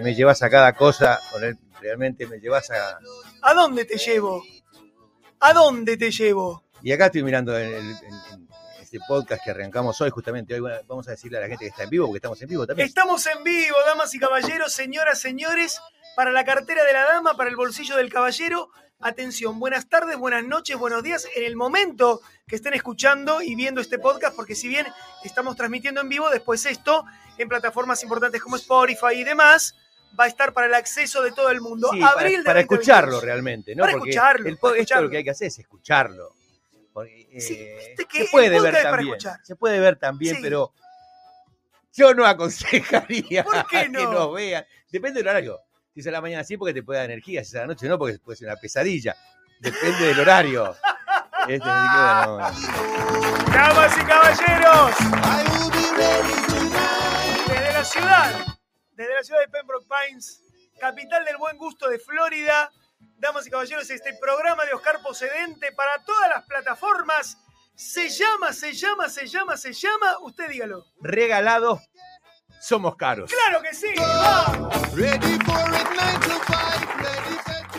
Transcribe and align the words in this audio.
me, 0.00 0.10
me 0.10 0.14
llevas 0.14 0.42
a 0.42 0.50
cada 0.50 0.72
cosa, 0.74 1.18
realmente 1.80 2.26
me 2.26 2.38
llevas 2.38 2.70
a... 2.70 2.98
¿A 3.42 3.54
dónde 3.54 3.84
te 3.84 3.96
llevo? 3.98 4.42
¿A 5.40 5.52
dónde 5.52 5.96
te 5.96 6.10
llevo? 6.10 6.64
Y 6.82 6.92
acá 6.92 7.06
estoy 7.06 7.22
mirando 7.22 7.56
el, 7.56 7.72
el- 7.72 7.90
el- 7.90 8.46
este 8.80 8.98
podcast 9.08 9.42
que 9.44 9.50
arrancamos 9.50 10.00
hoy, 10.00 10.10
justamente 10.10 10.54
hoy 10.54 10.60
vamos 10.86 11.08
a 11.08 11.10
decirle 11.10 11.38
a 11.38 11.40
la 11.40 11.48
gente 11.48 11.64
que 11.64 11.70
está 11.70 11.82
en 11.82 11.90
vivo, 11.90 12.06
porque 12.06 12.18
estamos 12.18 12.40
en 12.40 12.48
vivo 12.48 12.66
también. 12.68 12.86
Estamos 12.86 13.26
en 13.26 13.42
vivo, 13.42 13.76
damas 13.84 14.14
y 14.14 14.18
caballeros, 14.20 14.72
señoras, 14.72 15.18
señores, 15.18 15.80
para 16.14 16.30
la 16.30 16.44
cartera 16.44 16.84
de 16.84 16.92
la 16.92 17.02
dama, 17.04 17.36
para 17.36 17.50
el 17.50 17.56
bolsillo 17.56 17.96
del 17.96 18.12
caballero. 18.12 18.70
Atención, 19.00 19.58
buenas 19.58 19.88
tardes, 19.88 20.16
buenas 20.16 20.44
noches, 20.44 20.76
buenos 20.78 21.02
días, 21.02 21.26
en 21.34 21.44
el 21.44 21.56
momento 21.56 22.20
que 22.46 22.54
estén 22.56 22.74
escuchando 22.74 23.42
y 23.42 23.56
viendo 23.56 23.80
este 23.80 23.98
podcast, 23.98 24.36
porque 24.36 24.54
si 24.54 24.68
bien 24.68 24.86
estamos 25.24 25.56
transmitiendo 25.56 26.00
en 26.00 26.08
vivo, 26.08 26.30
después 26.30 26.64
esto, 26.64 27.04
en 27.38 27.48
plataformas 27.48 28.02
importantes 28.04 28.40
como 28.40 28.54
Spotify 28.54 29.14
y 29.16 29.24
demás, 29.24 29.74
va 30.18 30.24
a 30.24 30.26
estar 30.28 30.52
para 30.52 30.66
el 30.66 30.74
acceso 30.74 31.22
de 31.22 31.32
todo 31.32 31.50
el 31.50 31.60
mundo. 31.60 31.90
Sí, 31.92 32.00
para, 32.00 32.12
Abril 32.12 32.38
de 32.38 32.44
para 32.44 32.60
2022. 32.60 32.80
escucharlo 32.80 33.20
realmente, 33.20 33.74
¿no? 33.74 33.82
Para 33.82 33.92
Porque 33.94 34.10
escucharlo, 34.10 34.48
el 34.48 34.56
para 34.58 34.70
esto 34.72 34.80
escucharlo. 34.82 35.04
lo 35.04 35.10
que 35.10 35.16
hay 35.18 35.24
que 35.24 35.30
hacer 35.30 35.46
es 35.48 35.58
escucharlo. 35.58 36.32
Porque, 36.92 37.26
Sí, 37.40 37.54
eh, 37.58 37.76
viste 37.88 38.04
que 38.06 38.24
se 38.24 38.30
puede 38.30 38.48
ver 38.48 38.74
es 38.74 38.82
para 38.82 38.90
también, 38.96 39.14
escuchar. 39.16 39.40
se 39.42 39.56
puede 39.56 39.80
ver 39.80 39.96
también, 39.96 40.36
Sí. 40.36 40.42
pero 40.42 40.72
yo 41.92 42.14
no 42.14 42.24
aconsejaría 42.26 43.44
¿Por 43.44 43.66
qué 43.66 43.88
no? 43.90 43.98
que 43.98 44.04
nos 44.06 44.32
vean. 44.34 44.64
Depende 44.90 45.20
del 45.20 45.28
horario. 45.28 45.60
Si 45.92 46.00
es 46.00 46.06
a 46.06 46.10
la 46.10 46.20
mañana 46.20 46.44
sí, 46.44 46.56
porque 46.56 46.72
te 46.74 46.82
puede 46.82 47.00
dar 47.00 47.10
energía. 47.10 47.42
Si 47.44 47.50
es 47.50 47.54
a 47.56 47.60
la 47.60 47.66
noche 47.68 47.88
no, 47.88 47.98
porque 47.98 48.18
puede 48.18 48.36
ser 48.36 48.48
una 48.48 48.56
pesadilla. 48.56 49.14
Depende 49.60 50.06
del 50.06 50.20
horario. 50.20 50.74
Este, 51.48 51.68
así 51.68 51.88
que 51.92 51.96
bueno, 52.28 52.38
Damas 53.52 53.96
y 53.96 54.00
caballeros, 54.04 54.96
desde 57.46 57.72
la 57.72 57.84
ciudad, 57.84 58.46
desde 58.96 59.14
la 59.14 59.22
ciudad 59.22 59.40
de 59.40 59.48
Pembroke 59.48 59.86
Pines, 59.86 60.42
capital 60.80 61.24
del 61.24 61.36
buen 61.36 61.56
gusto 61.56 61.88
de 61.88 61.98
Florida, 61.98 62.70
damas 63.18 63.46
y 63.46 63.50
caballeros, 63.50 63.88
este 63.90 64.14
programa 64.14 64.64
de 64.64 64.74
Oscar 64.74 65.00
Procedente 65.02 65.72
para 65.72 66.02
todas 66.04 66.28
las 66.30 66.44
plataformas 66.46 67.38
se 67.74 68.08
llama, 68.08 68.52
se 68.52 68.72
llama, 68.72 69.08
se 69.08 69.26
llama, 69.26 69.56
se 69.56 69.72
llama, 69.72 70.18
usted 70.22 70.48
dígalo. 70.48 70.84
regalados 71.00 71.80
somos 72.60 72.96
caros. 72.96 73.30
¡Claro 73.30 73.62
que 73.62 73.74
sí! 73.74 73.88
¡Vamos! 73.96 74.74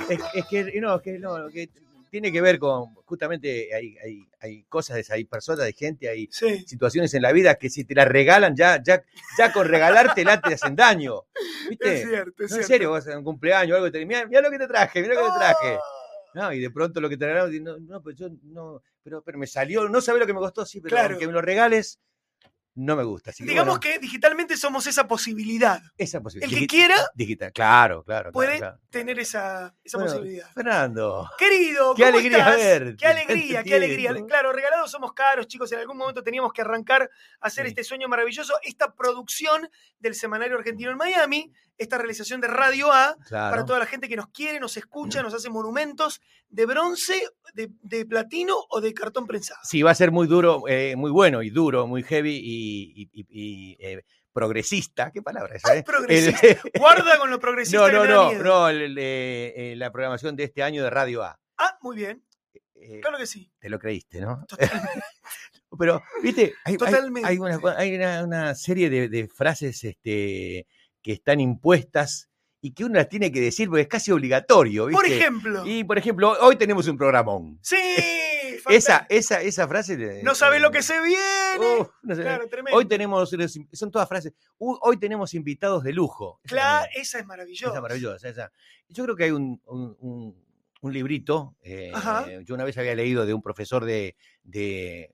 Es, 0.10 0.20
es 0.36 0.46
que 0.46 0.80
no, 0.80 0.96
es 0.96 1.02
que 1.02 1.20
no, 1.20 1.50
que 1.50 1.70
tiene 2.10 2.32
que 2.32 2.42
ver 2.42 2.60
con 2.60 2.94
justamente 3.06 3.74
hay, 3.74 3.98
hay, 4.04 4.28
hay 4.40 4.64
cosas, 4.64 5.10
hay 5.10 5.26
personas, 5.26 5.66
hay 5.66 5.74
gente, 5.74 6.10
hay 6.10 6.28
Sí. 6.32 6.64
situaciones 6.66 7.14
en 7.14 7.22
la 7.22 7.32
vida 7.32 7.56
que 7.56 7.70
si 7.70 7.84
te 7.86 7.96
las 7.96 8.08
regalan, 8.08 8.56
ya, 8.56 8.82
ya, 8.84 9.04
ya 9.38 9.52
con 9.52 9.68
regalártela 9.68 10.42
te 10.42 10.54
hacen 10.54 10.76
daño. 10.76 11.24
¿Viste? 11.70 11.94
Es 11.94 12.10
cierto, 12.10 12.44
es 12.44 12.52
No, 12.52 12.58
en 12.58 12.64
cierto. 12.64 12.68
serio, 12.68 12.92
vas 12.92 13.08
a 13.08 13.18
un 13.18 13.24
cumpleaños 13.24 13.74
o 13.74 13.76
algo 13.76 13.88
y 13.88 13.92
te 13.92 14.06
mira, 14.06 14.26
mira 14.26 14.42
lo 14.42 14.52
que 14.52 14.58
te 14.60 14.68
traje, 14.68 15.02
mira 15.02 15.16
lo 15.16 15.22
que 15.26 15.32
te 15.32 15.38
traje. 15.38 15.76
Ah, 15.76 15.82
No, 16.34 16.54
y 16.54 16.60
de 16.60 16.70
pronto 16.70 17.02
lo 17.02 17.10
que 17.10 17.18
te 17.18 17.26
regalaron, 17.26 17.64
no, 17.64 17.78
no, 17.80 18.02
pues 18.02 18.16
yo 18.16 18.28
no, 18.44 18.82
pero, 19.04 19.22
pero 19.24 19.38
me 19.38 19.48
salió, 19.48 19.90
no 19.90 20.02
sabés 20.02 20.20
lo 20.22 20.28
que 20.28 20.34
me 20.34 20.40
costó, 20.40 20.66
sí, 20.66 20.82
pero 20.82 20.96
Claro. 20.96 21.10
aunque 21.12 21.28
me 21.28 21.34
lo 21.34 21.42
regales, 21.42 22.00
no 22.78 22.96
me 22.96 23.04
gusta. 23.04 23.32
Así 23.32 23.44
que, 23.44 23.50
Digamos 23.50 23.80
bueno, 23.80 23.94
que 23.96 24.00
digitalmente 24.00 24.56
somos 24.56 24.86
esa 24.88 25.08
posibilidad. 25.08 25.82
esa 25.98 26.22
posibilidad. 26.22 26.54
El 26.54 26.60
que 26.60 26.68
quiera 26.68 26.96
Digital, 27.16 27.52
claro, 27.52 28.04
claro. 28.04 28.32
puede 28.32 28.58
claro, 28.60 28.78
claro. 28.78 28.90
tener 28.90 29.20
esa, 29.20 29.76
esa 29.84 29.98
Bueno, 29.98 30.14
posibilidad. 30.14 30.52
Fernando. 30.54 31.30
Querido, 31.38 31.96
Qué 31.96 32.04
¿cómo 32.04 32.18
alegría 32.18 32.38
estás? 32.38 32.56
verte. 32.58 32.96
Qué 32.98 33.06
alegría, 33.08 33.64
qué 33.64 33.76
alegría. 33.76 34.16
Claro, 34.28 34.54
regalados 34.54 34.92
somos 34.92 35.14
caros, 35.14 35.48
chicos. 35.48 35.72
En 35.72 35.80
algún 35.80 35.98
momento 35.98 36.24
teníamos 36.24 36.54
que 36.54 36.62
arrancar 36.62 37.10
a 37.42 37.48
hacer 37.48 37.66
Sí. 37.66 37.70
este 37.70 37.84
sueño 37.84 38.08
maravilloso, 38.08 38.54
esta 38.64 38.94
producción 38.94 39.70
del 40.00 40.14
Semanario 40.16 40.58
Argentino 40.58 40.92
en 40.92 40.98
Miami, 40.98 41.52
esta 41.80 41.98
realización 41.98 42.42
de 42.42 42.48
Radio 42.48 42.92
A, 42.92 43.16
Claro. 43.28 43.52
para 43.52 43.66
toda 43.66 43.80
la 43.80 43.86
gente 43.86 44.08
que 44.08 44.16
nos 44.16 44.28
quiere, 44.30 44.60
nos 44.60 44.78
escucha, 44.78 45.22
nos 45.22 45.34
hace 45.34 45.50
monumentos 45.50 46.22
de 46.50 46.66
bronce, 46.66 47.22
de, 47.54 47.70
de 47.82 48.06
platino 48.06 48.56
o 48.70 48.82
de 48.82 48.94
cartón 48.94 49.28
prensado. 49.28 49.60
Sí, 49.64 49.82
va 49.84 49.92
a 49.92 49.96
ser 49.96 50.12
muy 50.12 50.28
duro, 50.28 50.64
eh, 50.68 50.96
muy 50.96 51.12
bueno 51.12 51.44
y 51.44 51.50
duro, 51.52 51.86
muy 51.86 52.02
heavy 52.04 52.40
y, 52.42 52.67
y- 52.68 53.10
y- 53.14 53.26
y, 53.30 53.78
eh, 53.80 54.04
progresista. 54.34 55.12
¿Qué 55.12 55.22
palabra 55.22 55.56
es? 55.56 55.66
Ay, 55.66 55.80
eh? 55.80 55.84
progresista. 55.84 56.48
El- 56.48 56.58
Guarda 56.80 57.18
con 57.18 57.30
lo 57.30 57.40
progresista 57.40 57.80
no, 57.80 57.86
que 57.88 57.94
no, 57.94 58.02
me 58.02 58.08
da 58.08 58.16
no, 58.16 58.30
miedo. 58.30 58.44
no, 58.44 58.70
el- 58.70 58.82
el, 58.82 58.98
eh, 59.00 59.74
la 59.78 59.92
programación 59.92 60.36
de 60.36 60.44
este 60.46 60.64
año 60.64 60.84
de 60.84 60.90
Radio 60.90 61.24
A. 61.24 61.40
Ah, 61.58 61.78
muy 61.82 61.96
bien. 61.98 62.24
Eh, 62.76 63.00
Claro 63.02 63.18
que 63.18 63.26
sí. 63.26 63.52
Te 63.60 63.70
lo 63.70 63.80
creíste, 63.80 64.22
¿no? 64.22 64.46
Totalmente. 64.48 64.90
Pero, 65.80 66.02
viste, 66.24 66.54
hay, 66.66 66.74
hay- 66.74 66.78
Totalmente. 66.78 67.28
hay 67.28 67.38
una, 67.40 67.60
hay 67.78 67.96
una- 67.96 68.24
una 68.24 68.56
serie 68.56 68.90
de, 68.90 69.10
de 69.10 69.28
frases 69.28 69.84
este, 69.84 70.68
que 71.02 71.14
están 71.14 71.40
impuestas 71.40 72.30
y 72.62 72.74
que 72.74 72.86
uno 72.86 72.96
las 72.96 73.08
tiene 73.10 73.32
que 73.32 73.40
decir 73.40 73.68
porque 73.70 73.84
es 73.84 73.88
casi 73.88 74.12
obligatorio, 74.12 74.88
¿viste? 74.88 75.02
Por 75.02 75.12
ejemplo. 75.12 75.66
Y, 75.66 75.84
por 75.84 75.98
ejemplo, 75.98 76.36
hoy 76.42 76.56
tenemos 76.56 76.88
un 76.88 76.98
programón. 76.98 77.60
Sí. 77.62 77.76
Esa, 78.70 79.06
esa, 79.10 79.42
esa 79.42 79.68
frase... 79.68 79.98
de- 79.98 80.24
No 80.24 80.36
sabes 80.36 80.62
lo 80.62 80.72
que 80.72 80.82
se 80.82 81.00
viene. 81.02 81.88
No 82.04 82.16
sé. 82.16 82.22
claro, 82.22 82.48
tremendo. 82.48 82.78
Hoy 82.78 82.86
tenemos, 82.86 83.30
son 83.74 83.92
todas 83.92 84.08
frases, 84.08 84.34
"Uh, 84.58 84.78
hoy 84.82 84.98
tenemos 84.98 85.34
invitados 85.34 85.84
de 85.84 85.94
lujo. 85.94 86.40
Claro, 86.44 86.88
esa 86.96 87.20
es 87.20 87.26
maravillosa. 87.26 87.72
esa 87.74 87.82
maravillosa. 87.82 88.30
esa. 88.30 88.52
Yo 88.90 89.04
creo 89.04 89.16
que 89.16 89.24
hay 89.26 89.32
un, 89.32 89.62
un- 89.66 89.96
un- 90.00 90.48
un 90.80 90.94
librito, 90.94 91.56
eh, 91.64 91.92
yo 92.46 92.54
una 92.54 92.64
vez 92.64 92.78
había 92.78 92.94
leído 92.94 93.26
de 93.26 93.34
un 93.34 93.42
profesor 93.42 93.84
de, 93.84 94.16
de, 94.44 95.12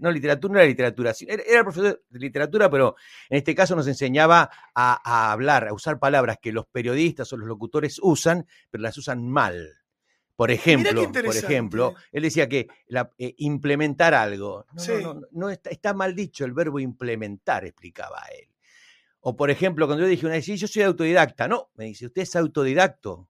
no 0.00 0.10
literatura, 0.12 0.52
no 0.52 0.58
era 0.60 0.68
literatura, 0.68 1.12
era, 1.26 1.42
era 1.44 1.62
profesor 1.62 2.02
de 2.08 2.18
literatura, 2.18 2.70
pero 2.70 2.94
en 3.30 3.38
este 3.38 3.54
caso 3.54 3.74
nos 3.74 3.86
enseñaba 3.88 4.50
a, 4.74 5.00
a 5.02 5.32
hablar, 5.32 5.66
a 5.68 5.72
usar 5.72 5.98
palabras 5.98 6.36
que 6.40 6.52
los 6.52 6.66
periodistas 6.66 7.32
o 7.32 7.36
los 7.38 7.48
locutores 7.48 7.98
usan, 8.02 8.46
pero 8.70 8.82
las 8.82 8.98
usan 8.98 9.26
mal. 9.26 9.72
Por 10.38 10.52
ejemplo, 10.52 11.10
por 11.10 11.36
ejemplo, 11.36 11.94
él 12.12 12.22
decía 12.22 12.48
que 12.48 12.68
la- 12.86 13.10
eh, 13.18 13.34
implementar 13.38 14.14
algo. 14.14 14.66
No, 14.72 14.80
Sí. 14.80 14.92
no, 15.02 15.14
no, 15.14 15.26
no 15.32 15.50
está, 15.50 15.68
está 15.70 15.94
mal 15.94 16.14
dicho 16.14 16.44
el 16.44 16.52
verbo 16.52 16.78
implementar, 16.78 17.64
explicaba 17.64 18.22
él. 18.38 18.46
O 19.18 19.34
por 19.36 19.50
ejemplo, 19.50 19.88
cuando 19.88 20.04
yo 20.04 20.08
dije 20.08 20.26
una 20.26 20.36
vez, 20.36 20.44
sí, 20.44 20.56
yo 20.56 20.68
soy 20.68 20.82
autodidacta. 20.82 21.48
No, 21.48 21.70
me 21.74 21.86
dice, 21.86 22.06
¿usted 22.06 22.22
es 22.22 22.36
autodidacto? 22.36 23.28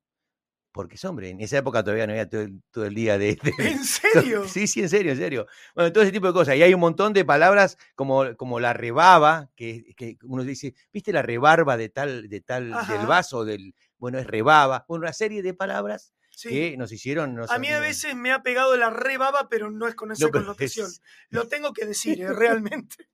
Porque, 0.70 0.96
es, 0.96 1.04
hombre, 1.06 1.30
en 1.30 1.40
esa 1.40 1.56
época 1.56 1.82
todavía 1.82 2.06
no 2.06 2.12
había 2.12 2.28
todo 2.28 2.42
el, 2.42 2.62
todo 2.70 2.84
el 2.84 2.94
día 2.94 3.16
de, 3.16 3.36
de- 3.42 3.54
¿En 3.70 3.82
serio? 3.84 4.46
Sí, 4.46 4.66
sí, 4.66 4.82
en 4.82 4.90
serio, 4.90 5.12
en 5.12 5.18
serio. 5.18 5.46
Bueno, 5.74 5.90
todo 5.94 6.02
ese 6.04 6.12
tipo 6.12 6.26
de 6.26 6.34
cosas. 6.34 6.56
Y 6.56 6.62
hay 6.62 6.74
un 6.74 6.80
montón 6.80 7.14
de 7.14 7.24
palabras 7.24 7.78
como, 7.94 8.36
como 8.36 8.60
la 8.60 8.74
rebaba, 8.74 9.48
que, 9.56 9.94
que 9.96 10.18
uno 10.24 10.44
dice, 10.44 10.74
¿viste 10.92 11.10
la 11.14 11.22
rebarba 11.22 11.78
de 11.78 11.88
tal, 11.88 12.28
de 12.28 12.42
tal, 12.42 12.74
Ajá. 12.74 12.92
del 12.98 13.06
vaso? 13.06 13.46
Del, 13.46 13.74
bueno, 13.96 14.18
es 14.18 14.26
rebaba. 14.26 14.84
Bueno, 14.86 15.04
una 15.04 15.14
serie 15.14 15.42
de 15.42 15.54
palabras 15.54 16.12
Sí. 16.38 16.50
que 16.50 16.76
nos 16.76 16.92
hicieron. 16.92 17.34
nos- 17.34 17.50
A 17.50 17.58
mí 17.58 17.68
a 17.68 17.80
veces 17.80 18.14
me 18.14 18.30
ha 18.30 18.44
pegado 18.44 18.76
la 18.76 18.90
rebaba, 18.90 19.48
pero 19.48 19.72
no 19.72 19.88
es 19.88 19.96
con 19.96 20.12
esa 20.12 20.26
No, 20.26 20.30
connotación. 20.56 20.86
es- 20.86 21.02
Lo 21.30 21.48
tengo 21.48 21.72
que 21.72 21.84
decir, 21.84 22.20
eh, 22.20 22.32
realmente. 22.32 23.08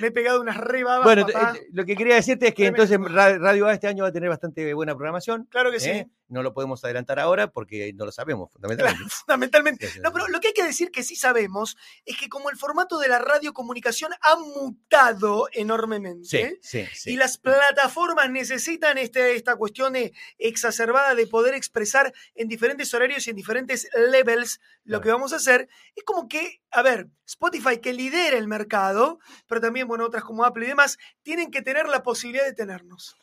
Me 0.00 0.08
he 0.08 0.10
pegado 0.10 0.40
unas 0.40 0.56
rebabas, 0.56 1.04
Bueno, 1.04 1.26
papá. 1.26 1.54
eh, 1.56 1.66
lo 1.72 1.84
que 1.84 1.96
quería 1.96 2.14
decirte 2.14 2.48
es 2.48 2.54
que 2.54 2.70
Tremendo. 2.70 2.94
entonces 2.94 3.14
Ra- 3.14 3.38
Radio 3.38 3.66
A 3.66 3.74
este 3.74 3.88
año 3.88 4.02
va 4.04 4.10
a 4.10 4.12
tener 4.12 4.28
bastante 4.28 4.72
buena 4.74 4.94
programación. 4.94 5.46
Claro 5.50 5.70
que 5.70 5.80
sí. 5.80 5.90
¿eh? 5.90 6.08
No 6.28 6.42
lo 6.42 6.52
podemos 6.52 6.84
adelantar 6.84 7.18
ahora 7.18 7.50
porque 7.50 7.92
no 7.94 8.04
lo 8.04 8.12
sabemos, 8.12 8.52
fundamentalmente. 8.52 9.02
Fundamentalmente. 9.26 9.90
No, 10.02 10.12
pero 10.12 10.28
lo 10.28 10.40
que 10.40 10.48
hay 10.48 10.52
que 10.54 10.62
decir 10.64 10.90
que 10.90 11.02
sí 11.02 11.16
sabemos 11.16 11.76
es 12.04 12.18
que 12.18 12.28
como 12.28 12.50
el 12.50 12.56
formato 12.56 12.98
de 12.98 13.08
la 13.08 13.18
radiocomunicación 13.18 14.12
ha 14.20 14.36
mutado 14.36 15.48
enormemente, 15.52 16.28
Sí, 16.28 16.58
sí, 16.60 16.86
sí. 16.94 17.12
y 17.12 17.16
las 17.16 17.38
plataformas 17.38 18.30
necesitan 18.30 18.98
este, 18.98 19.34
esta 19.36 19.56
cuestión 19.56 19.94
de- 19.94 20.12
exacerbada 20.38 21.14
de 21.14 21.26
poder 21.26 21.54
expresar 21.54 22.12
en 22.34 22.48
diferentes 22.48 22.92
horarios 22.94 23.26
y 23.26 23.30
en 23.30 23.36
diferentes 23.36 23.88
levels 24.10 24.60
lo 24.84 24.98
Claro. 24.98 25.02
que 25.02 25.10
vamos 25.12 25.32
a 25.32 25.36
hacer. 25.36 25.68
Es 25.96 26.04
como 26.04 26.28
que, 26.28 26.60
a 26.70 26.82
ver, 26.82 27.08
Spotify 27.26 27.78
que 27.78 27.92
lidera 27.92 28.36
el 28.36 28.48
mercado, 28.48 29.18
pero 29.46 29.60
también, 29.60 29.88
bueno, 29.88 30.04
otras 30.04 30.24
como 30.24 30.44
Apple 30.44 30.64
y 30.64 30.68
demás, 30.68 30.98
tienen 31.22 31.50
que 31.50 31.62
tener 31.62 31.88
la 31.88 32.02
posibilidad 32.02 32.44
de 32.44 32.54
tenernos. 32.54 33.16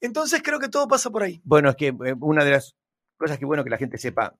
Entonces 0.00 0.42
creo 0.42 0.58
que 0.58 0.68
todo 0.68 0.86
pasa 0.88 1.10
por 1.10 1.22
ahí. 1.22 1.40
Bueno, 1.44 1.70
es 1.70 1.76
que 1.76 1.88
eh, 1.88 2.14
una 2.20 2.44
de 2.44 2.52
las 2.52 2.76
cosas 3.16 3.38
que 3.38 3.44
bueno 3.44 3.64
que 3.64 3.70
la 3.70 3.78
gente 3.78 3.98
sepa 3.98 4.36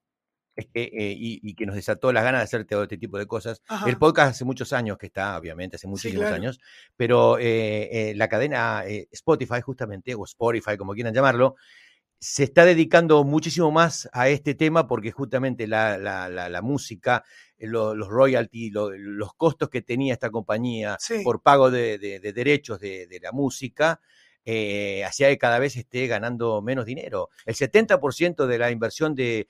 es 0.59 0.67
que, 0.67 0.83
eh, 0.83 1.15
y, 1.17 1.41
y 1.43 1.55
que 1.55 1.67
nos 1.67 1.77
desató 1.77 2.13
las 2.13 2.25
ganas 2.25 2.41
de 2.41 2.45
hacer 2.45 2.65
todo 2.65 2.83
este 2.83 2.99
tipo 2.99 3.17
de 3.17 3.27
cosas. 3.27 3.63
Ajá. 3.69 3.89
El 3.89 3.97
podcast 3.97 4.33
hace 4.33 4.45
muchos 4.45 4.73
años 4.73 4.99
que 4.99 5.07
está, 5.07 5.39
obviamente, 5.39 5.77
hace 5.77 5.87
muchísimos 5.87 6.23
claro. 6.23 6.35
años, 6.35 6.61
pero 6.97 7.39
eh, 7.39 8.11
eh, 8.11 8.15
la 8.17 8.29
cadena 8.29 8.83
Spotify, 9.13 9.61
justamente, 9.61 10.17
o 10.17 10.25
Spotify, 10.25 10.77
como 10.77 10.95
quieran 10.95 11.15
llamarlo, 11.15 11.55
se 12.21 12.45
está 12.45 12.65
dedicando 12.65 13.23
muchísimo 13.25 13.71
más 13.71 14.09
a 14.13 14.29
este 14.29 14.55
tema 14.55 14.87
porque 14.89 15.13
justamente 15.13 15.67
la, 15.67 15.99
la- 15.99 16.29
la- 16.29 16.49
la 16.49 16.63
música, 16.63 17.25
eh, 17.59 17.67
lo- 17.67 17.95
los 17.95 18.09
royalties, 18.09 18.73
lo- 18.73 18.91
los 18.91 19.35
costos 19.35 19.69
que 19.69 19.83
tenía 19.83 20.15
esta 20.15 20.31
compañía 20.31 20.97
Sí. 21.01 21.21
por 21.23 21.43
pago 21.43 21.71
de, 21.71 21.99
de- 21.99 22.19
de 22.21 22.33
derechos 22.33 22.81
de, 22.81 23.07
de 23.07 23.21
la 23.21 23.31
música, 23.33 24.01
eh, 24.45 25.05
hacía 25.05 25.29
que 25.29 25.37
cada 25.37 25.59
vez 25.59 25.77
esté 25.77 26.07
ganando 26.07 26.63
menos 26.63 26.87
dinero. 26.87 27.29
El 27.45 27.55
70% 27.55 28.47
de 28.47 28.59
la 28.59 28.71
inversión 28.71 29.15
de, 29.15 29.47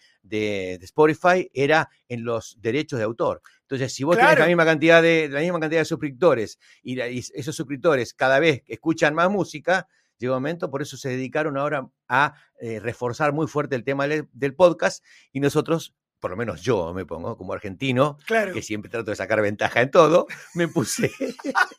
Spotify 0.83 1.49
era 1.55 1.89
en 2.09 2.25
los 2.25 2.57
derechos 2.61 2.99
de 2.99 3.05
autor. 3.05 3.41
Entonces, 3.63 3.93
si 3.95 4.03
vos 4.05 4.17
tenés 4.17 4.39
la 4.39 4.47
misma 4.47 4.65
cantidad 4.65 5.01
de, 5.01 5.29
la 5.31 5.41
misma 5.41 5.61
cantidad 5.61 5.83
de 5.83 5.85
suscriptores 5.85 6.59
y, 6.83 7.01
y 7.01 7.19
esos 7.35 7.55
suscriptores 7.55 8.13
cada 8.13 8.41
vez 8.41 8.63
escuchan 8.67 9.15
más 9.15 9.31
música, 9.31 9.87
llegó 10.19 10.35
un 10.35 10.43
momento, 10.43 10.71
por 10.71 10.83
eso 10.83 10.97
se 10.97 11.09
dedicaron 11.11 11.57
ahora 11.57 11.89
a 12.09 12.35
eh, 12.61 12.81
reforzar 12.81 13.33
muy 13.33 13.47
fuerte 13.47 13.77
el 13.77 13.85
tema 13.85 14.07
del, 14.07 14.29
del 14.33 14.55
podcast 14.55 15.05
y 15.33 15.41
nosotros 15.41 15.95
por 16.21 16.33
lo 16.33 16.37
menos 16.37 16.61
yo 16.63 16.93
me 16.95 17.07
pongo 17.07 17.37
como 17.37 17.53
argentino, 17.53 18.19
Claro. 18.27 18.53
que 18.53 18.61
siempre 18.61 18.91
trato 18.91 19.11
de 19.11 19.17
sacar 19.17 19.41
ventaja 19.41 19.81
en 19.83 19.91
todo, 19.93 20.27
me 20.55 20.67
puse. 20.67 21.13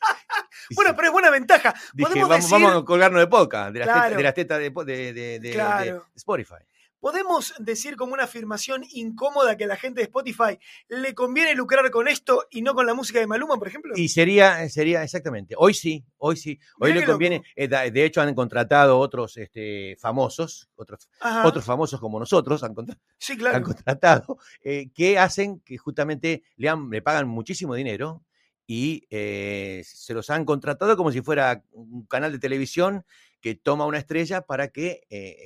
Bueno, 0.76 0.94
pero 0.94 1.08
es 1.08 1.12
buena 1.12 1.30
ventaja. 1.30 1.74
dije, 1.94 2.20
vamos, 2.22 2.28
decir- 2.36 2.50
vamos 2.52 2.82
a 2.82 2.84
colgarnos 2.84 3.20
de 3.20 3.26
podcast, 3.26 3.72
de 3.72 3.80
las 3.80 3.88
tetas, 3.88 4.00
Claro. 4.02 4.16
de, 4.16 4.22
las 4.22 4.34
tetas 4.34 4.58
de, 4.60 4.70
po- 4.70 4.84
de- 4.84 5.12
de- 5.12 5.40
de- 5.40 5.50
Claro. 5.50 5.84
de 5.94 6.00
Spotify. 6.14 6.54
¿Podemos 7.00 7.54
decir 7.58 7.96
como 7.96 8.12
una 8.12 8.24
afirmación 8.24 8.84
incómoda 8.92 9.56
que 9.56 9.64
a 9.64 9.66
la 9.66 9.76
gente 9.76 10.00
de 10.00 10.04
Spotify 10.04 10.58
le 10.88 11.14
conviene 11.14 11.54
lucrar 11.54 11.90
con 11.90 12.08
esto 12.08 12.46
y 12.50 12.60
no 12.60 12.74
con 12.74 12.84
la 12.86 12.92
música 12.92 13.18
de 13.20 13.26
Maluma, 13.26 13.56
por 13.56 13.68
ejemplo? 13.68 13.94
Y 13.96 14.08
sería, 14.10 14.68
sería 14.68 15.02
exactamente, 15.02 15.54
hoy 15.56 15.72
sí, 15.72 16.04
hoy 16.18 16.36
sí, 16.36 16.58
hoy 16.78 16.90
Mirá 16.90 17.00
le 17.00 17.06
conviene, 17.06 17.42
eh, 17.56 17.68
de 17.68 18.04
hecho 18.04 18.20
han 18.20 18.34
contratado 18.34 18.98
otros 18.98 19.38
este, 19.38 19.96
famosos, 19.98 20.68
otros, 20.76 21.08
Ajá. 21.20 21.46
otros 21.46 21.64
famosos 21.64 21.98
como 22.00 22.18
nosotros, 22.18 22.62
han, 22.62 22.74
contra- 22.74 22.98
Sí, 23.18 23.38
han 23.50 23.62
contratado, 23.62 24.36
eh, 24.62 24.90
que 24.94 25.18
hacen 25.18 25.60
que 25.60 25.78
justamente 25.78 26.42
le, 26.56 26.68
han- 26.68 26.90
le 26.90 27.00
pagan 27.00 27.26
muchísimo 27.28 27.74
dinero 27.74 28.22
y 28.66 29.04
eh, 29.10 29.82
se 29.84 30.12
los 30.14 30.28
han 30.30 30.44
contratado 30.44 30.96
como 30.96 31.10
si 31.10 31.22
fuera 31.22 31.64
un 31.72 32.04
canal 32.06 32.30
de 32.30 32.38
televisión 32.38 33.04
que 33.40 33.54
toma 33.54 33.86
una 33.86 33.98
estrella 33.98 34.42
para 34.42 34.68
que 34.68 35.00
eh, 35.08 35.36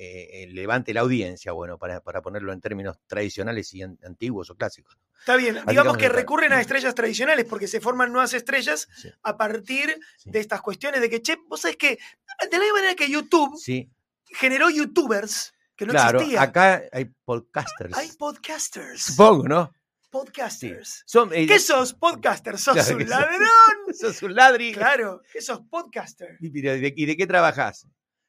eh, 0.43 0.47
levante 0.51 0.93
la 0.93 1.01
audiencia, 1.01 1.53
bueno, 1.53 1.77
para, 1.77 2.01
para 2.01 2.21
ponerlo 2.21 2.51
en 2.51 2.59
términos 2.59 2.97
tradicionales 3.07 3.73
y 3.73 3.83
an- 3.83 3.97
antiguos 4.03 4.49
o 4.49 4.55
clásicos. 4.55 4.97
Está 5.19 5.37
bien. 5.37 5.57
Así 5.57 5.67
Digamos 5.69 5.95
que 5.97 6.09
recurren 6.09 6.51
a 6.53 6.59
estrellas 6.59 6.93
tradicionales 6.93 7.45
porque 7.45 7.67
se 7.67 7.79
forman 7.79 8.11
nuevas 8.11 8.33
estrellas 8.33 8.87
Sí, 8.97 9.09
a 9.23 9.37
partir 9.37 9.97
sí. 10.17 10.29
de 10.29 10.39
estas 10.39 10.61
cuestiones 10.61 10.99
de 11.01 11.09
que, 11.09 11.21
che, 11.21 11.37
vos 11.47 11.61
sabés 11.61 11.77
que 11.77 11.89
de 11.91 12.51
la 12.51 12.59
misma 12.59 12.73
manera 12.79 12.95
que 12.95 13.09
YouTube 13.09 13.57
Sí, 13.57 13.89
generó 14.25 14.69
YouTubers, 14.69 15.53
que 15.77 15.85
no 15.85 15.91
claro, 15.93 16.19
existía, 16.19 16.41
acá 16.41 16.83
hay 16.91 17.05
podcasters. 17.23 17.97
hay 17.97 18.09
podcasters. 18.17 19.01
Supongo, 19.03 19.47
¿no? 19.47 19.73
Sí. 20.15 20.19
Podcasters. 20.19 21.03
Son, 21.05 21.33
eh, 21.33 21.45
¿Qué 21.47 21.59
sos, 21.59 21.93
podcaster? 21.93 22.57
¿Sos 22.57 22.73
Claro 22.73 22.95
un 22.95 23.01
sí. 23.03 23.07
ladrón? 23.09 23.47
sos 23.99 24.23
un 24.23 24.35
ladri. 24.35 24.71
Claro, 24.73 25.21
¿qué 25.31 25.41
sos 25.41 25.61
podcaster? 25.69 26.37
¿Y 26.39 26.49
de, 26.61 26.93
y 26.95 27.05
de 27.05 27.17
qué 27.17 27.27
trabajas? 27.27 27.87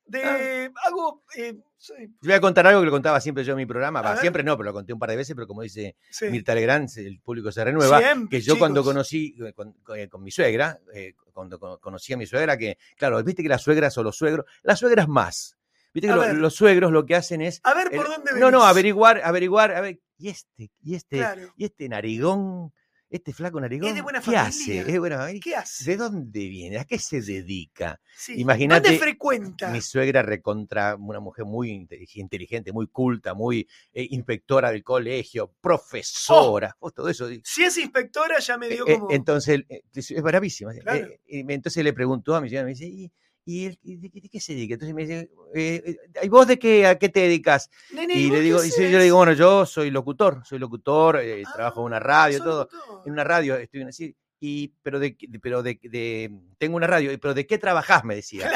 De, 0.08 0.70
hago, 0.84 1.24
eh, 1.34 1.54
soy- 1.76 2.06
Yo 2.06 2.28
voy 2.28 2.32
a 2.34 2.40
contar 2.40 2.64
algo 2.66 2.80
que 2.80 2.86
lo 2.86 2.92
contaba 2.92 3.20
siempre 3.20 3.42
yo 3.42 3.52
en 3.54 3.56
mi 3.58 3.66
programa. 3.66 4.02
Va, 4.02 4.16
siempre 4.16 4.44
no, 4.44 4.56
pero 4.56 4.68
lo 4.70 4.72
conté 4.72 4.92
un 4.92 5.00
par 5.00 5.10
de 5.10 5.16
veces, 5.16 5.34
pero 5.34 5.48
como 5.48 5.62
dice 5.62 5.96
sí. 6.10 6.26
Mirta 6.26 6.54
Legrand, 6.54 6.88
el 6.96 7.18
público 7.20 7.50
se 7.50 7.64
renueva. 7.64 7.98
Siempre, 7.98 8.38
que 8.38 8.44
yo 8.44 8.56
cuando 8.56 8.84
conocí 8.84 9.34
eh, 9.44 9.52
con, 9.52 9.72
con- 9.82 9.98
eh, 9.98 10.08
con 10.08 10.22
mi 10.22 10.30
suegra, 10.30 10.78
eh, 10.94 11.14
cuando 11.32 11.58
con- 11.58 11.78
conocí 11.80 12.12
a 12.12 12.16
mi 12.16 12.26
suegra, 12.26 12.56
que, 12.56 12.78
claro, 12.96 13.20
viste 13.24 13.42
que 13.42 13.48
las 13.48 13.62
suegras 13.62 13.98
o 13.98 14.04
los 14.04 14.16
suegros, 14.16 14.46
las 14.62 14.78
suegras 14.78 15.08
más. 15.08 15.56
Viste 15.92 16.08
que 16.08 16.14
lo- 16.14 16.32
los 16.34 16.54
suegros 16.54 16.92
lo 16.92 17.04
que 17.04 17.16
hacen 17.16 17.40
es. 17.42 17.60
A 17.64 17.74
ver 17.74 17.90
por 17.90 18.06
el- 18.06 18.12
dónde 18.12 18.30
no, 18.34 18.50
no, 18.52 18.58
venís. 18.60 18.70
averiguar, 18.70 19.20
averiguar, 19.24 19.72
a 19.72 19.80
ver, 19.80 19.98
y 20.18 20.28
este, 20.28 20.70
y 20.82 20.94
este, 20.94 21.16
Claro. 21.18 21.52
y 21.56 21.64
este 21.64 21.88
narigón, 21.88 22.72
este 23.08 23.32
flaco 23.32 23.60
narigón, 23.60 23.94
de 23.94 24.00
buena 24.02 24.18
¿qué 24.18 24.24
familia. 24.24 24.46
hace? 24.46 24.78
¿Es 24.80 24.86
de 24.86 24.98
buena 24.98 25.16
familia? 25.18 25.40
¿Qué 25.44 25.54
hace? 25.54 25.90
¿De 25.90 25.96
dónde 25.96 26.48
viene? 26.48 26.78
¿A 26.78 26.84
qué 26.84 26.98
se 26.98 27.20
dedica? 27.20 28.00
Sí. 28.16 28.34
Imagínate, 28.40 28.88
¿Dónde 28.88 28.98
frecuenta? 28.98 29.70
Mi 29.70 29.80
suegra 29.80 30.22
recontra, 30.22 30.96
una 30.96 31.20
mujer 31.20 31.44
muy 31.44 31.70
intelig- 31.70 32.16
inteligente, 32.16 32.72
muy 32.72 32.88
culta, 32.88 33.32
muy 33.34 33.68
eh, 33.92 34.06
inspectora 34.10 34.72
del 34.72 34.82
colegio, 34.82 35.54
profesora, 35.60 36.74
oh, 36.80 36.90
todo 36.90 37.08
eso. 37.08 37.28
Si 37.44 37.62
es 37.62 37.76
inspectora, 37.78 38.38
ya 38.40 38.58
me 38.58 38.68
dio 38.68 38.86
Eh, 38.86 38.92
eh, 38.94 38.98
como. 38.98 39.12
entonces, 39.12 39.60
eh, 39.68 39.82
es 39.94 40.22
bravísima. 40.22 40.74
eh, 40.74 40.80
Claro. 40.80 41.08
entonces 41.28 41.84
le 41.84 41.92
preguntó 41.92 42.34
a 42.34 42.40
mi 42.40 42.48
señora, 42.48 42.64
me 42.64 42.70
dice, 42.70 42.86
¿y, 42.86 43.12
y 43.46 43.64
él- 43.66 43.78
y 43.82 43.96
de, 43.96 44.10
qué- 44.10 44.20
de 44.20 44.28
qué 44.28 44.40
se 44.40 44.54
dedica? 44.54 44.74
Entonces 44.74 44.94
me 44.94 45.02
dice, 45.06 45.30
eh, 45.54 45.82
eh, 45.86 45.96
¿y 46.24 46.28
vos 46.28 46.46
de 46.46 46.58
qué, 46.58 46.86
a 46.86 46.98
qué 46.98 47.08
te 47.08 47.20
dedicas? 47.20 47.70
Nene, 47.94 48.12
Y 48.14 48.28
le 48.30 48.40
digo, 48.40 48.62
y 48.62 48.70
yo 48.70 48.76
le 48.98 49.04
digo, 49.04 49.16
bueno, 49.16 49.32
yo 49.32 49.64
soy 49.64 49.90
locutor, 49.90 50.42
soy 50.44 50.58
locutor, 50.58 51.18
eh, 51.22 51.42
trabajo 51.54 51.80
en 51.80 51.86
una 51.86 52.00
radio, 52.00 52.38
sos 52.38 52.44
todo. 52.44 52.68
locutor. 52.70 53.02
En 53.06 53.12
una 53.12 53.24
radio, 53.24 53.56
estoy 53.56 53.82
así. 53.84 54.14
Y, 54.40 54.74
pero 54.82 54.98
de, 54.98 55.16
pero 55.40 55.62
de, 55.62 55.78
de- 55.82 56.30
tengo 56.58 56.76
una 56.76 56.86
radio, 56.86 57.10
pero 57.18 57.32
¿de 57.32 57.46
qué 57.46 57.56
trabajás? 57.56 58.04
Me 58.04 58.16
decía. 58.16 58.50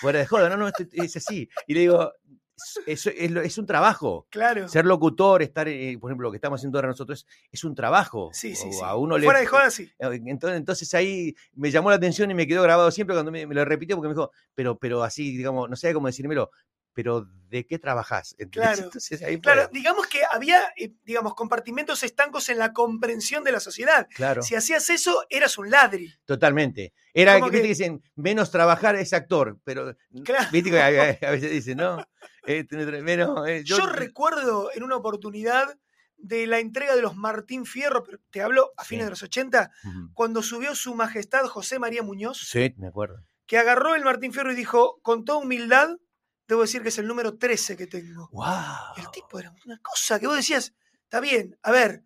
Fuera 0.00 0.18
de 0.18 0.26
joda, 0.26 0.50
no, 0.50 0.56
no, 0.58 0.68
es 0.92 1.16
así. 1.16 1.48
Y 1.66 1.72
le 1.74 1.80
digo, 1.80 2.12
es, 2.86 3.06
es, 3.06 3.58
un 3.58 3.66
trabajo. 3.66 4.26
Claro. 4.30 4.68
Ser 4.68 4.84
locutor, 4.84 5.42
estar, 5.42 5.68
eh, 5.68 5.96
por 6.00 6.10
ejemplo, 6.10 6.28
lo 6.28 6.30
que 6.30 6.36
estamos 6.36 6.60
haciendo 6.60 6.78
ahora 6.78 6.88
nosotros, 6.88 7.26
es 7.50 7.64
un 7.64 7.74
trabajo. 7.74 8.30
Sí, 8.32 8.54
sí. 8.54 8.68
A 8.82 8.96
uno 8.96 9.18
le, 9.18 9.24
Fuera 9.24 9.40
de 9.40 9.46
joda, 9.46 9.70
sí. 9.70 9.90
eh, 9.98 10.20
Entonces, 10.26 10.58
entonces 10.58 10.94
ahí 10.94 11.34
me 11.54 11.70
llamó 11.70 11.90
la 11.90 11.96
atención 11.96 12.30
y 12.30 12.34
me 12.34 12.46
quedó 12.46 12.62
grabado 12.62 12.90
siempre 12.90 13.14
cuando 13.14 13.32
me, 13.32 13.46
me 13.46 13.54
lo 13.54 13.64
repitió 13.64 13.96
porque 13.96 14.08
me 14.08 14.14
dijo, 14.14 14.30
pero, 14.54 14.78
pero 14.78 15.02
así, 15.02 15.36
digamos, 15.36 15.68
no 15.68 15.76
sé 15.76 15.92
cómo 15.92 16.06
decírmelo, 16.06 16.50
pero 16.94 17.26
¿de 17.50 17.66
qué 17.66 17.78
trabajás? 17.78 18.34
Claro. 18.50 18.84
Entonces 18.84 19.22
ahí 19.22 19.40
Claro, 19.40 19.68
digamos 19.72 20.06
que 20.06 20.20
había, 20.32 20.60
eh, 20.76 20.92
digamos, 21.04 21.34
compartimentos 21.34 22.02
estancos 22.02 22.48
en 22.48 22.58
la 22.58 22.72
comprensión 22.72 23.44
de 23.44 23.52
la 23.52 23.60
sociedad. 23.60 24.06
claro, 24.14 24.42
Si 24.42 24.54
hacías 24.54 24.88
eso, 24.90 25.24
eras 25.28 25.58
un 25.58 25.70
ladri. 25.70 26.12
totalmente. 26.24 26.92
Era 27.12 27.36
viste 27.36 27.50
que- 27.50 27.62
que 27.62 27.68
dicen, 27.68 28.02
menos 28.16 28.50
trabajar 28.50 28.96
es 28.96 29.12
actor, 29.12 29.58
pero 29.64 29.94
Claro. 30.24 30.48
viste 30.52 30.70
que 30.70 30.80
a, 31.26 31.30
veces 31.30 31.50
dicen, 31.50 31.76
no, 31.78 32.04
eh, 32.46 32.64
tener- 32.64 33.02
menos, 33.02 33.46
eh, 33.48 33.62
Yo, 33.64 33.86
recuerdo 33.86 34.70
en 34.74 34.82
una 34.82 34.96
oportunidad 34.96 35.76
de 36.16 36.46
la 36.46 36.58
entrega 36.58 36.96
de 36.96 37.02
los 37.02 37.16
Martín 37.16 37.66
Fierro, 37.66 38.02
pero 38.02 38.18
te 38.30 38.40
hablo 38.40 38.72
a 38.76 38.84
fines 38.84 39.02
Sí. 39.02 39.06
de 39.06 39.10
los 39.10 39.22
80, 39.22 39.70
Ujú. 39.84 40.10
cuando 40.14 40.42
subió 40.42 40.74
su 40.74 40.94
majestad 40.94 41.44
José 41.46 41.78
María 41.78 42.02
Muñoz, 42.02 42.38
Sí, 42.38 42.72
me 42.78 42.86
acuerdo. 42.88 43.16
que 43.46 43.58
agarró 43.58 43.94
el 43.94 44.04
Martín 44.04 44.32
Fierro 44.32 44.50
y 44.52 44.54
dijo, 44.56 44.98
con 45.02 45.24
toda 45.24 45.38
humildad, 45.38 45.96
debo 46.46 46.62
decir 46.62 46.82
que 46.82 46.88
es 46.90 46.98
el 46.98 47.06
número 47.06 47.36
13 47.36 47.76
que 47.76 47.86
tengo. 47.86 48.28
¡Wow! 48.32 48.44
Y 48.96 49.00
el 49.00 49.10
tipo 49.10 49.38
era 49.38 49.52
una 49.66 49.78
cosa 49.82 50.18
que 50.20 50.26
vos 50.26 50.36
decías, 50.36 50.74
está 51.04 51.20
bien, 51.20 51.56
a 51.62 51.70
ver, 51.72 52.02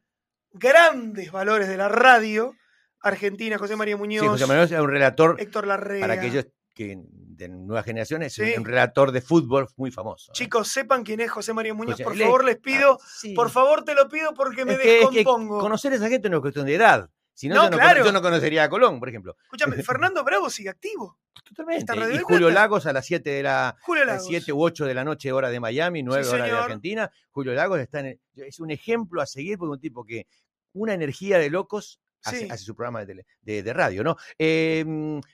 grandes 0.52 1.30
valores 1.30 1.68
de 1.68 1.76
la 1.76 1.88
radio 1.88 2.54
argentina, 3.00 3.58
José 3.58 3.76
María 3.76 3.96
Muñoz, 3.96 4.22
Sí, 4.22 4.28
José 4.28 4.46
Manuel 4.46 4.68
era 4.72 4.82
un 4.82 4.88
relator, 4.90 5.36
Héctor 5.40 5.66
Larrea. 5.66 6.00
para 6.00 6.14
aquellos 6.14 6.46
que 6.74 6.96
de 7.04 7.48
nuevas 7.48 7.84
generaciones, 7.84 8.32
Sí. 8.34 8.54
un 8.56 8.64
relator 8.64 9.12
de 9.12 9.20
fútbol 9.20 9.68
muy 9.76 9.90
famoso. 9.92 10.30
¿no? 10.30 10.34
Chicos, 10.34 10.68
sepan 10.68 11.04
quién 11.04 11.20
es 11.20 11.30
José 11.30 11.52
María 11.52 11.74
Muñoz, 11.74 11.94
José- 11.94 12.04
por 12.04 12.16
le- 12.16 12.24
favor 12.24 12.44
les 12.44 12.58
pido, 12.58 12.98
Ah, 13.00 13.06
sí. 13.20 13.34
por 13.34 13.50
favor 13.50 13.84
te 13.84 13.94
lo 13.94 14.08
pido 14.08 14.34
porque 14.34 14.64
me 14.64 14.72
Es 14.74 14.78
que, 14.80 15.00
es 15.02 15.08
que 15.08 15.14
descompongo. 15.16 15.60
conocer 15.60 15.92
a 15.92 15.96
esa 15.96 16.08
gente 16.08 16.28
no 16.28 16.38
es 16.38 16.40
cuestión 16.42 16.66
de 16.66 16.74
edad. 16.74 17.08
Si 17.34 17.48
no, 17.48 17.54
No, 17.54 17.64
yo, 17.64 17.70
no 17.70 17.76
claro. 17.76 18.04
yo 18.04 18.10
no 18.12 18.20
conocería 18.20 18.64
a 18.64 18.68
Colón, 18.68 18.98
por 18.98 19.08
ejemplo. 19.08 19.36
Escúchame, 19.44 19.76
Fernando 19.84 20.24
Bravo 20.24 20.50
sigue 20.50 20.70
activo. 20.70 21.20
Totalmente. 21.44 21.92
Y 22.14 22.18
Julio. 22.18 22.50
Lagos 22.50 22.86
a 22.86 22.92
las 22.92 23.06
7 23.06 23.28
de 23.30 23.42
la 23.42 23.76
Julio 23.82 24.02
a 24.02 24.06
Lagos. 24.06 24.22
las 24.22 24.28
7 24.28 24.52
u 24.52 24.62
8 24.62 24.86
de 24.86 24.94
la 24.94 25.04
noche, 25.04 25.32
hora 25.32 25.50
de 25.50 25.60
Miami, 25.60 26.02
9 26.02 26.24
Sí, 26.24 26.30
horas 26.34 26.50
de. 26.50 26.56
Argentina. 26.56 27.10
Julio 27.30 27.52
Lagos 27.54 27.78
está 27.80 28.00
en 28.00 28.06
el- 28.06 28.20
es 28.36 28.60
un 28.60 28.70
ejemplo 28.70 29.20
a 29.22 29.26
seguir 29.26 29.58
porque 29.58 29.70
un 29.72 29.80
tipo 29.80 30.04
que 30.04 30.26
una 30.74 30.94
energía 30.94 31.38
de 31.38 31.50
locos 31.50 32.00
hace, 32.24 32.40
Sí. 32.40 32.48
hace 32.50 32.64
su 32.64 32.74
programa 32.74 33.00
de, 33.00 33.06
tele- 33.06 33.26
de- 33.42 33.62
de 33.62 33.72
radio, 33.72 34.02
¿no? 34.04 34.16
Eh, 34.38 34.84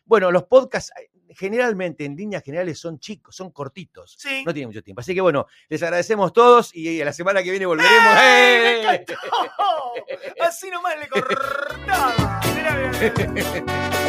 bueno, 0.04 0.30
los 0.30 0.44
podcasts 0.44 0.92
eh, 1.00 1.08
generalmente, 1.34 2.04
en 2.04 2.14
líneas 2.14 2.42
generales, 2.44 2.78
son 2.78 2.98
chicos, 3.00 3.34
son 3.34 3.50
cortitos. 3.50 4.14
Sí. 4.18 4.44
No 4.44 4.52
tienen 4.52 4.68
mucho 4.68 4.82
tiempo. 4.82 5.00
Así 5.00 5.14
que 5.14 5.20
bueno, 5.20 5.46
les 5.68 5.82
agradecemos 5.82 6.32
todos 6.32 6.74
y 6.74 7.00
a 7.00 7.04
la 7.06 7.12
semana 7.12 7.42
que 7.42 7.50
viene 7.50 7.66
volveremos. 7.66 8.14
¡Ey! 8.22 8.60
¡Me 8.86 8.94
¡Eh! 8.94 9.00
encantó! 9.00 9.22
Así 10.40 10.70
nomás 10.70 10.94
le 10.98 11.08
cortaba. 11.08 12.40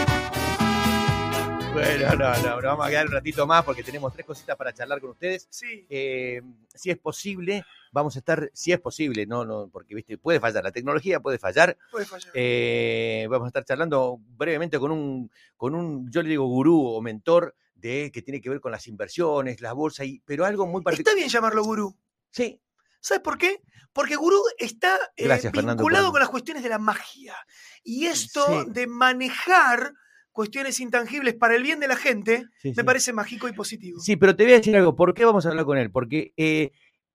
Bueno, 1.75 2.15
no, 2.15 2.37
no, 2.37 2.55
nos 2.55 2.63
vamos 2.63 2.87
a 2.87 2.89
quedar 2.89 3.05
un 3.07 3.11
ratito 3.11 3.45
más 3.45 3.65
porque 3.65 3.83
tenemos 3.83 4.13
tres 4.13 4.25
cositas 4.25 4.55
para 4.55 4.73
charlar 4.73 5.01
con 5.01 5.09
ustedes. 5.09 5.45
Sí, 5.49 5.85
Eh, 5.89 6.41
si 6.73 6.89
es 6.89 6.97
posible, 6.97 7.65
vamos 7.91 8.15
a 8.15 8.19
estar, 8.19 8.49
si 8.53 8.71
es 8.71 8.79
posible, 8.79 9.25
no, 9.25 9.43
no, 9.43 9.67
porque 9.67 9.93
viste, 9.93 10.17
puede 10.17 10.39
fallar, 10.39 10.63
la 10.63 10.71
tecnología 10.71 11.19
puede 11.19 11.37
fallar. 11.37 11.77
puede 11.91 12.05
fallar. 12.05 12.31
Eh, 12.33 13.27
vamos 13.29 13.47
a 13.47 13.49
estar 13.49 13.65
charlando 13.65 14.19
brevemente 14.37 14.79
con 14.79 14.91
un, 14.91 15.29
con 15.57 15.75
un, 15.75 16.09
yo 16.09 16.21
le 16.23 16.29
digo 16.29 16.45
gurú 16.45 16.81
o 16.87 17.01
mentor 17.01 17.53
de 17.73 18.09
que 18.09 18.21
tiene 18.21 18.39
que 18.39 18.49
ver 18.49 18.61
con 18.61 18.71
las 18.71 18.87
inversiones, 18.87 19.59
la 19.59 19.73
bolsa, 19.73 20.05
y, 20.05 20.21
pero 20.25 20.45
algo 20.45 20.65
muy 20.65 20.81
particular. 20.81 21.11
Está 21.11 21.15
bien 21.17 21.27
llamarlo 21.29 21.61
gurú. 21.63 21.93
Sí, 22.31 22.57
¿Sabes 23.01 23.21
por 23.21 23.37
qué? 23.37 23.61
Porque 23.91 24.15
gurú 24.15 24.41
está 24.57 24.95
eh, 25.17 25.25
Gracias, 25.25 25.51
vinculado 25.51 26.11
con 26.11 26.21
las 26.21 26.29
cuestiones 26.29 26.63
de 26.63 26.69
la 26.69 26.79
magia. 26.79 27.35
Y 27.83 28.05
esto 28.07 28.63
Sí. 28.63 28.69
de 28.71 28.87
manejar 28.87 29.93
cuestiones 30.35 30.81
intangibles 30.81 31.33
para 31.33 31.55
el 31.55 31.63
bien 31.63 31.79
de 31.79 31.87
la 31.87 31.95
gente 31.95 32.43
sí, 32.61 32.69
me 32.69 32.75
sí. 32.75 32.83
parece 32.83 33.13
mágico 33.13 33.47
y 33.47 33.53
positivo. 33.53 33.99
Sí, 34.01 34.17
pero 34.17 34.35
te 34.35 34.43
voy 34.43 34.53
a 34.53 34.57
decir 34.57 34.75
algo. 34.75 34.93
¿Por 34.93 35.13
qué 35.13 35.23
vamos 35.23 35.45
a 35.45 35.49
hablar 35.49 35.65
con 35.65 35.77
él? 35.77 35.89
Porque 35.91 36.33
eh, 36.35 36.71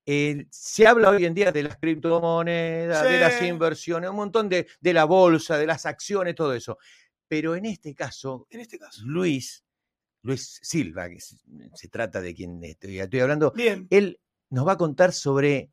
eh, 0.06 0.46
se 0.50 0.86
habla 0.86 1.10
hoy 1.10 1.26
en 1.26 1.34
día 1.34 1.52
de 1.52 1.62
las 1.62 1.76
criptomonedas, 1.76 3.04
de 3.04 3.20
las 3.20 3.42
inversiones, 3.42 4.08
un 4.08 4.16
montón 4.16 4.48
de, 4.48 4.66
de 4.80 4.92
la 4.94 5.04
bolsa, 5.04 5.58
de 5.58 5.66
las 5.66 5.84
acciones, 5.84 6.34
todo 6.34 6.54
eso. 6.54 6.78
Pero 7.28 7.54
en 7.54 7.66
este 7.66 7.94
caso, 7.94 8.46
En 8.50 8.60
este 8.60 8.78
caso. 8.78 9.02
Luis, 9.04 9.64
Luis 10.22 10.58
Silva, 10.62 11.10
que 11.10 11.20
se, 11.20 11.36
se 11.74 11.88
trata 11.88 12.22
de 12.22 12.34
quien 12.34 12.64
estoy, 12.64 12.98
estoy 13.00 13.20
hablando, 13.20 13.52
Bien. 13.52 13.86
él 13.90 14.18
nos 14.48 14.66
va 14.66 14.72
a 14.72 14.78
contar 14.78 15.12
sobre 15.12 15.70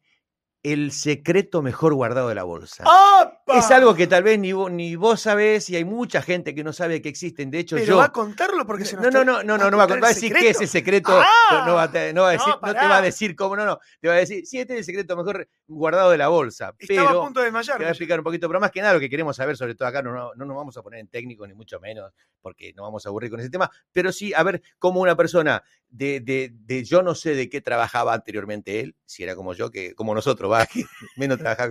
el 0.64 0.92
secreto 0.92 1.62
mejor 1.62 1.94
guardado 1.94 2.28
de 2.28 2.36
la 2.36 2.44
bolsa. 2.44 2.84
¡Ah! 2.86 3.37
Es 3.48 3.72
algo 3.72 3.96
que 3.96 4.08
tal 4.08 4.24
vez 4.24 4.38
ni 4.40 4.52
vos, 4.52 4.70
ni 4.72 4.96
vos 4.96 5.22
sabés 5.22 5.70
y 5.70 5.76
hay 5.76 5.86
mucha 5.86 6.22
gente 6.22 6.54
que 6.54 6.64
no 6.64 6.74
sabe 6.74 7.02
que 7.02 7.10
existen. 7.10 7.50
De 7.50 7.60
hecho, 7.60 7.76
Pero 7.78 7.88
yo. 7.88 7.98
va 7.98 8.06
a 8.06 8.12
contarlo 8.12 8.66
porque 8.66 8.84
se 8.86 8.96
nos 8.98 9.06
No, 9.06 9.12
no, 9.12 9.24
no, 9.24 9.44
no, 9.44 9.58
no, 9.58 9.72
no 9.72 9.78
va 9.78 9.84
a, 9.84 9.88
contar 9.88 10.04
va 10.04 10.08
a 10.08 10.14
decir 10.14 10.34
qué 10.34 10.50
es 10.50 10.60
el 10.60 10.68
secreto. 10.68 11.12
Ah, 11.18 11.64
no, 11.66 11.76
va 11.76 11.84
a, 11.84 11.92
te- 11.92 12.14
no 12.14 12.24
va 12.24 12.32
a 12.32 12.34
no, 12.36 12.40
decir, 12.40 12.54
no, 12.62 12.74
te 12.74 12.88
va 12.88 12.98
a 12.98 13.02
decir 13.02 13.36
cómo, 13.36 13.56
no, 13.56 13.66
no. 13.66 13.80
Te 14.02 14.08
va 14.08 14.16
a 14.16 14.18
decir, 14.18 14.46
sí, 14.46 14.60
este 14.60 14.74
es 14.74 14.80
el 14.80 14.86
secreto 14.86 15.16
mejor 15.16 15.48
guardado 15.68 16.12
de 16.12 16.18
la 16.18 16.28
bolsa. 16.28 16.74
Estaba 16.78 17.08
pero 17.10 17.22
a 17.22 17.24
punto 17.26 17.40
de 17.40 17.46
te 17.48 17.52
voy 17.52 17.58
a 17.60 17.62
desmayar. 17.62 17.90
explicar 17.90 18.20
un 18.20 18.24
poquito, 18.24 18.48
pero 18.48 18.60
más 18.60 18.72
que 18.72 18.82
nada 18.82 18.94
lo 18.96 19.00
que 19.00 19.10
queremos 19.10 19.36
saber, 19.36 19.56
sobre 19.56 19.76
todo 19.76 19.88
acá, 19.88 20.02
no, 20.02 20.12
no, 20.12 20.32
no 20.36 20.46
nos 20.46 20.58
vamos 20.58 20.76
a 20.78 20.82
poner 20.82 21.00
en 21.00 21.08
técnico 21.08 21.48
ni 21.48 21.54
mucho 21.54 21.80
menos, 21.80 22.12
porque 22.42 22.74
no 22.74 22.84
vamos 22.84 23.06
a 23.06 23.10
aburrir 23.10 23.30
con 23.30 23.40
ese 23.40 23.50
tema, 23.50 23.70
pero 23.92 24.12
sí 24.12 24.34
a 24.34 24.44
ver 24.44 24.62
cómo 24.80 25.00
una 25.00 25.16
persona 25.16 25.64
de, 25.90 26.20
de, 26.20 26.52
de 26.54 26.84
yo 26.84 27.02
no 27.02 27.16
sé 27.16 27.34
de 27.36 27.50
qué 27.50 27.62
trabajaba 27.62 28.14
anteriormente 28.14 28.82
él, 28.82 28.96
si 29.06 29.24
era 29.24 29.36
como 29.36 29.54
yo, 29.54 29.72
que 29.72 29.94
como 29.96 30.14
nosotros, 30.14 30.52
va, 30.52 30.66
que 30.66 30.84
menos 31.16 31.38
trabajaba 31.38 31.68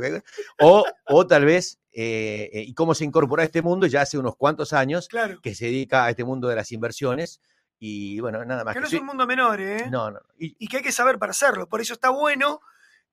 o, 0.61 0.85
o 1.07 1.27
tal 1.27 1.45
vez, 1.45 1.66
eh, 1.99 2.51
eh, 2.53 2.63
y 2.63 2.75
cómo 2.75 2.95
se 2.95 3.05
incorporó 3.07 3.41
a 3.41 3.47
este 3.47 3.63
mundo 3.63 3.87
ya 3.87 4.03
hace 4.03 4.19
unos 4.19 4.37
cuantos 4.37 4.75
años, 4.75 5.09
Claro. 5.09 5.41
que 5.41 5.55
se 5.55 5.65
dedica 5.65 6.05
a 6.05 6.11
este 6.11 6.25
mundo 6.25 6.47
de 6.49 6.55
las 6.57 6.71
inversiones, 6.71 7.41
y 7.79 8.21
bueno, 8.21 8.45
nada 8.45 8.65
más 8.65 8.75
Que 8.75 8.81
que 8.81 8.83
no 8.83 8.87
es 8.89 9.01
un 9.01 9.07
mundo 9.07 9.27
menor, 9.27 9.61
¿eh? 9.63 9.89
No, 9.91 10.11
no, 10.11 10.21
y, 10.39 10.55
y 10.59 10.69
que 10.69 10.77
hay 10.79 10.83
que 10.83 10.93
saber 10.93 11.19
para 11.19 11.31
hacerlo. 11.31 11.69
Por 11.69 11.81
eso 11.81 11.95
está 11.95 12.11
bueno 12.11 12.61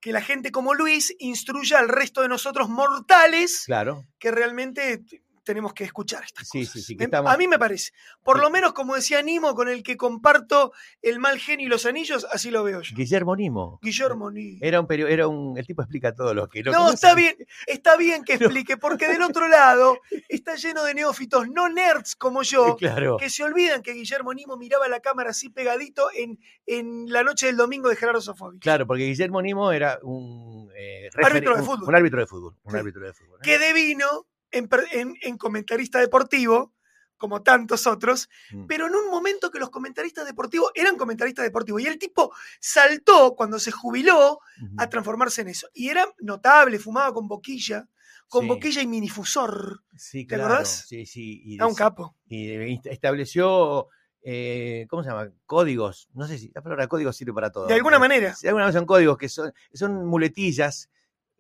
que 0.01 0.11
la 0.11 0.19
gente 0.21 0.51
como 0.51 0.73
Luis 0.73 1.15
instruya 1.19 1.79
al 1.79 1.87
resto 1.87 2.21
de 2.21 2.27
nosotros 2.27 2.67
mortales 2.67 3.63
claro, 3.65 4.05
que 4.19 4.31
realmente 4.31 5.01
tenemos 5.43 5.73
que 5.73 5.83
escuchar 5.83 6.23
estas 6.23 6.47
Sí, 6.50 6.59
cosas. 6.62 6.73
sí, 6.73 6.81
sí, 6.81 6.97
que 6.97 7.03
estamos- 7.05 7.31
A 7.33 7.38
mí 7.38 7.47
me 7.47 7.59
parece. 7.59 7.91
Por 8.23 8.39
lo 8.39 8.50
menos, 8.50 8.73
como 8.73 8.95
decía 8.95 9.21
Nimo, 9.21 9.55
con 9.55 9.67
el 9.69 9.83
que 9.83 9.97
comparto 9.97 10.71
el 11.01 11.19
mal 11.19 11.39
genio 11.39 11.67
y 11.67 11.69
los 11.69 11.85
anillos, 11.85 12.25
así 12.31 12.50
lo 12.51 12.63
veo 12.63 12.81
yo. 12.81 12.95
Guillermo 12.95 13.35
Nimo. 13.35 13.79
Guillermo 13.81 14.31
Nimo. 14.31 14.59
Era 14.62 14.79
un, 14.81 14.88
era 14.91 15.27
un, 15.27 15.57
el 15.57 15.65
tipo 15.67 15.81
explica 15.81 16.13
todo 16.13 16.33
lo 16.33 16.47
que 16.47 16.63
No, 16.63 16.71
conoce. 16.73 16.93
está 16.95 17.15
bien, 17.15 17.35
está 17.67 17.97
bien 17.97 18.23
que 18.23 18.33
explique, 18.57 18.77
porque 18.77 19.07
del 19.07 19.21
otro 19.21 19.47
lado 19.47 19.97
está 20.29 20.55
lleno 20.55 20.83
de 20.83 20.93
neófitos 20.93 21.47
no 21.50 21.69
nerds 21.69 22.15
como 22.15 22.43
yo, 22.43 22.75
Claro. 22.77 23.17
que 23.17 23.29
se 23.29 23.43
olvidan 23.43 23.81
que 23.83 23.93
Guillermo 23.93 24.33
Nimo 24.33 24.57
miraba 24.57 24.88
la 24.88 25.00
cámara 25.00 25.31
así 25.31 25.50
pegadito 25.50 26.07
en, 26.15 26.39
en 26.65 27.12
la 27.12 27.23
noche 27.23 27.47
del 27.47 27.57
domingo 27.57 27.89
de 27.89 27.95
Gerardo 27.95 28.21
Sofovich. 28.21 28.62
Claro, 28.62 28.88
porque 28.88 29.03
Guillermo 29.05 29.41
Nimo 29.41 29.71
era 29.71 30.00
un 30.03 30.71
eh, 30.75 31.09
Árbitro 31.23 31.55
de 31.55 31.63
fútbol. 31.63 31.88
Un 31.89 31.95
árbitro 31.95 32.19
de 32.19 32.27
fútbol. 32.27 32.55
Un 32.63 32.75
árbitro 32.75 33.05
de 33.05 33.13
fútbol. 33.13 33.39
¿eh? 33.39 33.43
que 33.43 33.59
devino 33.59 34.25
en, 34.53 34.67
per- 34.67 34.88
en- 34.91 35.15
en 35.22 35.38
comentarista 35.38 36.00
deportivo, 36.00 36.74
como 37.17 37.41
tantos 37.41 37.88
otros, 37.88 38.27
Mm. 38.51 38.65
pero 38.67 38.88
en 38.88 38.95
un 38.95 39.10
momento 39.10 39.50
que 39.50 39.60
los 39.60 39.69
comentaristas 39.69 40.25
deportivos 40.25 40.72
eran 40.75 40.98
comentaristas 40.98 41.45
deportivos. 41.45 41.81
Y 41.81 41.88
el 41.88 41.98
tipo 41.98 42.33
saltó 42.60 43.36
cuando 43.36 43.60
se 43.60 43.72
jubiló 43.72 44.39
a 44.77 44.89
transformarse 44.89 45.41
en 45.41 45.48
eso. 45.50 45.67
Y 45.74 45.88
era 45.89 46.05
notable, 46.19 46.79
fumaba 46.79 47.13
con 47.13 47.27
boquilla, 47.29 47.88
con 48.27 48.41
Sí. 48.43 48.48
boquilla 48.50 48.81
y 48.81 48.88
minifusor. 48.88 49.83
Sí, 49.95 50.25
¿te 50.25 50.36
claro. 50.36 50.65
Sí, 50.65 51.05
sí. 51.05 51.41
Y, 51.45 51.55
Era 51.55 51.67
un 51.67 51.75
capo. 51.75 52.15
y 52.27 52.79
estableció, 52.89 53.88
eh, 54.24 54.86
¿cómo 54.89 55.03
se 55.03 55.10
llama? 55.10 55.29
Códigos. 55.45 56.10
No 56.13 56.27
sé 56.27 56.38
si 56.38 56.51
la 56.53 56.62
palabra 56.62 56.88
código 56.88 57.13
sirve 57.13 57.33
para 57.33 57.51
todo. 57.51 57.67
De 57.67 57.74
alguna 57.75 57.98
Eh, 57.98 58.00
manera. 58.00 58.36
De 58.41 58.50
alguna 58.50 58.65
manera 58.65 58.79
son 58.79 58.86
códigos 58.88 59.17
que 59.17 59.29
son, 59.29 59.53
son 59.74 60.05
muletillas, 60.07 60.89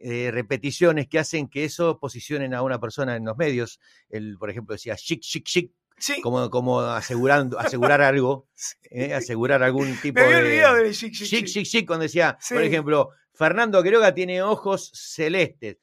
eh, 0.05 0.31
repeticiones 0.31 1.07
que 1.07 1.17
hacen 1.17 1.47
que 1.47 1.63
eso 1.63 1.97
posicionen 1.97 2.53
a 2.53 2.61
una 2.61 2.77
persona 2.77 3.15
en 3.15 3.23
los 3.23 3.37
medios. 3.37 3.79
El, 4.09 4.37
por 4.37 4.49
ejemplo, 4.49 4.73
decía 4.73 4.97
chic, 4.97 5.21
chic, 5.21 5.45
chic, 5.45 5.71
Sí, 5.97 6.19
como, 6.21 6.49
como 6.49 6.81
asegurando, 6.81 7.57
asegurar 7.57 8.01
algo, 8.01 8.49
eh, 8.89 9.13
asegurar 9.13 9.63
algún 9.63 9.95
tipo 10.01 10.19
me 10.19 10.25
había 10.25 10.37
de. 10.37 10.43
olvidado 10.43 10.75
de 10.77 10.91
chic, 10.91 11.13
chic, 11.13 11.27
chic, 11.27 11.45
chic. 11.45 11.47
chic, 11.47 11.65
chic, 11.65 11.87
cuando 11.87 12.03
decía, 12.03 12.37
por 12.49 12.61
ejemplo, 12.63 13.11
Fernando 13.31 13.81
Quiroga 13.81 14.13
tiene 14.13 14.41
ojos 14.41 14.91
celestes. 14.93 15.77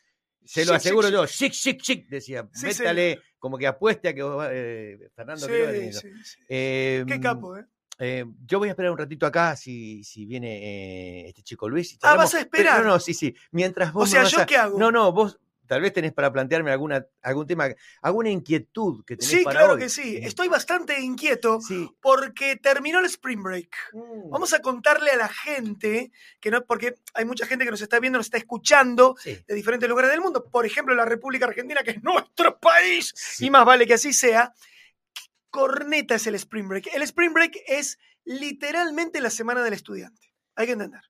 Se 0.44 0.64
lo 0.66 0.72
Chic, 0.72 0.76
aseguro 0.76 1.08
chic, 1.08 1.16
yo, 1.16 1.26
chic, 1.26 1.52
chic, 1.52 1.80
chic, 1.80 2.08
decía, 2.08 2.46
métale, 2.62 3.20
como 3.38 3.56
que 3.56 3.66
apueste 3.68 4.08
a 4.08 4.14
que 4.14 4.20
eh, 4.50 5.08
Fernando 5.14 5.46
Quiroga 5.46 5.72
tiene-. 5.72 5.92
Eh, 6.48 7.04
Qué 7.06 7.20
capo, 7.20 7.56
¿eh? 7.56 7.64
Eh, 8.00 8.24
yo 8.46 8.58
voy 8.58 8.68
a 8.68 8.72
esperar 8.72 8.90
un 8.90 8.98
ratito 8.98 9.26
acá 9.26 9.54
si, 9.54 10.02
si 10.02 10.26
viene 10.26 10.56
eh, 11.22 11.28
este 11.28 11.42
chico 11.42 11.68
Luis. 11.68 11.92
y 11.92 11.98
Ah. 12.02 12.16
¿vas 12.16 12.34
a 12.34 12.38
Pero- 12.38 12.42
esperar? 12.44 12.82
No, 12.82 12.88
no, 12.94 12.98
sí, 13.00 13.14
sí. 13.14 13.34
Mientras 13.52 13.92
vos 13.92 14.08
O 14.08 14.10
sea, 14.10 14.24
¿yo 14.24 14.40
a- 14.40 14.46
qué 14.46 14.56
hago? 14.56 14.78
No, 14.78 14.90
no, 14.90 15.12
vos 15.12 15.38
tal 15.66 15.82
vez 15.82 15.92
tenés 15.92 16.12
para 16.12 16.32
plantearme 16.32 16.72
alguna, 16.72 17.06
algún 17.22 17.46
tema, 17.46 17.68
alguna 18.02 18.28
inquietud 18.28 19.04
que 19.04 19.16
tenés 19.16 19.30
Sí, 19.30 19.44
para 19.44 19.60
claro 19.60 19.74
hoy. 19.74 19.78
que 19.78 19.88
sí. 19.88 20.18
Estoy 20.20 20.48
bastante 20.48 20.98
inquieto 21.00 21.60
Sí. 21.60 21.88
porque 22.02 22.56
terminó 22.56 22.98
el 22.98 23.04
Spring 23.04 23.40
Break. 23.40 23.68
Mm, 23.92 24.30
Vamos 24.30 24.52
a 24.52 24.58
contarle 24.60 25.12
a 25.12 25.16
la 25.16 25.28
gente 25.28 26.10
que 26.40 26.50
no, 26.50 26.64
porque 26.64 26.96
hay 27.14 27.24
mucha 27.24 27.46
gente 27.46 27.64
que 27.64 27.70
nos 27.70 27.80
está 27.82 28.00
viendo, 28.00 28.18
nos 28.18 28.26
está 28.26 28.38
escuchando 28.38 29.14
sí, 29.22 29.38
de 29.46 29.54
diferentes 29.54 29.88
lugares 29.88 30.10
del 30.10 30.20
mundo. 30.20 30.44
Por 30.50 30.66
ejemplo, 30.66 30.92
la 30.96 31.04
República 31.04 31.46
Argentina, 31.46 31.82
que 31.84 31.92
es 31.92 32.02
nuestro 32.02 32.58
país, 32.58 33.12
sí. 33.14 33.46
y 33.46 33.50
más 33.50 33.64
vale 33.64 33.86
que 33.86 33.94
así 33.94 34.12
sea. 34.12 34.52
¿Qué 35.52 35.58
corneta 35.58 36.14
es 36.14 36.26
el 36.26 36.34
Spring 36.36 36.68
Break? 36.68 36.88
El 36.94 37.02
Spring 37.02 37.32
Break 37.32 37.52
es 37.66 37.98
literalmente 38.24 39.20
la 39.20 39.30
semana 39.30 39.62
del 39.62 39.74
estudiante. 39.74 40.32
Hay 40.54 40.66
que 40.66 40.72
entender. 40.72 41.00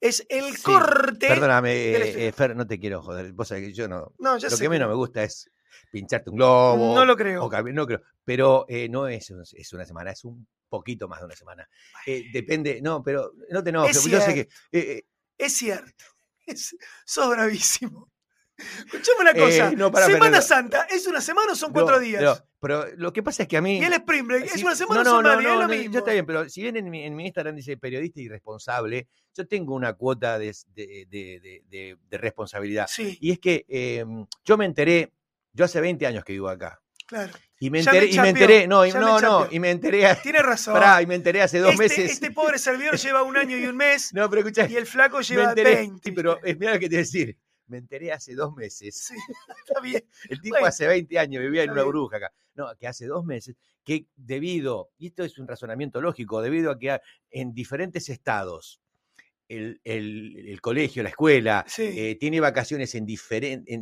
Es 0.00 0.24
el 0.28 0.56
Sí, 0.56 0.62
corte. 0.62 1.26
Perdóname, 1.26 1.72
eh, 1.74 2.28
eh, 2.28 2.32
Fer, 2.32 2.54
no 2.54 2.66
te 2.66 2.78
quiero 2.78 3.02
joder. 3.02 3.32
Vos 3.32 3.48
sabés 3.48 3.64
que 3.64 3.72
yo 3.72 3.88
no. 3.88 4.14
no, 4.18 4.38
ya 4.38 4.48
Lo 4.48 4.56
sé 4.56 4.62
que 4.62 4.68
menos 4.68 4.88
me 4.88 4.94
gusta 4.94 5.24
es 5.24 5.50
pincharte 5.90 6.30
un 6.30 6.36
globo. 6.36 6.94
No 6.94 7.04
lo 7.04 7.16
creo. 7.16 7.44
o 7.44 7.62
no 7.72 7.86
creo. 7.86 8.02
Pero 8.24 8.64
eh, 8.68 8.88
no 8.88 9.08
es, 9.08 9.30
es 9.52 9.72
una 9.72 9.84
semana, 9.84 10.12
es 10.12 10.24
un 10.24 10.46
poquito 10.68 11.08
más 11.08 11.18
de 11.18 11.26
una 11.26 11.34
semana. 11.36 11.68
Eh, 12.06 12.26
depende, 12.32 12.80
no, 12.80 13.02
pero 13.02 13.32
no 13.50 13.64
te 13.64 13.70
enojes. 13.70 13.96
Es 13.96 14.04
Yo 14.04 14.20
sé 14.20 14.34
que. 14.70 15.06
Es 15.36 15.52
cierto. 15.54 16.04
Es- 16.46 16.76
sos 17.04 17.28
bravísimo. 17.30 18.10
Escuchame 18.58 19.20
una 19.20 19.34
cosa. 19.34 19.68
Eh, 19.70 19.76
no, 19.76 19.90
pará, 19.92 20.06
semana 20.06 20.40
Santa, 20.42 20.82
¿es 20.90 21.06
una 21.06 21.20
semana 21.20 21.52
o 21.52 21.54
son 21.54 21.70
no, 21.70 21.74
cuatro 21.74 22.00
días? 22.00 22.20
Pero, 22.60 22.82
pero 22.84 22.96
lo 22.96 23.12
que 23.12 23.22
pasa 23.22 23.44
es 23.44 23.48
que 23.48 23.56
a 23.56 23.60
mí. 23.62 23.78
y 23.78 23.84
el 23.84 23.92
Spring 23.92 24.26
Break, 24.26 24.44
¿es 24.46 24.52
si- 24.52 24.64
una 24.64 24.74
semana 24.74 25.02
o 25.02 25.04
son 25.04 25.22
no, 25.22 25.32
es 25.38 25.42
lo 25.44 25.68
mismo. 25.68 25.92
ya 25.92 25.98
está 26.00 26.10
bien, 26.12 26.26
pero 26.26 26.48
si 26.48 26.62
bien 26.62 26.76
en 26.76 26.90
mi, 26.90 27.04
en 27.04 27.14
mi 27.14 27.26
Instagram 27.26 27.54
dice 27.54 27.76
periodista 27.76 28.20
irresponsable, 28.20 29.06
yo 29.34 29.46
tengo 29.46 29.74
una 29.74 29.92
cuota 29.92 30.38
de, 30.38 30.54
de- 30.74 31.06
de- 31.08 31.40
de- 31.40 31.62
de- 31.68 31.96
de 32.08 32.18
responsabilidad. 32.18 32.86
Sí, 32.90 33.16
Y 33.20 33.30
es 33.30 33.38
que 33.38 33.64
eh, 33.68 34.04
yo 34.44 34.56
me 34.56 34.64
enteré, 34.64 35.12
yo 35.52 35.64
hace 35.64 35.80
20 35.80 36.04
años 36.06 36.24
que 36.24 36.32
vivo 36.32 36.48
acá. 36.48 36.80
claro. 37.06 37.32
Y 37.60 37.70
me 37.70 37.80
enteré, 37.80 38.06
y 38.06 38.18
me 38.20 38.28
enteré, 38.28 38.68
no, 38.68 38.86
y, 38.86 38.92
ya 38.92 39.00
me 39.00 39.04
no, 39.04 39.20
no, 39.20 39.48
y 39.50 39.58
me 39.58 39.70
enteré, 39.72 40.14
Tiene 40.22 40.42
razón. 40.42 40.74
pará, 40.74 41.02
y 41.02 41.06
me 41.06 41.16
enteré 41.16 41.42
hace 41.42 41.58
dos 41.58 41.72
este, 41.72 41.82
meses. 41.82 42.10
este 42.12 42.30
pobre 42.30 42.56
servidor 42.56 42.96
lleva 42.96 43.24
un 43.24 43.36
año 43.36 43.56
y 43.56 43.66
un 43.66 43.76
mes 43.76 44.10
No, 44.14 44.28
pero 44.30 44.42
escuchá, 44.42 44.68
y 44.68 44.76
el 44.76 44.86
flaco 44.86 45.20
lleva 45.22 45.48
enteré, 45.50 45.74
20. 45.76 46.00
sí, 46.04 46.12
pero 46.12 46.38
mira 46.56 46.74
lo 46.74 46.78
que 46.78 46.88
te 46.88 46.96
decir. 46.98 47.36
Me 47.68 47.78
enteré 47.78 48.12
hace 48.12 48.34
dos 48.34 48.54
meses. 48.54 48.96
Sí, 48.96 49.14
está 49.66 49.80
bien. 49.80 50.04
El 50.28 50.40
tipo 50.40 50.54
Bueno, 50.54 50.66
hace 50.66 50.86
20 50.86 51.18
años 51.18 51.42
vivía 51.42 51.62
en 51.62 51.70
una 51.70 51.82
burbuja 51.84 52.16
acá. 52.16 52.32
No, 52.54 52.74
que 52.76 52.88
hace 52.88 53.06
dos 53.06 53.24
meses, 53.24 53.54
que 53.84 54.06
debido, 54.16 54.90
y 54.98 55.06
esto 55.08 55.22
es 55.22 55.38
un 55.38 55.46
razonamiento 55.46 56.00
lógico, 56.00 56.42
debido 56.42 56.72
a 56.72 56.78
que 56.78 56.98
en 57.30 57.54
diferentes 57.54 58.08
estados 58.08 58.80
el, 59.48 59.80
el- 59.84 60.46
el 60.48 60.60
colegio, 60.60 61.02
la 61.02 61.08
escuela, 61.10 61.64
Sí, 61.68 61.82
eh, 61.84 62.16
tiene 62.18 62.40
vacaciones 62.40 62.94
en 62.96 63.06
diferentes, 63.06 63.78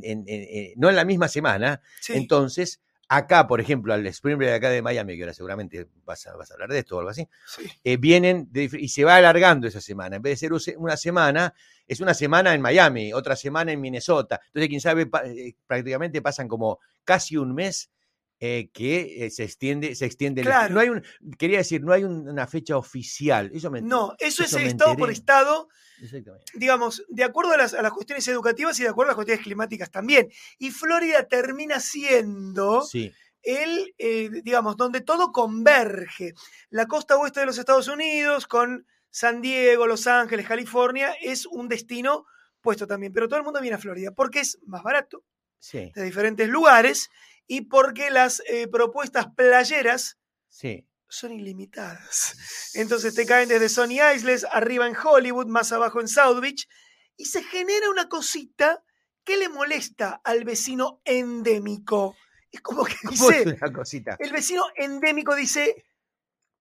no 0.76 0.90
en 0.90 0.96
la 0.96 1.04
misma 1.04 1.26
semana, 1.28 1.80
sí. 2.00 2.12
entonces 2.12 2.80
acá, 3.08 3.46
por 3.46 3.60
ejemplo, 3.60 3.94
al 3.94 4.06
Spring 4.08 4.36
Break 4.36 4.50
de 4.50 4.56
acá 4.56 4.70
de 4.70 4.82
Miami, 4.82 5.16
que 5.16 5.22
ahora 5.22 5.34
seguramente 5.34 5.88
vas 6.04 6.26
a, 6.26 6.36
vas 6.36 6.50
a 6.50 6.54
hablar 6.54 6.70
de 6.70 6.78
esto 6.80 6.96
o 6.96 6.98
algo 6.98 7.10
así, 7.10 7.28
sí. 7.46 7.62
eh, 7.84 7.96
vienen 7.96 8.48
de 8.50 8.68
y 8.78 8.88
se 8.88 9.04
va 9.04 9.16
alargando 9.16 9.66
esa 9.68 9.80
semana. 9.80 10.16
En 10.16 10.22
vez 10.22 10.40
de 10.40 10.48
ser 10.48 10.76
una 10.78 10.96
semana, 10.96 11.54
es 11.86 12.00
una 12.00 12.14
semana 12.14 12.54
en 12.54 12.60
Miami, 12.60 13.12
otra 13.12 13.36
semana 13.36 13.72
en 13.72 13.80
Minnesota. 13.80 14.40
Entonces, 14.48 14.68
quién 14.68 14.80
sabe, 14.80 15.06
pa- 15.06 15.24
eh, 15.26 15.54
prácticamente 15.66 16.20
pasan 16.22 16.48
como 16.48 16.80
casi 17.04 17.36
un 17.36 17.54
mes 17.54 17.90
eh, 18.40 18.68
que 18.72 19.24
eh, 19.26 19.30
se 19.30 19.44
extiende, 19.44 19.94
se 19.94 20.04
extiende. 20.06 20.42
el- 20.42 20.74
no 20.74 20.80
hay 20.80 20.88
un, 20.90 21.02
quería 21.38 21.58
decir, 21.58 21.82
no 21.82 21.92
hay 21.92 22.04
un- 22.04 22.28
una 22.28 22.46
fecha 22.46 22.76
oficial. 22.76 23.50
Eso 23.54 23.70
me, 23.70 23.80
No, 23.80 24.14
eso, 24.18 24.44
eso 24.44 24.58
es 24.58 24.64
me 24.64 24.68
estado 24.70 24.94
por 24.96 25.10
estado, 25.10 25.68
Exactamente. 26.02 26.44
digamos, 26.54 27.02
de 27.08 27.24
acuerdo 27.24 27.52
a 27.52 27.56
las, 27.56 27.72
a 27.72 27.80
las 27.80 27.92
cuestiones 27.92 28.28
educativas 28.28 28.78
y 28.78 28.82
de 28.82 28.90
acuerdo 28.90 29.08
a 29.08 29.12
las 29.12 29.16
cuestiones 29.16 29.42
climáticas 29.44 29.90
también. 29.90 30.28
Y 30.58 30.70
Florida 30.70 31.26
termina 31.26 31.80
siendo 31.80 32.82
Sí, 32.82 33.12
el, 33.42 33.94
eh, 33.96 34.28
digamos, 34.42 34.76
donde 34.76 35.00
todo 35.00 35.32
converge. 35.32 36.34
La 36.68 36.86
costa 36.86 37.16
oeste 37.16 37.40
de 37.40 37.46
los 37.46 37.56
Estados 37.58 37.88
Unidos 37.88 38.46
con 38.46 38.86
San 39.10 39.40
Diego, 39.40 39.86
Los 39.86 40.06
Ángeles, 40.06 40.46
California, 40.46 41.14
es 41.22 41.46
un 41.46 41.68
destino 41.68 42.26
puesto 42.60 42.86
también. 42.86 43.12
Pero 43.14 43.28
todo 43.28 43.38
el 43.38 43.44
mundo 43.44 43.60
viene 43.62 43.76
a 43.76 43.78
Florida 43.78 44.10
porque 44.10 44.40
es 44.40 44.58
más 44.66 44.82
barato 44.82 45.24
sí, 45.58 45.90
de 45.94 46.02
diferentes 46.02 46.48
lugares 46.48 47.08
y 47.46 47.62
porque 47.62 48.10
las 48.10 48.42
eh, 48.48 48.68
propuestas 48.68 49.26
playeras 49.34 50.18
sí. 50.48 50.86
son 51.08 51.32
ilimitadas. 51.32 52.36
Entonces 52.74 53.14
te 53.14 53.26
caen 53.26 53.48
desde 53.48 53.68
Sony 53.68 53.98
Isles, 54.14 54.44
arriba 54.50 54.86
en 54.86 54.96
Hollywood, 54.96 55.46
más 55.46 55.72
abajo 55.72 56.00
en 56.00 56.08
South 56.08 56.40
Beach, 56.40 56.68
y 57.16 57.26
se 57.26 57.42
genera 57.42 57.88
una 57.90 58.08
cosita 58.08 58.82
que 59.24 59.36
le 59.36 59.48
molesta 59.48 60.20
al 60.24 60.44
vecino 60.44 61.00
endémico. 61.04 62.16
Es 62.50 62.60
como 62.60 62.84
que 62.84 62.94
¿Cómo 63.02 63.30
es 63.30 63.44
dice, 63.44 63.72
cosita? 63.72 64.16
el 64.18 64.32
vecino 64.32 64.64
endémico 64.76 65.34
dice, 65.34 65.84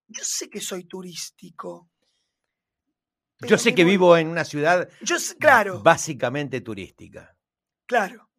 yo 0.08 0.24
sé 0.24 0.50
que 0.50 0.62
soy 0.62 0.86
turístico. 0.86 1.90
Yo 3.42 3.58
sé 3.58 3.76
que 3.76 3.84
vivo 3.84 4.16
en 4.18 4.28
una 4.30 4.46
ciudad 4.46 4.90
Yo 5.02 5.18
claro, 5.40 5.82
básicamente 5.82 6.62
turística. 6.62 7.36
claro. 7.86 8.30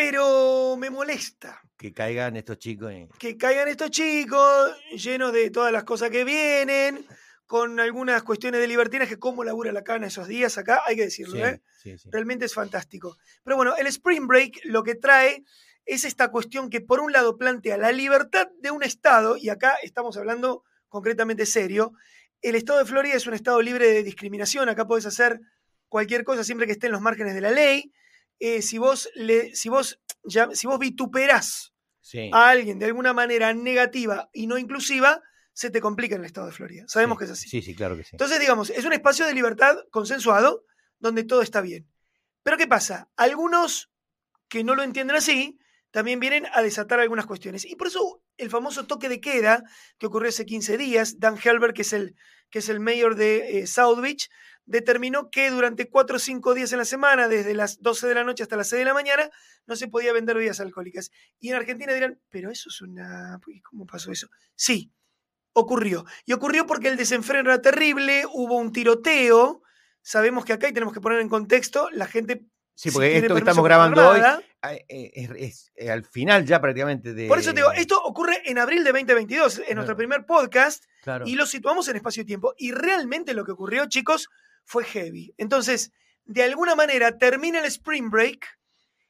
Pero 0.00 0.76
me 0.78 0.88
molesta 0.88 1.60
Que 1.76 1.92
caigan 1.92 2.34
estos 2.36 2.58
chicos 2.58 2.90
en... 2.90 3.08
que 3.18 3.36
caigan 3.36 3.68
estos 3.68 3.90
chicos 3.90 4.74
llenos 4.92 5.30
de 5.30 5.50
todas 5.50 5.70
las 5.72 5.84
cosas 5.84 6.08
que 6.08 6.24
vienen, 6.24 7.06
con 7.46 7.78
algunas 7.78 8.22
cuestiones 8.22 8.62
de 8.62 8.68
libertinaje, 8.68 9.18
cómo 9.18 9.44
labura 9.44 9.72
la 9.72 9.84
cana 9.84 10.06
esos 10.06 10.26
días 10.26 10.56
acá, 10.56 10.80
hay 10.86 10.96
que 10.96 11.02
decirlo, 11.02 11.34
Sí, 11.34 11.42
¿eh? 11.42 11.62
sí, 11.82 11.98
sí. 11.98 12.08
Realmente 12.10 12.46
es 12.46 12.54
fantástico. 12.54 13.18
Pero 13.44 13.56
bueno, 13.56 13.76
el 13.76 13.86
Spring 13.88 14.26
Break 14.26 14.60
lo 14.64 14.82
que 14.84 14.94
trae 14.94 15.44
es 15.84 16.04
esta 16.04 16.30
cuestión 16.30 16.70
que 16.70 16.80
por 16.80 17.00
un 17.00 17.12
lado 17.12 17.36
plantea 17.36 17.76
la 17.76 17.92
libertad 17.92 18.48
de 18.58 18.70
un 18.70 18.82
Estado, 18.82 19.36
y 19.36 19.50
acá 19.50 19.74
estamos 19.82 20.16
hablando 20.16 20.64
concretamente 20.88 21.44
serio, 21.44 21.92
el 22.40 22.54
Estado 22.54 22.78
de 22.78 22.86
Florida 22.86 23.16
es 23.16 23.26
un 23.26 23.34
Estado 23.34 23.60
libre 23.60 23.86
de 23.92 24.02
discriminación, 24.02 24.70
acá 24.70 24.86
podés 24.86 25.04
hacer 25.04 25.40
cualquier 25.88 26.24
cosa 26.24 26.42
siempre 26.42 26.66
que 26.66 26.72
esté 26.72 26.86
en 26.86 26.92
los 26.92 27.02
márgenes 27.02 27.34
de 27.34 27.42
la 27.42 27.50
ley. 27.50 27.92
Eh, 28.40 28.62
si, 28.62 28.78
vos 28.78 29.08
le, 29.14 29.54
si, 29.54 29.68
vos 29.68 30.00
ya, 30.24 30.48
si 30.52 30.66
vos 30.66 30.78
vituperás 30.78 31.72
Sí. 32.02 32.28
a 32.32 32.48
alguien 32.48 32.78
de 32.80 32.86
alguna 32.86 33.12
manera 33.12 33.54
negativa 33.54 34.30
y 34.32 34.48
no 34.48 34.58
inclusiva, 34.58 35.22
se 35.52 35.70
te 35.70 35.80
complica 35.80 36.14
en 36.16 36.22
el 36.22 36.26
Estado 36.26 36.46
de 36.46 36.52
Florida. 36.52 36.84
Sabemos 36.88 37.18
que 37.18 37.26
es 37.26 37.30
así. 37.30 37.48
Sí, 37.48 37.62
sí, 37.62 37.74
claro 37.76 37.96
que 37.96 38.02
sí. 38.02 38.10
Entonces, 38.12 38.40
digamos, 38.40 38.70
es 38.70 38.84
un 38.84 38.92
espacio 38.94 39.26
de 39.26 39.34
libertad 39.34 39.76
consensuado 39.90 40.64
donde 40.98 41.22
todo 41.22 41.42
está 41.42 41.60
bien. 41.60 41.86
Pero 42.42 42.56
¿qué 42.56 42.66
pasa? 42.66 43.10
Algunos 43.16 43.90
que 44.48 44.64
no 44.64 44.74
lo 44.74 44.82
entienden 44.82 45.16
así 45.16 45.58
también 45.90 46.18
vienen 46.20 46.46
a 46.52 46.62
desatar 46.62 46.98
algunas 47.00 47.26
cuestiones. 47.26 47.64
Y 47.64 47.76
por 47.76 47.88
eso 47.88 48.22
el 48.38 48.48
famoso 48.50 48.86
toque 48.86 49.08
de 49.08 49.20
queda 49.20 49.62
que 49.98 50.06
ocurrió 50.06 50.30
hace 50.30 50.46
15 50.46 50.78
días, 50.78 51.18
Dan 51.20 51.36
Helber, 51.42 51.74
que 51.74 51.82
es 51.82 51.92
el, 51.92 52.16
que 52.48 52.60
es 52.60 52.68
el 52.68 52.80
mayor 52.80 53.14
de 53.16 53.60
eh, 53.60 53.66
South 53.66 54.00
Beach, 54.00 54.30
determinó 54.66 55.30
que 55.30 55.50
durante 55.50 55.88
4 55.88 56.16
o 56.16 56.18
5 56.18 56.54
días 56.54 56.72
en 56.72 56.78
la 56.78 56.84
semana, 56.84 57.28
desde 57.28 57.54
las 57.54 57.80
12 57.80 58.06
de 58.08 58.14
la 58.14 58.24
noche 58.24 58.42
hasta 58.42 58.56
las 58.56 58.68
6 58.68 58.80
de 58.80 58.84
la 58.84 58.94
mañana, 58.94 59.30
no 59.66 59.76
se 59.76 59.88
podía 59.88 60.12
vender 60.12 60.36
bebidas 60.36 60.60
alcohólicas. 60.60 61.10
Y 61.38 61.50
en 61.50 61.56
Argentina 61.56 61.92
dirán, 61.92 62.20
pero 62.28 62.50
eso 62.50 62.68
es 62.68 62.80
una... 62.80 63.40
¿Cómo 63.62 63.86
pasó 63.86 64.12
eso? 64.12 64.28
Sí, 64.54 64.92
ocurrió. 65.52 66.04
Y 66.24 66.32
ocurrió 66.32 66.66
porque 66.66 66.88
el 66.88 66.96
desenfreno 66.96 67.50
era 67.50 67.62
terrible, 67.62 68.24
hubo 68.32 68.56
un 68.56 68.72
tiroteo. 68.72 69.62
Sabemos 70.02 70.44
que 70.44 70.52
acá, 70.52 70.68
y 70.68 70.72
tenemos 70.72 70.94
que 70.94 71.00
poner 71.00 71.20
en 71.20 71.28
contexto, 71.28 71.88
la 71.90 72.06
gente. 72.06 72.46
Sí, 72.74 72.88
si 72.88 72.90
porque 72.92 73.10
tiene 73.10 73.26
esto 73.26 73.34
que 73.34 73.40
estamos 73.40 73.64
grabando 73.64 74.08
hoy 74.08 74.20
ah, 74.22 74.40
eh, 74.88 75.10
es, 75.14 75.70
es, 75.74 75.88
al 75.90 76.04
final 76.04 76.46
ya 76.46 76.60
prácticamente 76.60 77.12
de... 77.12 77.28
Por 77.28 77.38
eso 77.38 77.50
te 77.50 77.56
digo, 77.56 77.72
esto 77.72 78.00
ocurre 78.02 78.40
en 78.46 78.58
abril 78.58 78.84
de 78.84 78.92
2022, 78.92 79.62
en 79.68 79.74
nuestro 79.74 79.96
primer 79.96 80.24
podcast, 80.24 80.84
Claro. 81.02 81.26
y 81.26 81.34
lo 81.34 81.44
situamos 81.46 81.88
en 81.88 81.96
espacio 81.96 82.22
y 82.22 82.26
tiempo. 82.26 82.54
Y 82.56 82.72
realmente 82.72 83.34
lo 83.34 83.44
que 83.44 83.52
ocurrió, 83.52 83.86
chicos, 83.86 84.28
fue 84.70 84.84
heavy. 84.84 85.34
Entonces, 85.36 85.90
de 86.24 86.44
alguna 86.44 86.76
manera, 86.76 87.18
termina 87.18 87.58
el 87.58 87.64
Spring 87.64 88.08
Break 88.08 88.46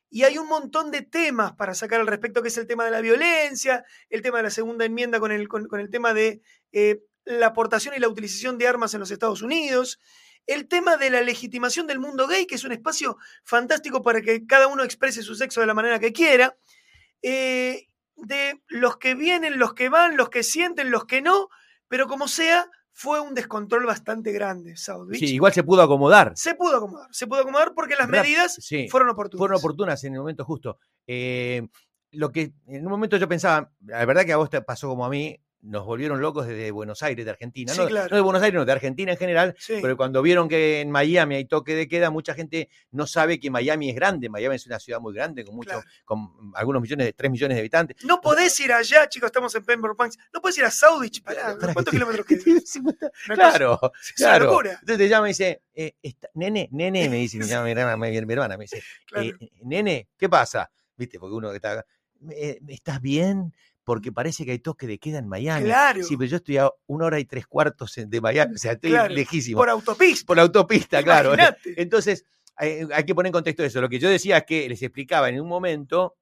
y 0.09 0.23
hay 0.23 0.39
un 0.39 0.49
montón 0.49 0.91
de 0.91 1.03
temas 1.03 1.53
para 1.53 1.75
sacar 1.75 2.01
al 2.01 2.07
respecto, 2.07 2.41
que 2.41 2.49
es 2.49 2.57
el 2.57 2.67
tema 2.67 2.87
de 2.87 2.91
la 2.91 3.03
violencia, 3.03 3.85
el 4.09 4.23
tema 4.23 4.39
de 4.39 4.45
la 4.45 4.51
segunda 4.51 4.87
enmienda 4.87 5.21
con 5.21 5.33
el, 5.33 5.49
con, 5.49 5.69
el 5.79 5.91
tema 5.91 6.15
de 6.15 6.41
eh, 6.73 7.03
la 7.27 7.49
aportación 7.49 7.95
y 7.95 8.01
la 8.01 8.09
utilización 8.09 8.57
de 8.57 8.69
armas 8.69 8.95
en 8.95 9.01
los 9.01 9.11
Estados 9.11 9.43
Unidos, 9.43 10.01
el 10.47 10.67
tema 10.67 10.97
de 10.97 11.11
la 11.11 11.21
legitimación 11.21 11.87
del 11.87 11.99
mundo 11.99 12.27
gay, 12.27 12.47
que 12.47 12.55
es 12.55 12.65
un 12.65 12.73
espacio 12.73 13.19
fantástico 13.45 14.01
para 14.01 14.23
que 14.23 14.47
cada 14.47 14.67
uno 14.67 14.83
exprese 14.83 15.23
su 15.23 15.35
sexo 15.35 15.61
de 15.61 15.67
la 15.67 15.75
manera 15.75 15.99
que 15.99 16.15
quiera, 16.15 16.57
eh, 17.21 17.87
de 18.17 18.63
los 18.69 18.97
que 18.97 19.15
vienen, 19.15 19.59
los 19.59 19.75
que 19.75 19.91
van, 19.91 20.17
los 20.17 20.31
que 20.31 20.43
sienten, 20.43 20.91
los 20.91 21.05
que 21.05 21.21
no, 21.21 21.51
pero 21.87 22.07
como 22.07 22.29
sea, 22.29 22.71
fue 23.03 23.19
un 23.19 23.35
descontrol 23.35 23.87
bastante 23.87 24.31
grande, 24.31 24.77
South 24.77 25.07
Beach. 25.09 25.21
Sí, 25.21 25.35
igual 25.35 25.55
se 25.55 25.63
pudo 25.63 25.81
acomodar. 25.81 26.33
Se 26.37 26.55
pudo 26.55 26.77
acomodar, 26.77 27.09
se 27.11 27.27
pudo 27.27 27.41
acomodar 27.41 27.73
porque 27.75 27.95
las 27.97 28.11
Rap- 28.11 28.23
medidas 28.23 28.57
sí. 28.61 28.89
fueron 28.91 29.09
oportunas. 29.09 29.39
fueron 29.41 29.57
oportunas 29.57 30.05
en 30.05 30.13
el 30.13 30.21
momento 30.21 30.45
justo. 30.45 30.77
Eh, 31.07 31.67
lo 32.13 32.31
que 32.31 32.53
en 32.67 32.85
un 32.85 32.91
momento 32.91 33.17
yo 33.17 33.27
pensaba, 33.27 33.73
la 33.87 34.05
verdad 34.05 34.27
que 34.27 34.35
a 34.35 34.37
vos 34.37 34.51
te 34.51 34.61
pasó 34.61 34.87
como 34.89 35.07
a 35.07 35.09
mí, 35.09 35.41
nos 35.63 35.85
volvieron 35.85 36.21
locos 36.21 36.47
desde 36.47 36.71
Buenos 36.71 37.03
Aires, 37.03 37.25
de 37.25 37.31
Argentina. 37.31 37.73
Sí, 37.73 37.79
no, 37.81 37.87
claro. 37.87 38.09
no 38.11 38.17
de 38.17 38.23
Buenos 38.23 38.43
Aires, 38.43 38.59
no, 38.59 38.65
de 38.65 38.73
Argentina 38.73 39.13
en 39.13 39.19
general. 39.19 39.55
Sí. 39.59 39.75
Pero 39.83 39.97
cuando 39.97 40.23
vieron 40.23 40.49
que 40.49 40.81
en 40.81 40.91
Miami 40.91 41.35
hay 41.35 41.45
toque 41.45 41.75
de 41.75 41.87
queda, 41.87 42.11
mucha 42.11 42.35
gente 42.35 42.69
no 42.93 43.07
sabe 43.07 43.39
que 43.39 43.51
Miami 43.51 43.91
es 43.91 43.95
grande. 43.95 44.29
Miami 44.31 44.57
es 44.57 44.67
una 44.67 44.79
ciudad 44.79 45.01
muy 45.01 45.13
grande, 45.15 45.45
con 45.45 45.55
mucho, 45.55 45.71
Claro. 45.71 45.85
con 46.05 46.53
algunos 46.55 46.81
millones, 46.81 47.07
de 47.07 47.13
3 47.13 47.31
millones 47.31 47.57
de 47.57 47.61
habitantes. 47.61 48.05
No 48.05 48.21
podés 48.21 48.59
ir 48.61 48.73
allá, 48.73 49.09
chicos, 49.09 49.27
estamos 49.29 49.55
en 49.55 49.65
Pembroke 49.65 49.99
Pines. 49.99 50.19
No 50.33 50.41
podés 50.41 50.59
ir 50.59 50.65
a 50.65 50.71
Beach. 51.01 51.23
Pará, 51.23 51.57
Para 51.59 51.73
¿Cuántos 51.75 51.85
que- 51.85 51.91
kilómetros 51.99 52.27
quedan? 52.27 52.43
tiene 52.45 52.61
50 52.61 53.11
Una 53.27 53.37
cosa- 53.37 53.51
Claro, 53.51 53.81
una 54.19 54.39
locura. 54.39 54.71
Entonces 54.73 54.99
te 54.99 55.09
llama 55.09 55.29
y 55.29 55.31
dice, 55.31 55.63
eh, 55.75 55.93
está- 56.03 56.29
nene, 56.35 56.69
nene, 56.73 57.09
me 57.09 57.17
dice, 57.17 57.37
me 57.39 57.45
llama 57.47 57.65
mi 57.67 57.73
hermana, 57.73 57.97
mi, 57.97 58.17
hermana, 58.17 58.57
me 58.57 58.65
dice, 58.65 58.83
Claro. 59.07 59.27
eh, 59.27 59.35
nene, 59.63 60.09
¿qué 60.17 60.29
pasa? 60.29 60.71
¿Viste? 60.97 61.19
Porque 61.19 61.35
uno 61.35 61.51
que 61.51 61.57
está 61.57 61.73
acá, 61.73 61.87
"Eh, 62.31 62.61
¿estás 62.69 63.01
bien? 63.01 63.53
Porque 63.91 64.13
parece 64.13 64.45
que 64.45 64.53
hay 64.53 64.61
toque 64.61 64.87
de 64.87 64.99
queda 65.01 65.19
en 65.19 65.27
Miami. 65.27 65.65
Claro. 65.65 66.05
Sí, 66.05 66.17
pero 66.17 66.31
yo 66.31 66.37
estoy 66.37 66.59
a 66.59 66.71
una 66.87 67.07
hora 67.07 67.19
y 67.19 67.25
tres 67.25 67.45
cuartos 67.49 67.93
de 67.97 68.21
Miami, 68.21 68.55
o 68.55 68.59
sea, 68.59 68.73
estoy 68.73 68.91
Claro, 68.91 69.13
lejísimo. 69.13 69.59
Por 69.59 69.67
Por, 69.67 69.71
autopista. 69.71 70.35
la 70.37 70.43
autopista, 70.43 71.03
claro. 71.03 71.33
Entonces, 71.77 72.25
hay, 72.55 72.87
hay 72.95 73.05
que 73.05 73.15
poner 73.17 73.31
en 73.31 73.33
contexto 73.33 73.65
eso. 73.65 73.81
Lo 73.81 73.89
que 73.89 73.99
yo 73.99 74.09
decía 74.09 74.39
es 74.39 74.45
que 74.45 74.69
les 74.69 74.81
explicaba 74.81 75.29
en 75.29 75.41
un 75.41 75.49
momento 75.49 76.17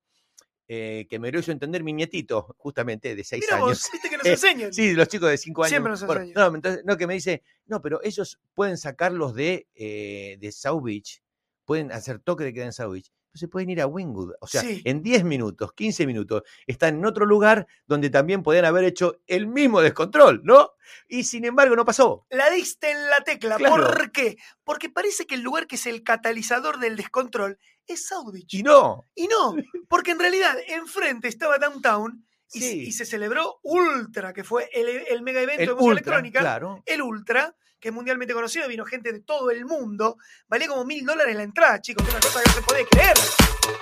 eh, 0.67 1.07
que 1.11 1.19
me 1.19 1.31
lo 1.31 1.41
hizo 1.41 1.53
entender 1.53 1.83
mi 1.83 1.93
nietito, 1.93 2.55
justamente 2.59 3.15
de 3.15 3.23
seis 3.25 3.45
Mira 3.47 3.57
años. 3.57 3.69
vos, 3.69 3.89
viste 3.93 4.09
que 4.09 4.17
nos 4.17 4.27
Eh, 4.27 4.31
enseñan. 4.33 4.73
Sí, 4.73 4.93
los 4.95 5.09
chicos 5.09 5.29
de 5.31 5.37
5 5.39 5.63
años. 5.65 5.69
Siempre 5.71 5.91
nos 5.91 6.05
Bueno, 6.07 6.23
enseñan. 6.23 6.51
no, 6.51 6.57
entonces, 6.57 6.83
no, 6.87 6.97
que 6.97 7.07
me 7.07 7.15
dice, 7.15 7.43
no, 7.67 7.83
pero 7.83 8.01
ellos 8.03 8.39
pueden 8.55 8.79
sacarlos 8.79 9.35
de, 9.35 9.67
eh, 9.75 10.39
de 10.41 10.53
South 10.53 10.83
Beach, 10.83 11.23
pueden 11.67 11.93
hacer 11.93 12.19
toque 12.21 12.45
de 12.45 12.55
queda 12.55 12.65
en 12.67 12.73
South 12.73 12.93
Beach, 12.93 13.11
se 13.35 13.49
pueden 13.49 13.71
ir 13.71 13.81
a 13.81 13.87
Wingwood. 13.87 14.35
O 14.41 14.47
sea, 14.47 14.63
Sí. 14.63 14.83
en 14.85 15.03
10 15.03 15.25
minutos, 15.25 15.73
15 15.75 16.07
minutos, 16.07 16.43
están 16.67 16.97
en 16.97 17.07
otro 17.07 17.25
lugar 17.27 17.67
donde 17.87 18.11
también 18.11 18.43
podían 18.43 18.65
haber 18.65 18.85
hecho 18.85 19.21
el 19.27 19.47
mismo 19.47 19.81
descontrol, 19.81 20.41
¿no? 20.45 20.73
Y 21.09 21.25
sin 21.25 21.45
embargo 21.45 21.77
no 21.77 21.85
pasó. 21.85 22.27
La 22.31 22.51
diste 22.51 22.91
en 22.91 23.07
la 23.09 23.21
tecla. 23.25 23.57
Claro. 23.57 23.77
¿Por 23.89 24.11
qué? 24.13 24.37
Porque 24.65 24.89
parece 24.91 25.27
que 25.27 25.35
el 25.37 25.43
lugar 25.43 25.67
que 25.67 25.77
es 25.77 25.87
el 25.87 26.03
catalizador 26.03 26.79
del 26.81 26.97
descontrol 26.97 27.59
es 27.87 28.07
South 28.07 28.33
Beach. 28.33 28.55
Y 28.55 28.63
no. 28.63 29.07
Y 29.15 29.29
no, 29.29 29.55
porque 29.89 30.11
en 30.13 30.19
realidad 30.19 30.57
enfrente 30.67 31.29
estaba 31.29 31.59
Downtown 31.59 32.25
y, 32.53 32.61
Sí. 32.61 32.81
y 32.87 32.93
se 32.93 33.05
celebró 33.05 33.59
Ultra, 33.63 34.33
que 34.33 34.43
fue 34.45 34.69
el, 34.73 34.89
el 34.89 35.23
mega 35.23 35.41
evento 35.43 35.63
El 35.63 35.69
de 35.69 35.75
música 35.75 35.85
ultra, 35.91 35.93
electrónica. 36.17 36.41
claro. 36.41 36.83
El 36.87 37.03
Ultra, 37.03 37.55
que 37.81 37.89
es 37.89 37.95
mundialmente 37.95 38.35
conocido, 38.35 38.67
vino 38.69 38.85
gente 38.85 39.13
de 39.13 39.21
todo 39.21 39.51
el 39.51 39.65
mundo. 39.65 40.17
Valía 40.49 40.69
como 40.69 40.85
mil 40.85 41.05
dólares 41.07 41.35
la 41.37 41.43
entrada, 41.43 41.81
chicos. 41.81 42.07
Una 42.09 42.21
cosa 42.21 42.41
que 42.43 42.49
no 42.49 42.55
se 42.55 42.63
puede 42.63 42.87
creer. 42.87 43.15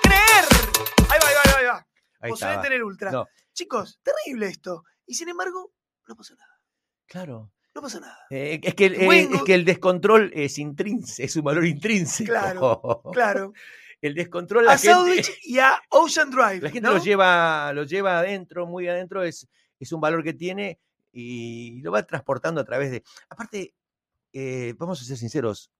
¡Creer! 0.02 0.44
Ahí 1.10 1.18
va, 1.22 1.28
ahí 1.28 1.34
va, 1.34 1.58
ahí 1.58 1.64
va. 1.66 1.86
Ahí 2.20 2.32
estaba. 2.32 2.62
tener 2.62 2.82
Ultra. 2.82 3.10
No, 3.10 3.26
Chicos, 3.52 3.98
terrible 4.02 4.46
esto. 4.48 4.84
Y 5.06 5.14
sin 5.14 5.28
embargo, 5.28 5.72
no 6.08 6.16
pasó 6.16 6.34
nada. 6.34 6.60
claro. 7.06 7.50
No 7.74 7.82
pasó 7.82 8.00
nada. 8.00 8.18
Eh, 8.30 8.58
es, 8.62 8.74
que, 8.74 8.86
el- 8.86 8.94
eh, 8.94 9.28
es 9.34 9.42
que 9.42 9.52
el 9.52 9.66
descontrol 9.66 10.30
es 10.34 10.56
intrínseco, 10.58 11.26
es 11.26 11.36
un 11.36 11.44
valor 11.44 11.66
intrínseco. 11.66 12.30
Claro, 12.32 13.02
Claro. 13.12 13.52
El 14.00 14.14
descontrol 14.14 14.64
la 14.64 14.72
A 14.72 14.78
gente- 14.78 15.22
y 15.42 15.58
a 15.58 15.78
Ocean 15.90 16.30
Drive. 16.30 16.60
La 16.62 16.70
gente 16.70 16.88
¿no? 16.88 16.94
lo 16.94 17.02
lleva, 17.04 17.70
lo 17.74 17.84
lleva 17.84 18.18
adentro, 18.20 18.66
muy 18.66 18.88
adentro, 18.88 19.22
es, 19.24 19.46
es 19.78 19.92
un 19.92 20.00
valor 20.00 20.24
que 20.24 20.32
tiene 20.32 20.78
y 21.12 21.82
lo 21.82 21.92
va 21.92 22.02
transportando 22.02 22.62
a 22.62 22.64
través 22.64 22.90
de. 22.90 23.02
Aparte, 23.28 23.74
eh, 24.36 24.74
vamos 24.78 25.00
a 25.00 25.04
ser 25.04 25.16
sinceros, 25.16 25.70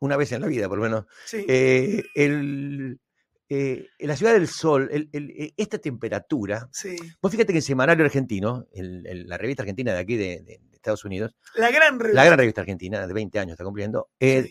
una 0.00 0.16
vez 0.16 0.32
en 0.32 0.40
la 0.40 0.46
vida, 0.46 0.68
por 0.68 0.78
lo 0.78 0.84
menos, 0.84 1.04
Sí. 1.26 1.44
eh, 1.48 2.02
el, 2.14 2.98
eh, 3.48 3.86
en 3.98 4.08
la 4.08 4.16
ciudad 4.16 4.32
del 4.34 4.48
sol, 4.48 4.88
el- 4.92 5.08
el- 5.12 5.52
esta 5.56 5.78
temperatura. 5.78 6.68
sí. 6.72 6.96
Vos 7.20 7.30
fíjate 7.32 7.52
que 7.52 7.58
el 7.58 7.62
semanario 7.64 8.04
argentino, 8.04 8.66
la 8.72 9.36
revista 9.38 9.62
argentina 9.62 9.92
de 9.92 9.98
aquí 9.98 10.16
de, 10.16 10.60
Estados 10.72 11.04
Unidos, 11.06 11.34
La 11.54 11.70
gran 11.70 11.98
revista. 11.98 12.20
la 12.20 12.26
gran 12.26 12.38
revista 12.38 12.60
argentina, 12.60 13.06
de 13.06 13.12
20 13.14 13.38
años 13.38 13.52
está 13.54 13.64
cumpliendo, 13.64 14.10
Sí. 14.20 14.50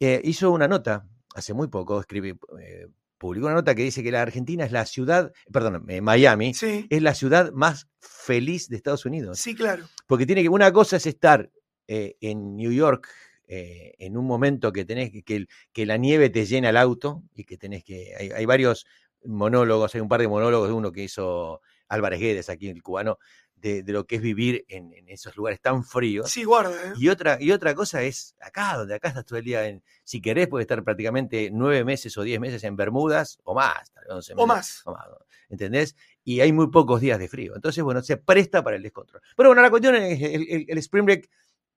hizo 0.00 0.50
una 0.50 0.66
nota 0.68 1.06
hace 1.34 1.52
muy 1.52 1.68
poco, 1.68 2.00
escribe, 2.00 2.36
eh, 2.60 2.86
publicó 3.18 3.46
una 3.46 3.56
nota 3.56 3.74
que 3.74 3.82
dice 3.82 4.02
que 4.02 4.10
la 4.12 4.22
Argentina 4.22 4.64
es 4.64 4.72
la 4.72 4.86
ciudad, 4.86 5.32
perdón, 5.52 5.84
eh, 5.88 6.00
Miami, 6.00 6.54
Sí, 6.54 6.86
es 6.90 7.02
la 7.02 7.14
ciudad 7.14 7.52
más 7.52 7.86
feliz 8.00 8.68
de 8.68 8.76
Estados 8.76 9.04
Unidos. 9.04 9.38
sí, 9.40 9.54
claro. 9.54 9.84
Porque 10.06 10.26
tiene 10.26 10.42
que, 10.42 10.48
una 10.48 10.72
cosa 10.72 10.96
es 10.96 11.06
estar 11.06 11.50
eh, 11.88 12.16
en 12.20 12.56
New 12.56 12.72
York 12.72 13.08
eh, 13.46 13.94
en 13.98 14.16
un 14.16 14.26
momento 14.26 14.72
que 14.72 14.84
tenés 14.84 15.10
que, 15.10 15.46
que, 15.72 15.86
la 15.86 15.96
nieve 15.98 16.30
te 16.30 16.46
llena 16.46 16.70
el 16.70 16.76
auto 16.78 17.22
y 17.34 17.44
que 17.44 17.58
tenés 17.58 17.84
que, 17.84 18.14
hay, 18.18 18.30
hay 18.30 18.46
varios 18.46 18.86
monólogos, 19.24 19.94
hay 19.94 20.00
un 20.00 20.08
par 20.08 20.20
de 20.20 20.28
monólogos, 20.28 20.70
uno 20.70 20.92
que 20.92 21.02
hizo 21.04 21.60
Álvarez 21.88 22.20
Guedes, 22.20 22.48
aquí 22.48 22.68
el 22.68 22.82
cubano, 22.82 23.18
de, 23.54 23.82
de 23.82 23.92
lo 23.92 24.06
que 24.06 24.16
es 24.16 24.22
vivir 24.22 24.64
en, 24.68 24.92
en 24.92 25.08
esos 25.08 25.36
lugares 25.36 25.60
tan 25.60 25.84
fríos. 25.84 26.30
Sí, 26.30 26.44
guarda, 26.44 26.74
¿eh? 26.74 26.92
Y 26.96 27.08
otra, 27.08 27.38
y 27.40 27.50
otra 27.52 27.74
cosa 27.74 28.02
es 28.02 28.34
acá, 28.40 28.76
donde 28.76 28.94
acá 28.94 29.08
estás 29.08 29.24
todo 29.24 29.38
el 29.38 29.44
día, 29.44 29.66
en, 29.66 29.82
si 30.04 30.20
querés, 30.20 30.48
puedes 30.48 30.64
estar 30.64 30.82
prácticamente 30.84 31.50
nueve 31.52 31.84
meses 31.84 32.16
o 32.18 32.22
diez 32.22 32.40
meses 32.40 32.62
en 32.64 32.76
Bermudas 32.76 33.38
o 33.44 33.54
más. 33.54 33.92
O 34.08 34.16
meses, 34.16 34.36
más. 34.36 34.82
o 34.84 34.92
más, 34.92 35.06
¿Entendés? 35.48 35.96
Y 36.24 36.40
hay 36.40 36.52
muy 36.52 36.68
pocos 36.70 37.00
días 37.00 37.18
de 37.18 37.28
frío. 37.28 37.54
Entonces, 37.54 37.82
bueno, 37.84 38.02
se 38.02 38.16
presta 38.16 38.62
para 38.64 38.76
el 38.76 38.82
descontrol. 38.82 39.22
Pero 39.36 39.50
bueno, 39.50 39.62
la 39.62 39.70
cuestión 39.70 39.94
es 39.96 40.20
el, 40.20 40.46
el- 40.48 40.64
el 40.68 40.78
Spring 40.78 41.04
Break. 41.04 41.30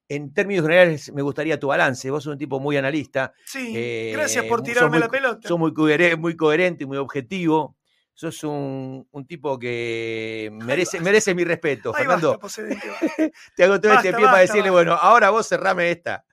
En 0.09 0.33
términos 0.33 0.63
generales, 0.63 1.11
me 1.13 1.21
gustaría 1.21 1.59
tu 1.59 1.67
balance. 1.67 2.09
Vos 2.09 2.23
sos 2.23 2.31
un 2.33 2.37
tipo 2.39 2.59
muy 2.59 2.77
analista, 2.77 3.33
Sí, 3.45 3.73
eh, 3.75 4.11
gracias 4.13 4.45
por 4.45 4.59
sos 4.59 4.67
tirarme 4.67 4.89
muy- 4.91 4.99
la 4.99 5.09
pelota. 5.09 5.47
sos 5.47 5.59
muy, 5.59 5.71
muy 6.17 6.35
coherente, 6.37 6.85
muy 6.85 6.97
objetivo. 6.97 7.75
sos 8.13 8.43
un, 8.45 9.07
un 9.11 9.27
tipo 9.27 9.59
que 9.59 10.49
merece, 10.51 10.99
merece 11.01 11.35
mi 11.35 11.43
respeto. 11.43 11.91
Ay, 11.93 11.99
Fernando, 12.03 12.39
basta, 12.41 12.63
basta. 12.63 12.77
te 13.55 13.63
hago 13.63 13.79
todo 13.79 13.91
este 13.93 14.07
Basta, 14.11 14.17
pie 14.17 14.25
para 14.25 14.39
decirle, 14.39 14.69
bueno, 14.71 14.93
ahora 14.93 15.29
vos 15.29 15.47
cerrame 15.47 15.91
esta. 15.91 16.25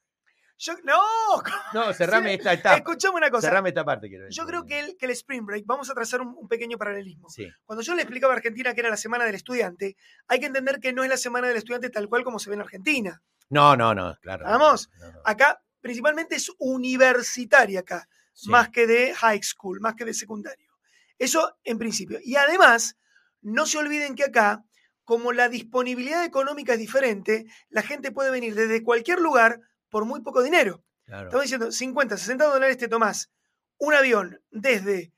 Yo- 0.57 0.73
no, 0.85 0.99
No, 1.75 1.93
cerrame 1.93 2.31
Sí, 2.31 2.35
esta 2.37 2.53
etapa. 2.55 2.77
escuchame 2.77 3.17
una 3.17 3.29
cosa. 3.29 3.49
Cerrame 3.49 3.69
esta 3.71 3.85
parte, 3.85 4.09
quiero 4.09 4.25
decir. 4.25 4.41
Yo 4.41 4.47
creo 4.47 4.65
que 4.65 4.79
el, 4.81 4.97
que 4.97 5.05
el 5.07 5.11
Spring 5.13 5.45
Break, 5.45 5.65
vamos 5.67 5.91
a 5.91 5.95
trazar 5.95 6.23
un, 6.23 6.29
un 6.39 6.49
pequeño 6.49 6.79
paralelismo. 6.79 7.29
Sí, 7.29 7.47
Cuando 7.67 7.83
yo 7.83 7.95
le 7.95 8.03
explicaba 8.03 8.33
a 8.33 8.37
Argentina 8.37 8.73
que 8.73 8.81
era 8.81 8.89
la 8.89 8.97
semana 8.97 9.25
del 9.27 9.35
estudiante, 9.35 9.97
hay 10.29 10.41
que 10.41 10.47
entender 10.47 10.79
que 10.81 10.93
no 10.95 11.03
es 11.03 11.11
la 11.11 11.17
semana 11.19 11.49
del 11.49 11.57
estudiante 11.59 11.91
tal 11.91 12.09
cual 12.09 12.23
como 12.25 12.39
se 12.39 12.49
ve 12.49 12.55
en 12.55 12.63
Argentina. 12.63 13.21
No, 13.51 13.77
no, 13.77 13.95
no, 13.95 14.17
claro. 14.21 14.45
Vamos. 14.45 14.91
No, 14.99 15.13
no. 15.13 15.21
Acá, 15.25 15.63
principalmente, 15.81 16.37
es 16.37 16.51
universitaria 16.59 17.81
acá, 17.81 18.09
Sí. 18.33 18.49
más 18.51 18.69
que 18.71 18.87
de 18.87 19.15
high 19.15 19.41
school, 19.43 19.81
más 19.81 19.95
que 19.95 20.05
de 20.05 20.15
secundario. 20.15 20.71
Eso 21.19 21.57
en 21.65 21.79
principio. 21.79 22.19
Y 22.23 22.37
además, 22.37 22.97
no 23.43 23.67
se 23.67 23.79
olviden 23.79 24.15
que 24.17 24.25
acá, 24.25 24.65
como 25.05 25.33
la 25.33 25.49
disponibilidad 25.49 26.25
económica 26.25 26.73
es 26.73 26.79
diferente, 26.81 27.45
la 27.69 27.83
gente 27.83 28.11
puede 28.11 28.31
venir 28.31 28.55
desde 28.55 28.83
cualquier 28.83 29.21
lugar 29.21 29.61
por 29.91 30.05
muy 30.05 30.21
poco 30.23 30.43
dinero. 30.43 30.83
Claro. 31.05 31.25
Estamos 31.27 31.43
diciendo, 31.45 31.71
50, 31.71 32.17
60 32.17 32.45
dólares 32.47 32.79
te 32.79 32.89
tomás 32.89 33.31
un 33.79 33.93
avión 33.95 34.41
desde 34.51 35.13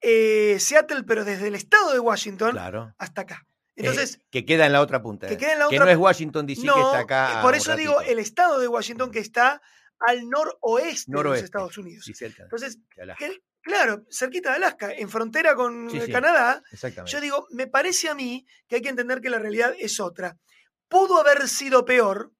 eh, 0.00 0.58
Seattle, 0.60 1.02
pero 1.04 1.24
desde 1.24 1.48
el 1.48 1.54
estado 1.54 1.92
de 1.92 1.98
Washington 1.98 2.52
Claro. 2.52 2.94
hasta 2.98 3.22
acá. 3.22 3.46
Eh, 3.80 4.06
que 4.30 4.44
queda 4.44 4.66
en 4.66 4.72
la 4.72 4.80
otra 4.80 5.00
punta. 5.02 5.26
que 5.28 5.36
queda 5.36 5.52
en 5.52 5.58
la 5.60 5.68
que 5.68 5.76
otra 5.76 5.84
no 5.86 5.90
es 5.92 5.96
Washington 5.98 6.46
DC, 6.46 6.62
que 6.62 6.68
está 6.68 6.98
acá. 6.98 7.38
eh, 7.38 7.42
por 7.42 7.54
eso 7.54 7.76
digo 7.76 8.00
el 8.00 8.18
estado 8.18 8.58
de 8.58 8.66
Washington 8.68 9.10
que 9.10 9.20
está 9.20 9.62
al 10.00 10.28
noroeste, 10.28 11.10
de 11.12 11.22
los. 11.22 11.38
Estados 11.38 11.78
Unidos. 11.78 12.04
Cerca. 12.14 12.42
Entonces, 12.44 12.78
que- 13.18 13.40
claro, 13.62 14.04
cerquita 14.10 14.50
de 14.50 14.56
Alaska, 14.56 14.92
en 14.92 15.08
frontera 15.08 15.54
con 15.54 15.90
Sí, 15.90 16.00
sí. 16.00 16.10
Canadá, 16.12 16.62
Exactamente. 16.72 17.12
yo 17.12 17.20
digo, 17.20 17.46
me 17.50 17.66
parece 17.66 18.08
a 18.08 18.14
mí 18.14 18.46
que 18.68 18.76
hay 18.76 18.82
que 18.82 18.88
entender 18.88 19.20
que 19.20 19.30
la 19.30 19.38
realidad 19.38 19.74
es 19.78 20.00
otra. 20.00 20.36
Pudo 20.88 21.20
haber 21.20 21.48
sido 21.48 21.84
peor. 21.84 22.32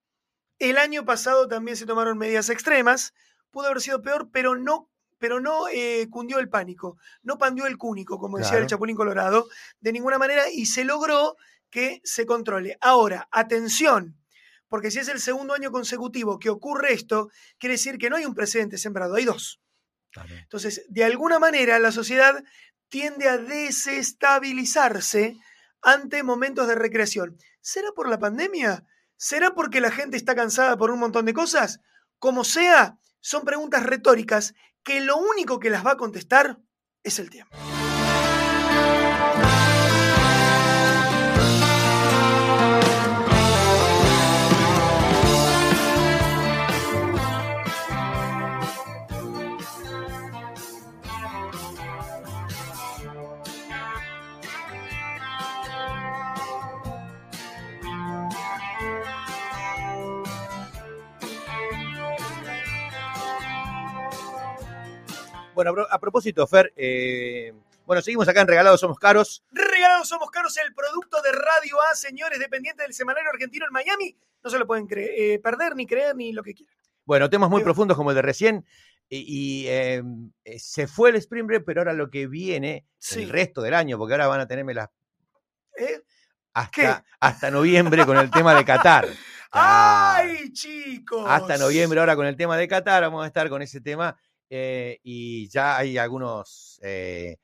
El 0.58 0.78
año 0.78 1.04
pasado 1.04 1.46
también 1.48 1.76
se 1.76 1.86
tomaron 1.86 2.18
medidas 2.18 2.48
extremas. 2.48 3.12
Pudo 3.50 3.66
haber 3.66 3.80
sido 3.80 4.02
peor, 4.02 4.30
pero 4.32 4.56
no, 4.56 4.90
pero 5.18 5.40
no 5.40 5.68
eh, 5.68 6.08
cundió 6.10 6.38
el 6.38 6.48
pánico. 6.48 6.98
No 7.22 7.38
pandió 7.38 7.66
el 7.66 7.76
cúnico, 7.76 8.18
como 8.18 8.38
decía 8.38 8.50
Claro. 8.52 8.62
el 8.64 8.68
Chapulín 8.70 8.96
Colorado, 8.96 9.48
de 9.80 9.92
ninguna 9.92 10.18
manera, 10.18 10.50
y 10.50 10.66
se 10.66 10.84
logró 10.84 11.36
que 11.70 12.00
se 12.04 12.24
controle. 12.26 12.78
Ahora, 12.80 13.28
atención, 13.30 14.16
porque 14.68 14.90
si 14.90 14.98
es 15.00 15.08
el 15.08 15.20
segundo 15.20 15.54
año 15.54 15.70
consecutivo 15.70 16.38
que 16.38 16.50
ocurre 16.50 16.92
esto, 16.92 17.30
quiere 17.58 17.74
decir 17.74 17.98
que 17.98 18.10
no 18.10 18.16
hay 18.16 18.24
un 18.24 18.34
precedente 18.34 18.78
sembrado, 18.78 19.14
hay 19.16 19.24
dos. 19.24 19.60
Claro. 20.10 20.34
Entonces, 20.34 20.84
de 20.88 21.04
alguna 21.04 21.38
manera, 21.38 21.78
la 21.78 21.92
sociedad 21.92 22.42
tiende 22.88 23.28
a 23.28 23.36
desestabilizarse 23.38 25.36
ante 25.82 26.22
momentos 26.22 26.66
de 26.66 26.74
recreación. 26.74 27.36
¿Será 27.60 27.92
por 27.92 28.08
la 28.08 28.18
pandemia? 28.18 28.84
¿Será 29.16 29.54
porque 29.54 29.80
la 29.80 29.90
gente 29.90 30.16
está 30.16 30.34
cansada 30.34 30.76
por 30.76 30.90
un 30.90 30.98
montón 31.00 31.24
de 31.26 31.34
cosas? 31.34 31.80
Como 32.18 32.44
sea, 32.44 32.98
son 33.20 33.44
preguntas 33.44 33.82
retóricas 33.84 34.54
que 34.88 35.02
lo 35.02 35.18
único 35.18 35.60
que 35.60 35.68
las 35.68 35.84
va 35.84 35.92
a 35.92 35.96
contestar 35.98 36.62
es 37.04 37.18
el 37.18 37.28
tiempo. 37.28 37.54
Bueno, 65.58 65.72
a 65.72 65.74
pro- 65.74 65.88
a 65.92 65.98
propósito, 65.98 66.46
Fer, 66.46 66.72
eh, 66.76 67.52
bueno, 67.84 68.00
seguimos 68.00 68.28
acá 68.28 68.42
en 68.42 68.46
Regalados 68.46 68.78
Somos 68.78 68.96
Caros. 68.96 69.42
Regalados 69.50 70.08
Somos 70.08 70.30
Caros, 70.30 70.56
el 70.56 70.72
producto 70.72 71.20
de 71.20 71.32
Radio 71.32 71.82
A, 71.90 71.96
señores, 71.96 72.38
dependientes 72.38 72.86
del 72.86 72.94
semanario 72.94 73.28
argentino 73.28 73.66
en 73.66 73.72
Miami. 73.72 74.16
No 74.44 74.50
se 74.50 74.58
lo 74.60 74.68
pueden 74.68 74.86
eh, 74.92 75.40
perder, 75.42 75.74
ni 75.74 75.84
creer, 75.84 76.14
ni 76.14 76.32
lo 76.32 76.44
que 76.44 76.54
quieran. 76.54 76.72
Bueno, 77.04 77.28
temas 77.28 77.50
muy 77.50 77.64
profundos 77.64 77.96
como 77.96 78.10
el 78.12 78.14
de 78.14 78.22
recién. 78.22 78.64
Y, 79.08 79.64
y, 79.64 79.66
eh, 79.66 80.00
se 80.60 80.86
fue 80.86 81.10
el 81.10 81.16
Spring 81.16 81.48
Break, 81.48 81.64
pero 81.66 81.80
ahora 81.80 81.92
lo 81.92 82.08
que 82.08 82.28
viene 82.28 82.86
Sí. 82.98 83.24
el 83.24 83.28
resto 83.28 83.60
del 83.60 83.74
año, 83.74 83.98
porque 83.98 84.14
ahora 84.14 84.28
van 84.28 84.38
a 84.38 84.46
tenerme 84.46 84.74
las 84.74 84.90
¿Eh? 85.76 86.02
hasta, 86.54 87.04
hasta 87.18 87.50
noviembre 87.50 88.06
con 88.06 88.16
el 88.16 88.30
tema 88.30 88.54
de 88.54 88.64
Qatar. 88.64 89.06
Claro. 89.06 89.18
¡Ay, 89.50 90.52
chicos! 90.52 91.24
Hasta 91.26 91.58
noviembre 91.58 91.98
ahora 91.98 92.14
con 92.14 92.26
el 92.26 92.36
tema 92.36 92.56
de 92.56 92.68
Qatar, 92.68 93.02
vamos 93.02 93.24
a 93.24 93.26
estar 93.26 93.48
con 93.48 93.60
ese 93.60 93.80
tema 93.80 94.16
eh, 94.50 94.98
y 95.02 95.48
ya 95.48 95.76
hay 95.76 95.98
algunos 95.98 96.78
eh, 96.82 97.36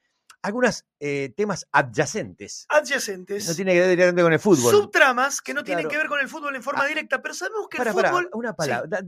algunos 0.42 0.84
eh, 1.00 1.32
temas 1.34 1.66
adyacentes. 1.72 2.66
Adyacentes. 2.68 3.48
No 3.48 3.54
tiene 3.54 3.72
que 3.72 3.80
ver 3.80 3.88
directamente 3.90 4.22
con 4.22 4.32
el 4.34 4.38
fútbol. 4.38 4.70
Subtramas 4.74 5.40
que 5.40 5.54
no 5.54 5.64
tienen 5.64 5.88
que 5.88 5.96
ver 5.96 6.06
con 6.06 6.20
el 6.20 6.28
fútbol 6.28 6.54
en 6.54 6.62
forma 6.62 6.84
Ah. 6.84 6.86
directa, 6.86 7.22
pero 7.22 7.32
sabemos 7.32 7.66
que 7.68 7.78
Para, 7.78 7.90
el 7.90 7.96
para, 7.96 8.10
fútbol. 8.10 8.30
una 8.34 8.54
palabra. 8.54 9.00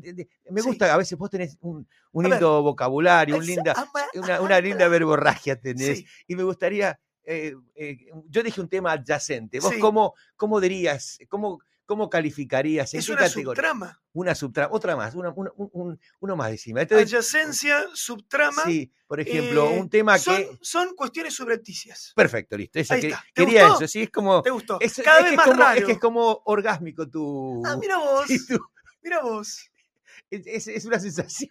me 0.50 0.62
Sí. 0.62 0.66
gusta, 0.68 0.94
a 0.94 0.96
veces 0.96 1.18
vos 1.18 1.28
tenés 1.28 1.58
un, 1.60 1.86
un 2.12 2.24
A 2.24 2.28
ver. 2.30 2.38
lindo 2.38 2.62
vocabulario, 2.62 3.36
un 3.36 3.44
linda, 3.44 3.74
una, 4.14 4.40
una 4.40 4.60
linda 4.60 4.88
verborragia 4.88 5.60
tenés. 5.60 5.98
Sí. 5.98 6.06
Y 6.26 6.36
me 6.36 6.42
gustaría, 6.42 6.98
eh, 7.24 7.54
eh, 7.74 7.98
yo 8.30 8.42
dije 8.42 8.60
un 8.62 8.70
tema 8.70 8.92
adyacente. 8.92 9.60
¿Vos 9.60 9.74
cómo, 9.78 10.14
cómo 10.36 10.58
dirías, 10.58 11.18
cómo, 11.28 11.60
cómo 11.86 12.10
calificarías? 12.10 12.92
¿En 12.92 13.00
Es 13.00 13.06
qué 13.06 13.12
una 13.12 13.22
categoría? 13.22 13.44
subtrama. 13.62 14.02
Una 14.12 14.34
subtrama, 14.34 14.74
otra 14.74 14.96
más, 14.96 15.14
una, 15.14 15.30
una- 15.30 15.52
un- 15.56 15.70
un- 15.72 16.00
uno 16.20 16.36
más. 16.36 16.52
Este- 16.52 16.94
Adyacencia, 16.94 17.86
subtrama. 17.94 18.62
sí, 18.64 18.92
por 19.06 19.20
ejemplo, 19.20 19.70
eh, 19.70 19.78
un 19.80 19.88
tema 19.88 20.18
son, 20.18 20.36
que... 20.36 20.58
son 20.60 20.94
cuestiones 20.94 21.34
subrepticias. 21.34 22.12
Perfecto, 22.14 22.56
listo. 22.56 22.78
Eso 22.78 22.94
Ahí 22.94 23.00
que- 23.02 23.06
está. 23.08 23.24
¿Te 23.32 23.44
quería 23.44 23.62
gustó? 23.68 23.84
eso, 23.84 23.92
sí, 23.92 24.02
es 24.02 24.10
como... 24.10 24.42
¿Te 24.42 24.50
gustó? 24.50 24.78
Es, 24.80 25.00
Cada 25.02 25.18
es 25.20 25.24
vez 25.24 25.30
que 25.30 25.36
más 25.36 25.46
como, 25.46 25.62
raro. 25.62 25.78
es 25.78 25.84
que 25.86 25.92
es 25.92 25.98
como 25.98 26.42
orgásmico 26.44 27.08
tu... 27.08 27.62
Ah, 27.64 27.76
mira 27.80 27.96
vos. 27.98 28.26
sí, 28.26 28.46
tu- 28.46 28.60
Mira 29.02 29.20
vos. 29.22 29.70
es, 30.30 30.84
una 30.84 30.98
sensación. 31.00 31.50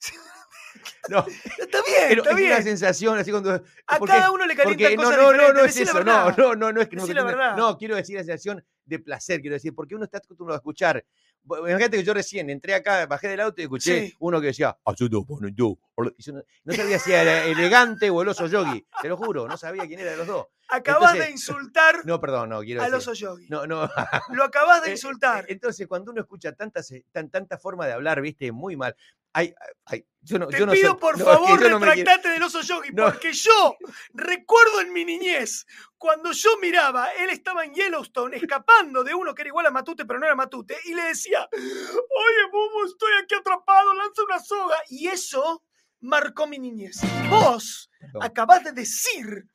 No, 1.08 1.26
Está 1.58 1.82
bien, 1.84 2.06
pero 2.08 2.22
está 2.22 2.30
es 2.30 2.36
una 2.36 2.46
bien. 2.46 2.62
sensación 2.62 3.18
así 3.18 3.30
cuando... 3.32 3.52
A 3.86 3.98
porque- 3.98 4.12
cada 4.12 4.30
uno 4.30 4.46
le 4.46 4.54
Porque 4.54 4.96
no, 4.96 5.02
cosas 5.02 5.16
no, 5.18 5.22
no, 5.24 5.32
diferentes. 5.32 5.54
no 5.56 5.64
es 5.64 5.76
eso, 5.76 6.04
no, 6.04 6.30
no, 6.32 6.54
no, 6.54 6.72
no 6.72 6.80
es 6.80 6.88
que 6.88 6.96
no, 6.96 7.56
no, 7.56 7.76
quiero 7.76 7.96
decir 7.96 8.16
la 8.16 8.22
sensación 8.22 8.64
de 8.90 8.98
placer, 8.98 9.40
quiero 9.40 9.54
decir, 9.54 9.74
porque 9.74 9.94
uno 9.94 10.04
está 10.04 10.18
acostumbrado 10.18 10.56
a 10.56 10.60
escuchar. 10.60 11.04
Imagínate 11.44 11.96
que 11.96 12.02
yo 12.04 12.12
recién 12.12 12.50
entré 12.50 12.74
acá, 12.74 13.06
bajé 13.06 13.28
del 13.28 13.40
auto 13.40 13.62
y 13.62 13.64
escuché 13.64 14.08
Sí. 14.08 14.14
uno 14.18 14.40
que 14.42 14.48
decía, 14.48 14.76
yo 15.54 15.78
no, 16.64 16.74
sabía 16.74 16.98
si 16.98 17.12
era 17.12 17.44
elegante 17.46 18.10
o 18.10 18.22
el 18.22 18.28
oso 18.28 18.46
yogi, 18.46 18.86
te 19.00 19.08
lo 19.08 19.16
juro, 19.16 19.46
no 19.48 19.56
sabía 19.56 19.86
quién 19.86 20.00
era 20.00 20.10
de 20.12 20.16
los 20.18 20.26
dos. 20.26 20.46
Entonces- 20.72 21.18
de 21.26 21.30
insultar 21.32 21.96
No, 22.04 22.20
perdón, 22.20 22.50
no, 22.50 22.60
quiero 22.60 22.82
al 22.82 22.90
decir. 22.92 23.08
oso 23.08 23.14
yogi. 23.14 23.48
No, 23.48 23.66
no. 23.66 23.88
Lo 24.32 24.44
acabás 24.44 24.82
de 24.84 24.90
insultar. 24.92 25.44
Entonces, 25.48 25.86
cuando 25.88 26.12
uno 26.12 26.20
escucha 26.20 26.52
tantas, 26.52 26.90
eh, 26.92 27.04
tan, 27.10 27.28
tanta 27.28 27.58
forma 27.58 27.86
de 27.86 27.92
hablar, 27.92 28.20
viste, 28.20 28.52
muy 28.52 28.76
mal. 28.76 28.94
Hay, 29.32 29.54
hay- 29.86 30.06
yo 30.22 30.38
no, 30.38 30.48
Te 30.48 30.58
yo 30.58 30.66
no 30.66 30.72
pido 30.72 30.98
por 30.98 31.16
no, 31.18 31.24
es 31.24 31.30
que 31.30 31.34
favor 31.34 31.70
no 31.70 31.78
retractate 31.78 32.28
del 32.28 32.42
oso 32.42 32.60
yogi, 32.60 32.90
porque 32.92 33.32
yo 33.32 33.76
recuerdo 34.12 34.80
en 34.82 34.92
mi 34.92 35.04
niñez, 35.04 35.66
cuando 35.96 36.32
yo 36.32 36.50
miraba, 36.60 37.12
él 37.14 37.30
estaba 37.30 37.64
en 37.64 37.72
Yellowstone 37.72 38.36
escapando 38.36 39.02
de 39.02 39.14
uno 39.14 39.34
que 39.34 39.42
era 39.42 39.48
igual 39.48 39.66
a 39.66 39.70
Matute, 39.70 40.04
pero 40.04 40.18
no 40.18 40.26
era 40.26 40.34
Matute, 40.34 40.76
y 40.84 40.94
le 40.94 41.04
decía, 41.04 41.48
oye, 41.52 42.50
Bubu, 42.52 42.84
estoy 42.86 43.12
aquí 43.22 43.34
atrapado, 43.34 43.94
lanza 43.94 44.22
una 44.24 44.40
soga. 44.40 44.76
Y 44.90 45.08
eso 45.08 45.64
marcó 46.00 46.46
mi 46.46 46.58
niñez. 46.58 47.00
Vos 47.30 47.90
acabás 48.20 48.64
de 48.64 48.72
decir 48.72 49.46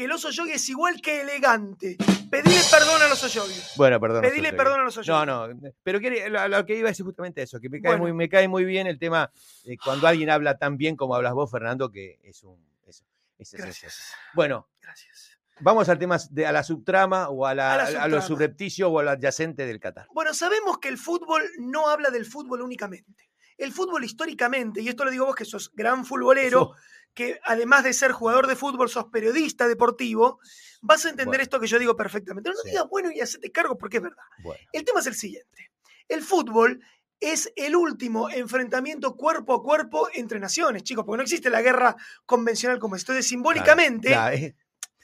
que 0.00 0.06
el 0.06 0.12
oso 0.12 0.30
yogi 0.30 0.52
es 0.52 0.66
igual 0.70 0.98
que 1.02 1.20
elegante. 1.20 1.98
Pedile 2.30 2.60
perdón 2.70 3.02
al 3.02 3.12
oso 3.12 3.26
yogi. 3.28 3.60
Bueno, 3.76 4.00
perdón. 4.00 4.22
Pedile 4.22 4.54
perdón 4.54 4.80
al 4.80 4.86
oso 4.86 5.02
yogi. 5.02 5.26
No, 5.26 5.48
no, 5.48 5.60
pero 5.82 6.00
lo, 6.30 6.48
lo 6.48 6.64
que 6.64 6.74
iba 6.78 6.88
a 6.88 6.92
decir 6.92 7.04
justamente 7.04 7.42
eso, 7.42 7.60
que 7.60 7.68
me 7.68 7.82
cae, 7.82 7.90
Bueno. 7.92 8.04
muy, 8.04 8.12
me 8.14 8.26
cae 8.30 8.48
muy 8.48 8.64
bien 8.64 8.86
el 8.86 8.98
tema 8.98 9.30
de 9.64 9.76
cuando 9.76 10.06
alguien 10.06 10.30
habla 10.30 10.56
tan 10.56 10.78
bien 10.78 10.96
como 10.96 11.14
hablas 11.14 11.34
vos, 11.34 11.50
Fernando, 11.50 11.90
que 11.90 12.18
es 12.22 12.42
un... 12.44 12.56
es- 12.86 13.04
es. 13.36 13.52
Gracias. 13.52 14.14
Bueno, 14.32 14.68
Gracias. 14.80 15.38
vamos 15.60 15.86
al 15.90 15.98
tema 15.98 16.16
de 16.30 16.46
a 16.46 16.52
la 16.52 16.62
subtrama 16.62 17.28
o 17.28 17.44
a, 17.44 17.54
la, 17.54 17.74
A 17.74 17.90
la 17.90 18.02
a 18.04 18.08
lo 18.08 18.22
subrepticio 18.22 18.88
o 18.88 19.00
a 19.00 19.02
lo 19.02 19.10
adyacente 19.10 19.66
del 19.66 19.80
Qatar. 19.80 20.06
Bueno, 20.14 20.32
sabemos 20.32 20.78
que 20.78 20.88
el 20.88 20.96
fútbol 20.96 21.42
no 21.58 21.90
habla 21.90 22.08
del 22.08 22.24
fútbol 22.24 22.62
únicamente. 22.62 23.28
El 23.58 23.72
fútbol 23.72 24.02
históricamente, 24.02 24.80
y 24.80 24.88
esto 24.88 25.04
lo 25.04 25.10
digo 25.10 25.26
vos 25.26 25.34
que 25.34 25.44
sos 25.44 25.70
gran 25.74 26.06
futbolero, 26.06 26.72
que 27.14 27.40
además 27.44 27.84
de 27.84 27.92
ser 27.92 28.12
jugador 28.12 28.46
de 28.46 28.56
fútbol 28.56 28.88
sos 28.88 29.06
periodista 29.06 29.66
deportivo, 29.68 30.38
vas 30.80 31.04
a 31.04 31.08
entender 31.10 31.26
Bueno. 31.26 31.42
esto 31.42 31.60
que 31.60 31.66
yo 31.66 31.78
digo 31.78 31.96
perfectamente. 31.96 32.50
No 32.50 32.56
Sí. 32.56 32.70
digas 32.70 32.86
bueno 32.88 33.10
y 33.12 33.20
hacete 33.20 33.50
cargo 33.50 33.76
porque 33.76 33.98
es 33.98 34.02
verdad. 34.02 34.22
bueno, 34.42 34.60
El 34.72 34.84
tema 34.84 35.00
es 35.00 35.06
el 35.06 35.14
siguiente. 35.14 35.70
El 36.08 36.22
fútbol 36.22 36.80
es 37.20 37.52
el 37.56 37.76
último 37.76 38.30
enfrentamiento 38.30 39.14
cuerpo 39.16 39.54
a 39.54 39.62
cuerpo 39.62 40.08
entre 40.14 40.40
naciones, 40.40 40.82
chicos, 40.84 41.04
porque 41.04 41.18
no 41.18 41.22
existe 41.22 41.50
la 41.50 41.60
guerra 41.60 41.94
convencional 42.24 42.78
como 42.78 42.96
es. 42.96 43.02
Entonces, 43.02 43.26
simbólicamente, 43.28 44.08
claro, 44.08 44.36
claro, 44.36 44.54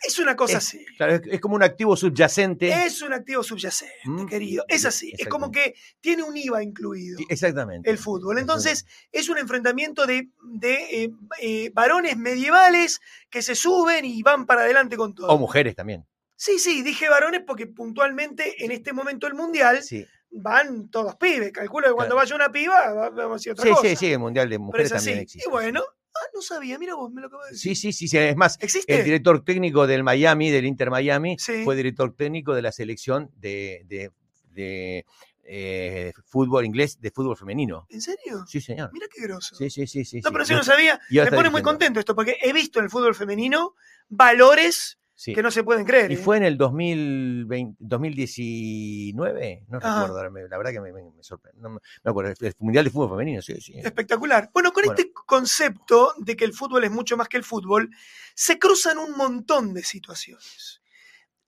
es- 0.03 0.19
una 0.19 0.37
cosa 0.37 0.59
Es- 0.59 0.67
así. 0.69 0.85
Claro, 0.97 1.15
es, 1.15 1.23
es 1.31 1.41
como 1.41 1.55
un 1.57 1.63
activo 1.63 1.97
subyacente. 1.97 2.69
Es 2.87 3.03
un 3.03 3.13
activo 3.13 3.43
subyacente, 3.43 3.95
Mm, 4.05 4.27
querido. 4.27 4.65
Es 4.69 4.85
así. 4.85 5.13
Es 5.19 5.29
como 5.29 5.51
que 5.51 5.75
tiene 6.01 6.23
un 6.23 6.37
IVA 6.37 6.63
incluido. 6.63 7.19
Exactamente. 7.29 7.91
el 7.91 7.99
fútbol. 7.99 8.39
Entonces, 8.39 8.87
es 9.13 9.29
un 9.29 9.39
enfrentamiento 9.39 10.07
de, 10.07 10.29
de, 10.43 10.75
eh, 11.05 11.11
eh, 11.41 11.71
varones 11.75 12.17
medievales 12.17 13.01
que 13.31 13.43
se 13.43 13.55
suben 13.55 14.05
y 14.05 14.23
van 14.23 14.47
para 14.47 14.63
adelante 14.63 14.97
con 14.97 15.15
todo. 15.15 15.29
O 15.29 15.39
mujeres 15.39 15.75
también. 15.75 16.05
Sí, 16.37 16.59
sí, 16.59 16.83
dije 16.83 17.09
varones 17.09 17.43
porque 17.47 17.67
puntualmente 17.67 18.63
en 18.65 18.71
este 18.71 18.93
momento 18.93 19.27
del 19.27 19.35
mundial 19.35 19.83
Sí, 19.83 20.07
van 20.31 20.91
todos 20.91 21.17
pibes. 21.17 21.51
Calculo 21.53 21.87
que 21.89 21.95
cuando 21.95 22.15
Claro. 22.15 22.27
vaya 22.27 22.35
una 22.37 22.53
piba 22.53 22.93
va- 22.93 23.11
vamos 23.11 23.33
a 23.33 23.35
decir 23.37 23.53
otra 23.53 23.65
sí, 23.65 23.71
cosa. 23.71 23.83
sí, 23.89 23.97
sí, 23.97 24.13
el 24.13 24.19
Mundial 24.19 24.51
de 24.51 24.59
Mujeres 24.59 24.91
también 24.93 25.19
existe. 25.21 25.49
Y 25.49 25.51
bueno, 25.51 25.83
ah, 26.23 26.27
no 26.35 26.43
sabía, 26.43 26.79
mira 26.79 26.95
vos, 26.95 27.11
me 27.13 27.21
lo 27.21 27.29
acabas 27.29 27.47
de 27.47 27.53
decir. 27.53 27.77
Sí, 27.77 27.93
sí, 27.93 27.93
sí, 27.93 28.09
sí. 28.09 28.19
Es 28.19 28.37
más, 28.37 28.59
¿Existe? 28.61 28.97
el 28.99 29.05
director 29.05 29.45
técnico 29.45 29.87
del 29.87 30.03
Miami, 30.05 30.51
del 30.51 30.67
Inter 30.67 30.91
Miami, 30.91 31.37
Sí. 31.39 31.65
fue 31.65 31.77
director 31.77 32.15
técnico 32.15 32.55
de 32.55 32.63
la 32.63 32.73
selección 32.73 33.31
de, 33.37 33.83
de- 33.87 34.11
de, 34.53 35.05
eh, 35.45 36.13
fútbol 36.25 36.65
inglés, 36.65 37.01
de 37.01 37.11
fútbol 37.11 37.37
femenino. 37.37 37.87
¿En 37.91 38.01
serio? 38.01 38.45
Sí, 38.49 38.61
señor. 38.61 38.91
Mira 38.93 39.07
qué 39.15 39.23
groso. 39.23 39.55
Sí, 39.55 39.71
sí, 39.71 39.87
sí, 39.87 40.05
sí. 40.05 40.17
no, 40.21 40.29
sí. 40.29 40.33
pero 40.33 40.45
si 40.45 40.55
no 40.55 40.65
sabía, 40.65 40.99
me 41.11 41.31
pone 41.31 41.51
muy 41.51 41.63
contento 41.63 42.01
esto, 42.01 42.15
porque 42.17 42.37
he 42.43 42.53
visto 42.53 42.79
en 42.81 42.87
el 42.87 42.91
fútbol 42.91 43.15
femenino 43.15 43.75
valores 44.09 44.99
Sí. 45.19 45.35
que 45.35 45.43
no 45.43 45.51
se 45.51 45.65
pueden 45.65 45.87
creer. 45.87 46.11
Y 46.11 46.15
¿eh? 46.15 46.19
fue 46.19 46.37
en 46.37 46.43
el 46.45 46.59
2020, 46.59 47.77
2019, 47.81 49.65
no 49.69 49.79
Ajá. 49.79 49.95
recuerdo, 50.03 50.17
ahora 50.19 50.31
me- 50.31 50.49
la 50.49 50.59
verdad 50.59 50.73
que 50.73 50.81
me, 50.81 50.93
me, 50.93 51.03
me 51.11 51.23
sorprende. 51.23 51.61
No 51.61 51.71
me 51.71 51.81
me 52.05 52.11
acuerdo, 52.11 52.35
el 52.39 52.55
Mundial 52.59 52.85
de 52.85 52.91
Fútbol 52.91 53.11
Femenino, 53.11 53.43
sí, 53.43 53.61
sí. 53.61 53.73
Espectacular. 53.79 54.51
Bueno, 54.53 54.73
con 54.73 54.85
Bueno. 54.85 54.99
este 54.99 55.13
concepto 55.13 56.13
de 56.19 56.37
que 56.37 56.45
el 56.45 56.53
fútbol 56.53 56.85
es 56.85 56.91
mucho 56.91 57.17
más 57.17 57.29
que 57.29 57.37
el 57.39 57.45
fútbol, 57.45 57.91
se 58.35 58.59
cruzan 58.59 58.99
un 58.99 59.13
montón 59.17 59.73
de 59.75 59.83
situaciones. 59.83 60.81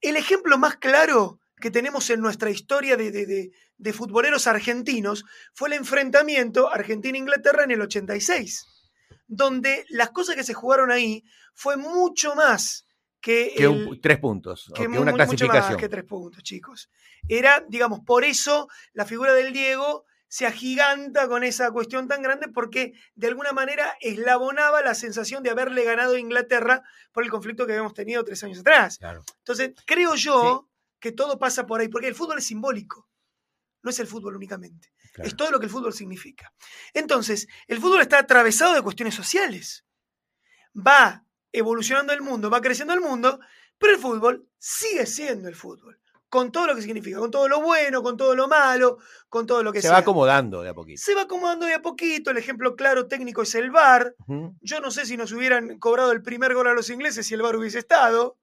El 0.00 0.16
ejemplo 0.16 0.56
más 0.58 0.76
claro 0.76 1.38
que 1.60 1.70
tenemos 1.70 2.08
en 2.10 2.20
nuestra 2.20 2.50
historia 2.50 2.96
de, 2.96 3.10
de- 3.10 3.26
de- 3.26 3.50
de 3.76 3.92
futboleros 3.92 4.46
argentinos 4.46 5.24
fue 5.52 5.68
el 5.68 5.74
enfrentamiento 5.74 6.68
Argentina-Inglaterra 6.72 7.64
en 7.64 7.70
el 7.72 7.82
86, 7.82 8.66
donde 9.26 9.84
las 9.90 10.10
cosas 10.10 10.34
que 10.36 10.42
se 10.44 10.54
jugaron 10.54 10.90
ahí 10.90 11.22
fue 11.54 11.76
mucho 11.76 12.34
más 12.34 12.86
que, 13.20 13.52
Que 13.56 13.64
el- 13.64 13.68
un- 13.88 14.00
tres 14.00 14.18
puntos, 14.18 14.68
o 14.70 14.74
que 14.74 14.82
una 14.86 14.90
mu- 14.90 15.04
mucho 15.04 15.16
más 15.16 15.26
clasificación. 15.28 15.78
que 15.78 15.88
tres 15.88 16.04
puntos, 16.04 16.42
chicos. 16.42 16.90
Era, 17.28 17.64
digamos, 17.68 18.00
por 18.00 18.24
eso 18.24 18.68
la 18.92 19.04
figura 19.04 19.34
del 19.34 19.52
Diego 19.52 20.04
se 20.30 20.46
agiganta 20.46 21.26
con 21.26 21.42
esa 21.42 21.70
cuestión 21.72 22.06
tan 22.06 22.20
grande 22.22 22.48
porque 22.48 22.92
de 23.14 23.28
alguna 23.28 23.52
manera 23.52 23.96
eslabonaba 24.00 24.82
la 24.82 24.94
sensación 24.94 25.42
de 25.42 25.50
haberle 25.50 25.84
ganado 25.84 26.14
a 26.14 26.18
Inglaterra 26.20 26.82
por 27.12 27.24
el 27.24 27.30
conflicto 27.30 27.66
que 27.66 27.72
habíamos 27.72 27.94
tenido 27.94 28.22
tres 28.24 28.44
años 28.44 28.58
atrás. 28.60 28.98
Claro. 28.98 29.24
Entonces, 29.38 29.72
creo 29.86 30.14
yo 30.16 30.68
que 31.00 31.12
todo 31.12 31.38
pasa 31.38 31.66
por 31.66 31.80
ahí, 31.80 31.88
porque 31.88 32.08
el 32.08 32.14
fútbol 32.14 32.38
es 32.38 32.46
simbólico, 32.46 33.08
no 33.82 33.90
es 33.90 33.98
el 34.00 34.06
fútbol 34.06 34.36
únicamente, 34.36 34.92
claro. 35.14 35.28
es 35.28 35.34
todo 35.36 35.50
lo 35.50 35.58
que 35.58 35.66
el 35.66 35.72
fútbol 35.72 35.92
significa. 35.94 36.52
Entonces, 36.92 37.48
el 37.66 37.80
fútbol 37.80 38.02
está 38.02 38.18
atravesado 38.18 38.74
de 38.74 38.82
cuestiones 38.82 39.14
sociales. 39.14 39.86
Va 40.76 41.24
evolucionando 41.52 42.12
el 42.12 42.20
mundo, 42.22 42.50
va 42.50 42.60
creciendo 42.60 42.94
el 42.94 43.00
mundo, 43.00 43.40
pero 43.78 43.94
el 43.94 43.98
fútbol 44.00 44.46
sigue 44.58 45.06
siendo 45.06 45.48
el 45.48 45.54
fútbol, 45.54 45.98
con 46.28 46.52
todo 46.52 46.66
lo 46.66 46.74
que 46.74 46.82
significa, 46.82 47.18
con 47.18 47.30
todo 47.30 47.48
lo 47.48 47.60
bueno, 47.62 48.02
con 48.02 48.16
todo 48.16 48.34
lo 48.34 48.48
malo, 48.48 48.98
con 49.28 49.46
todo 49.46 49.62
lo 49.62 49.72
que 49.72 49.78
Se 49.80 49.88
sea. 49.88 49.92
va 49.92 49.98
acomodando 49.98 50.62
de 50.62 50.68
a 50.70 50.74
poquito. 50.74 51.00
Se 51.02 51.14
va 51.14 51.22
acomodando 51.22 51.66
de 51.66 51.74
a 51.74 51.82
poquito, 51.82 52.30
el 52.30 52.38
ejemplo 52.38 52.76
claro 52.76 53.06
técnico 53.06 53.42
es 53.42 53.54
el 53.54 53.70
VAR. 53.70 54.14
Yo 54.60 54.80
no 54.80 54.90
sé 54.90 55.06
si 55.06 55.16
nos 55.16 55.32
hubieran 55.32 55.78
cobrado 55.78 56.12
el 56.12 56.22
primer 56.22 56.54
gol 56.54 56.68
a 56.68 56.74
los 56.74 56.90
ingleses 56.90 57.26
si 57.26 57.34
el 57.34 57.42
VAR 57.42 57.56
hubiese 57.56 57.78
estado. 57.78 58.36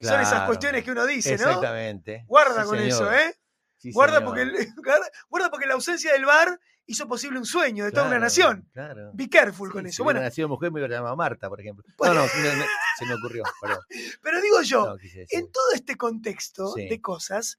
Son 0.00 0.20
esas 0.20 0.46
cuestiones 0.46 0.82
que 0.84 0.92
uno 0.92 1.06
dice, 1.06 1.36
¿no? 1.36 1.44
Exactamente. 1.44 2.24
Guarda 2.26 2.62
Sí, 2.62 2.68
con 2.68 2.78
señor. 2.78 2.88
eso, 2.88 3.12
¿eh? 3.12 3.36
Sí, 3.76 3.92
Guarda 3.92 4.16
señor. 4.18 4.24
porque, 4.28 4.42
el- 4.42 4.68
guarda 5.30 5.50
porque 5.50 5.66
la 5.66 5.74
ausencia 5.74 6.12
del 6.12 6.24
VAR 6.26 6.58
hizo 6.90 7.06
posible 7.08 7.38
un 7.38 7.44
sueño 7.46 7.84
de 7.84 7.90
toda 7.92 8.02
una 8.04 8.10
Claro, 8.12 8.24
nación. 8.24 8.68
Claro. 8.72 9.10
Be 9.14 9.28
careful 9.28 9.68
Sí, 9.68 9.72
con 9.72 9.84
si 9.84 9.90
eso. 9.90 10.02
hubiera 10.02 10.18
Bueno, 10.18 10.28
nacido 10.28 10.48
mujer 10.48 10.72
me 10.72 10.80
hubiera 10.80 10.96
llamado 10.96 11.16
Marta, 11.16 11.48
por 11.48 11.60
ejemplo. 11.60 11.84
Pues- 11.96 12.10
No, 12.10 12.14
no, 12.14 12.20
no, 12.22 12.56
no, 12.56 12.64
se 12.98 13.06
me 13.06 13.14
ocurrió. 13.14 13.42
Perdón. 13.62 13.78
pero 14.22 14.40
digo 14.40 14.62
yo, 14.62 14.86
No, 14.86 14.96
en 15.30 15.52
todo 15.52 15.72
este 15.74 15.96
contexto 15.96 16.72
Sí. 16.74 16.88
de 16.88 17.00
cosas, 17.00 17.58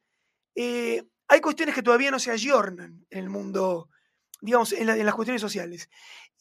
eh, 0.56 1.04
hay 1.28 1.40
cuestiones 1.42 1.74
que 1.76 1.82
todavía 1.84 2.12
no 2.12 2.20
se 2.20 2.32
ayornan 2.32 3.06
en 3.10 3.20
el 3.20 3.30
mundo, 3.30 3.90
digamos, 4.42 4.74
en, 4.74 4.88
la- 4.88 4.98
en 4.98 5.06
las 5.06 5.16
cuestiones 5.16 5.42
sociales. 5.42 5.90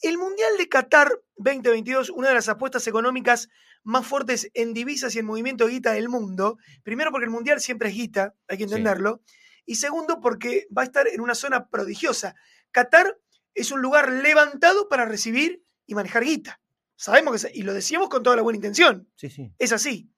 El 0.02 0.18
Mundial 0.18 0.52
de 0.58 0.68
Qatar 0.68 1.12
2022, 1.36 2.10
una 2.10 2.28
de 2.28 2.34
las 2.34 2.48
apuestas 2.48 2.86
económicas 2.86 3.48
más 3.84 4.06
fuertes 4.06 4.50
en 4.54 4.72
divisas 4.74 5.14
y 5.14 5.18
en 5.20 5.26
movimiento 5.26 5.66
de 5.66 5.72
guita 5.72 5.92
del 5.92 6.08
mundo, 6.08 6.56
primero 6.82 7.10
porque 7.10 7.26
el 7.26 7.30
Mundial 7.30 7.60
siempre 7.60 7.88
es 7.90 7.94
guita, 7.94 8.34
hay 8.48 8.58
que 8.58 8.64
Sí. 8.66 8.70
entenderlo, 8.70 9.20
y 9.66 9.76
segundo 9.76 10.20
porque 10.20 10.66
va 10.76 10.82
a 10.82 10.86
estar 10.86 11.06
en 11.06 11.20
una 11.20 11.34
zona 11.34 11.68
prodigiosa. 11.68 12.34
Qatar 12.72 13.18
es 13.54 13.70
un 13.70 13.82
lugar 13.82 14.10
levantado 14.10 14.88
para 14.88 15.04
recibir 15.04 15.64
y 15.86 15.94
manejar 15.94 16.24
guita. 16.24 16.60
Sabemos 16.96 17.32
que, 17.32 17.38
se- 17.38 17.52
y 17.54 17.62
lo 17.62 17.72
decíamos 17.74 18.08
con 18.08 18.22
toda 18.22 18.36
la 18.36 18.42
buena 18.42 18.56
intención, 18.56 19.10
Sí, 19.16 19.30
sí. 19.30 19.52
es 19.58 19.72
así. 19.72 20.10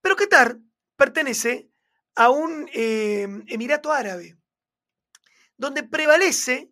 Pero 0.00 0.16
Qatar 0.16 0.58
pertenece 0.96 1.70
a 2.14 2.30
un 2.30 2.68
eh, 2.72 3.26
emirato 3.48 3.92
árabe, 3.92 4.38
donde 5.56 5.82
prevalece 5.82 6.70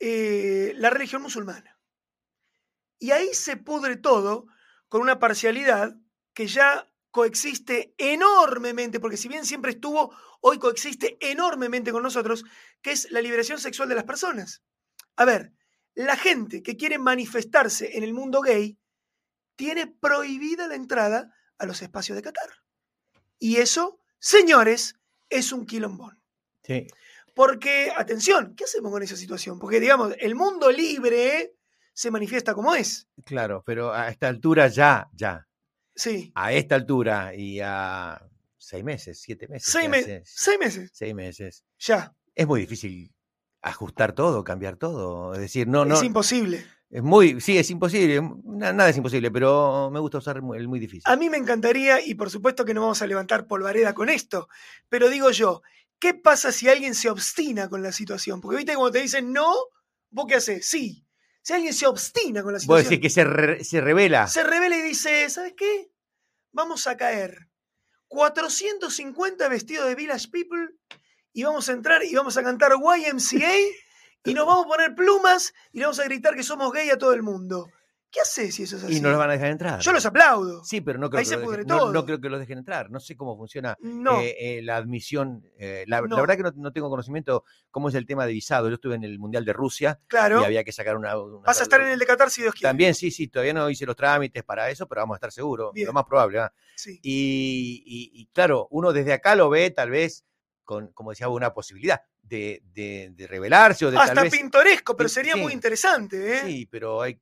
eh, 0.00 0.72
la 0.76 0.90
religión 0.90 1.22
musulmana. 1.22 1.78
Y 2.98 3.10
ahí 3.12 3.32
se 3.34 3.56
pudre 3.56 3.96
todo 3.96 4.46
con 4.88 5.02
una 5.02 5.18
parcialidad 5.20 5.94
que 6.34 6.46
ya 6.46 6.87
coexiste 7.10 7.94
enormemente, 7.98 9.00
porque 9.00 9.16
si 9.16 9.28
bien 9.28 9.44
siempre 9.44 9.72
estuvo, 9.72 10.14
hoy 10.40 10.58
coexiste 10.58 11.16
enormemente 11.20 11.92
con 11.92 12.02
nosotros, 12.02 12.44
que 12.82 12.92
es 12.92 13.10
la 13.10 13.20
liberación 13.20 13.58
sexual 13.58 13.88
de 13.88 13.94
las 13.94 14.04
personas. 14.04 14.62
A 15.16 15.24
ver, 15.24 15.52
la 15.94 16.16
gente 16.16 16.62
que 16.62 16.76
quiere 16.76 16.98
manifestarse 16.98 17.96
en 17.96 18.04
el 18.04 18.14
mundo 18.14 18.40
gay 18.40 18.78
tiene 19.56 19.86
prohibida 19.88 20.68
la 20.68 20.76
entrada 20.76 21.34
a 21.58 21.66
los 21.66 21.82
espacios 21.82 22.14
de 22.14 22.22
Qatar. 22.22 22.50
Y 23.38 23.56
eso, 23.56 24.00
señores, 24.20 24.94
es 25.28 25.52
un 25.52 25.66
quilombón. 25.66 26.22
Sí. 26.62 26.86
Porque, 27.34 27.92
atención, 27.96 28.54
¿qué 28.56 28.64
hacemos 28.64 28.92
con 28.92 29.02
esa 29.02 29.16
situación? 29.16 29.58
Porque, 29.58 29.80
digamos, 29.80 30.14
el 30.18 30.34
mundo 30.34 30.70
libre 30.70 31.54
se 31.92 32.12
manifiesta 32.12 32.54
como 32.54 32.76
es. 32.76 33.08
Claro, 33.24 33.64
pero 33.66 33.92
a 33.92 34.08
esta 34.08 34.28
altura 34.28 34.68
ya, 34.68 35.08
ya. 35.12 35.47
Sí. 35.98 36.30
A 36.36 36.52
esta 36.52 36.76
altura 36.76 37.34
y 37.34 37.58
a 37.60 38.22
seis 38.56 38.84
meses, 38.84 39.20
siete 39.20 39.48
meses. 39.48 39.72
Seis, 39.72 39.84
seis 40.24 40.58
meses. 40.58 40.90
Seis 40.94 41.14
meses. 41.14 41.64
Ya. 41.80 42.14
Es 42.34 42.46
muy 42.46 42.60
difícil 42.60 43.12
ajustar 43.60 44.12
todo, 44.14 44.44
cambiar 44.44 44.76
todo. 44.76 45.34
Es 45.34 45.40
decir, 45.40 45.66
no, 45.66 45.84
no. 45.84 45.96
es 45.96 46.02
imposible. 46.04 46.64
Es 46.88 47.02
muy, 47.02 47.40
sí, 47.40 47.58
es 47.58 47.68
imposible. 47.70 48.22
na- 48.44 48.72
Nada 48.72 48.90
es 48.90 48.96
imposible, 48.96 49.30
pero 49.32 49.90
me 49.92 49.98
gusta 50.00 50.18
usar 50.18 50.36
el 50.36 50.42
muy 50.68 50.78
difícil. 50.78 51.02
A 51.04 51.16
mí 51.16 51.28
me 51.28 51.36
encantaría, 51.36 52.00
y 52.00 52.14
por 52.14 52.30
supuesto 52.30 52.64
que 52.64 52.72
no 52.74 52.80
vamos 52.82 53.02
a 53.02 53.06
levantar 53.08 53.46
polvareda 53.48 53.92
con 53.92 54.08
esto, 54.08 54.48
pero 54.88 55.10
digo 55.10 55.30
yo, 55.32 55.62
¿qué 55.98 56.14
pasa 56.14 56.52
si 56.52 56.68
alguien 56.68 56.94
se 56.94 57.10
obstina 57.10 57.68
con 57.68 57.82
la 57.82 57.90
situación? 57.92 58.40
Porque 58.40 58.58
viste 58.58 58.74
cuando 58.76 58.92
te 58.92 59.02
dicen 59.02 59.32
no, 59.32 59.52
¿vos 60.10 60.26
qué 60.28 60.36
haces? 60.36 60.64
Sí. 60.66 61.04
Si 61.42 61.52
alguien 61.54 61.72
se 61.72 61.86
obstina 61.86 62.42
con 62.42 62.52
la 62.52 62.56
Vos 62.58 62.62
situación, 62.62 62.90
decís 62.90 63.00
que 63.02 63.10
se, 63.10 63.24
re- 63.24 63.64
se 63.64 63.80
revela. 63.80 64.26
se 64.26 64.42
revela 64.44 64.76
y 64.76 64.82
dice, 64.82 65.28
¿sabes 65.30 65.54
qué? 65.56 65.90
Vamos 66.52 66.86
a 66.86 66.96
caer 66.96 67.48
450 68.08 69.48
vestidos 69.48 69.86
de 69.88 69.94
Village 69.94 70.28
People 70.28 70.68
y 71.32 71.42
vamos 71.44 71.68
a 71.68 71.72
entrar 71.72 72.02
y 72.04 72.14
vamos 72.14 72.36
a 72.36 72.42
cantar 72.42 72.72
YMCA 72.72 73.52
y 74.24 74.34
nos 74.34 74.46
vamos 74.46 74.66
a 74.66 74.68
poner 74.68 74.94
plumas 74.94 75.54
y 75.72 75.78
le 75.78 75.84
vamos 75.84 76.00
a 76.00 76.04
gritar 76.04 76.34
que 76.34 76.42
somos 76.42 76.72
gay 76.72 76.90
a 76.90 76.98
todo 76.98 77.12
el 77.12 77.22
mundo. 77.22 77.70
¿Qué 78.10 78.20
haces 78.22 78.54
si 78.54 78.62
eso 78.62 78.76
es 78.78 78.84
así? 78.84 78.96
Y 78.96 79.00
no 79.02 79.10
los 79.10 79.18
van 79.18 79.28
a 79.28 79.34
dejar 79.34 79.50
entrar. 79.50 79.80
Yo 79.80 79.92
los 79.92 80.06
aplaudo. 80.06 80.64
Sí, 80.64 80.80
pero 80.80 80.98
no 80.98 81.10
creo, 81.10 81.18
Ahí 81.18 81.24
que 81.24 81.28
se 81.28 81.36
los 81.36 81.50
dejen, 81.50 81.66
no- 81.66 82.04
creo 82.06 82.18
que 82.20 82.28
los 82.30 82.40
dejen 82.40 82.56
entrar. 82.58 82.90
No 82.90 83.00
sé 83.00 83.16
cómo 83.16 83.36
funciona 83.36 83.76
No. 83.80 84.20
eh, 84.20 84.34
eh, 84.38 84.62
la 84.62 84.76
admisión. 84.76 85.44
eh, 85.58 85.84
la, 85.86 86.00
la 86.00 86.06
No. 86.06 86.16
verdad 86.16 86.36
que 86.36 86.42
no, 86.42 86.52
no 86.56 86.72
tengo 86.72 86.88
conocimiento 86.88 87.44
cómo 87.70 87.90
es 87.90 87.94
el 87.94 88.06
tema 88.06 88.24
de 88.24 88.32
visado. 88.32 88.68
Yo 88.68 88.76
estuve 88.76 88.94
en 88.94 89.04
el 89.04 89.18
Mundial 89.18 89.44
de 89.44 89.52
Rusia 89.52 90.00
claro. 90.06 90.40
y 90.40 90.44
había 90.44 90.64
que 90.64 90.72
sacar 90.72 90.96
una. 90.96 91.18
una- 91.18 91.44
Vas 91.46 91.60
a 91.60 91.64
estar 91.64 91.80
en 91.82 91.88
el 91.88 91.98
de 91.98 92.06
Qatar 92.06 92.30
si 92.30 92.40
Dios 92.40 92.54
quiere. 92.54 92.70
También, 92.70 92.94
sí, 92.94 93.10
sí, 93.10 93.28
todavía 93.28 93.52
no 93.52 93.68
hice 93.68 93.84
los 93.84 93.94
trámites 93.96 94.42
para 94.42 94.70
eso, 94.70 94.86
pero 94.88 95.02
vamos 95.02 95.14
a 95.14 95.18
estar 95.18 95.32
seguros. 95.32 95.72
Lo 95.74 95.92
más 95.92 96.04
probable. 96.04 96.38
¿ah? 96.38 96.52
Sí. 96.76 96.98
Y, 97.02 97.82
y- 97.84 98.22
y 98.22 98.26
claro, 98.28 98.68
uno 98.70 98.92
desde 98.94 99.12
acá 99.12 99.34
lo 99.36 99.50
ve 99.50 99.70
tal 99.70 99.90
vez 99.90 100.24
con, 100.64 100.92
como 100.92 101.10
decía, 101.10 101.28
una 101.28 101.52
posibilidad 101.52 102.00
de, 102.22 102.62
de- 102.72 103.10
de 103.14 103.26
revelarse 103.26 103.84
o 103.86 103.90
de 103.90 103.96
Hasta 103.98 104.14
tal 104.14 104.24
vez. 104.24 104.32
pintoresco, 104.32 104.96
pero 104.96 105.08
sería 105.08 105.34
sí. 105.34 105.40
muy 105.40 105.52
interesante. 105.52 106.36
¿eh? 106.38 106.40
Sí, 106.46 106.66
pero 106.70 107.02
hay. 107.02 107.18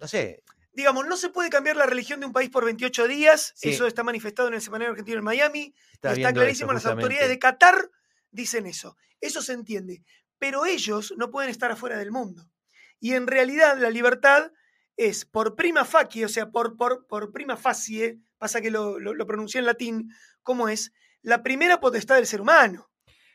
No 0.00 0.08
sé. 0.08 0.42
Digamos, 0.72 1.06
no 1.06 1.16
se 1.16 1.28
puede 1.28 1.50
cambiar 1.50 1.76
la 1.76 1.86
religión 1.86 2.20
de 2.20 2.26
un 2.26 2.32
país 2.32 2.48
por 2.48 2.64
28 2.64 3.08
días. 3.08 3.52
Sí. 3.56 3.70
Eso 3.70 3.86
está 3.86 4.02
manifestado 4.02 4.48
en 4.48 4.54
el 4.54 4.62
Semanario 4.62 4.92
Argentino 4.92 5.18
en 5.18 5.24
Miami. 5.24 5.74
Está, 5.92 6.12
Está, 6.12 6.32
clarísimo, 6.32 6.72
eso 6.72 6.74
las 6.74 6.86
autoridades 6.86 7.28
de 7.28 7.38
Qatar 7.38 7.90
dicen 8.30 8.66
eso. 8.66 8.96
Eso 9.20 9.42
se 9.42 9.52
entiende. 9.52 10.02
Pero 10.38 10.64
ellos 10.64 11.12
no 11.16 11.30
pueden 11.30 11.50
estar 11.50 11.70
afuera 11.70 11.98
del 11.98 12.12
mundo. 12.12 12.50
Y 12.98 13.14
en 13.14 13.26
realidad 13.26 13.78
la 13.78 13.90
libertad 13.90 14.52
es 14.96 15.24
por 15.24 15.56
prima 15.56 15.84
facie, 15.84 16.24
o 16.24 16.28
sea, 16.28 16.50
por, 16.50 16.76
por, 16.76 17.06
por 17.06 17.32
prima 17.32 17.56
facie, 17.56 18.18
pasa 18.38 18.60
que 18.60 18.70
lo, 18.70 18.98
lo, 18.98 19.14
lo 19.14 19.26
pronuncié 19.26 19.58
en 19.60 19.66
latín, 19.66 20.10
como 20.42 20.68
es 20.68 20.92
la 21.22 21.42
primera 21.42 21.80
potestad 21.80 22.16
del 22.16 22.26
ser 22.26 22.40
humano. 22.40 22.90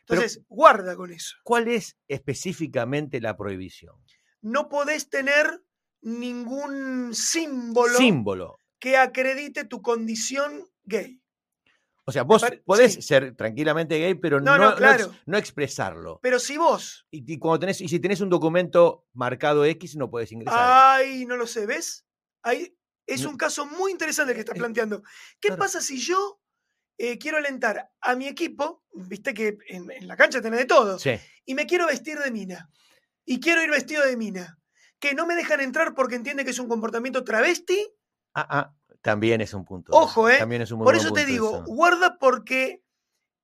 Entonces, 0.08 0.42
guarda 0.48 0.96
con 0.96 1.12
eso. 1.12 1.36
¿Cuál 1.44 1.68
es 1.68 1.98
específicamente 2.08 3.20
la 3.20 3.36
prohibición? 3.36 3.96
No 4.42 4.70
podés 4.70 5.10
tener 5.10 5.64
ningún 6.06 7.14
símbolo 7.14 7.98
Símbolo. 7.98 8.60
que 8.80 8.96
acredite 8.98 9.66
tu 9.66 9.82
condición 9.82 10.70
gay. 10.84 11.20
O 12.08 12.12
sea, 12.12 12.22
vos 12.22 12.46
podés 12.66 12.94
sí. 12.94 13.02
ser 13.02 13.36
tranquilamente 13.36 13.98
gay, 14.00 14.14
pero 14.14 14.40
No, 14.40 14.58
no, 14.58 14.64
no, 14.66 14.70
no 14.72 14.76
claro. 14.76 15.06
ex- 15.06 15.16
no 15.26 15.38
expresarlo. 15.40 16.20
Pero 16.22 16.38
si 16.40 16.56
vos, 16.58 17.08
Y, 17.10 17.34
y 17.34 17.40
cuando 17.40 17.62
tenés, 17.62 17.82
y 17.82 17.88
si 17.88 18.00
tenés 18.00 18.22
un 18.22 18.30
documento 18.30 19.08
marcado 19.14 19.66
X, 19.66 19.96
no 19.96 20.10
podés 20.12 20.32
ingresar. 20.32 20.60
ay, 20.60 21.26
no 21.26 21.36
lo 21.36 21.48
sé, 21.48 21.66
¿ves? 21.66 22.06
Ahí 22.44 22.78
es 23.08 23.26
un 23.26 23.38
caso 23.38 23.66
muy 23.66 23.92
interesante 23.92 24.32
el 24.34 24.36
que 24.36 24.42
estás 24.42 24.58
planteando. 24.58 25.02
¿Qué 25.40 25.48
claro. 25.48 25.60
pasa 25.62 25.82
si 25.82 25.98
yo 26.00 26.40
eh, 27.00 27.18
quiero 27.18 27.38
alentar 27.38 27.90
a 28.02 28.16
mi 28.16 28.28
equipo? 28.28 28.84
Viste 28.94 29.34
que 29.34 29.58
en, 29.70 29.90
en 29.90 30.08
la 30.08 30.16
cancha 30.16 30.42
tenés 30.42 30.60
de 30.60 30.66
todo. 30.66 31.00
Sí. 31.00 31.12
y 31.46 31.56
me 31.56 31.66
quiero 31.66 31.88
vestir 31.88 32.20
de 32.20 32.30
mina. 32.30 32.70
Y 33.26 33.40
quiero 33.40 33.64
ir 33.64 33.72
vestido 33.72 34.06
de 34.06 34.16
mina. 34.16 34.60
Que 35.00 35.14
no 35.14 35.26
me 35.28 35.36
dejan 35.36 35.62
entrar 35.62 35.94
porque 35.94 36.16
entiende 36.16 36.44
que 36.46 36.52
es 36.52 36.60
un 36.60 36.68
comportamiento 36.68 37.24
travesti. 37.24 37.78
Ah, 38.34 38.48
ah, 38.50 38.74
también 39.02 39.42
es 39.42 39.54
un 39.54 39.66
punto. 39.66 39.92
Ojo, 39.94 40.30
¿eh? 40.30 40.38
También 40.40 40.62
es 40.62 40.72
un 40.72 40.80
Por 40.84 40.96
eso 40.96 41.14
te 41.14 41.26
digo, 41.26 41.50
eso. 41.50 41.64
guarda 41.66 42.18
porque 42.18 42.82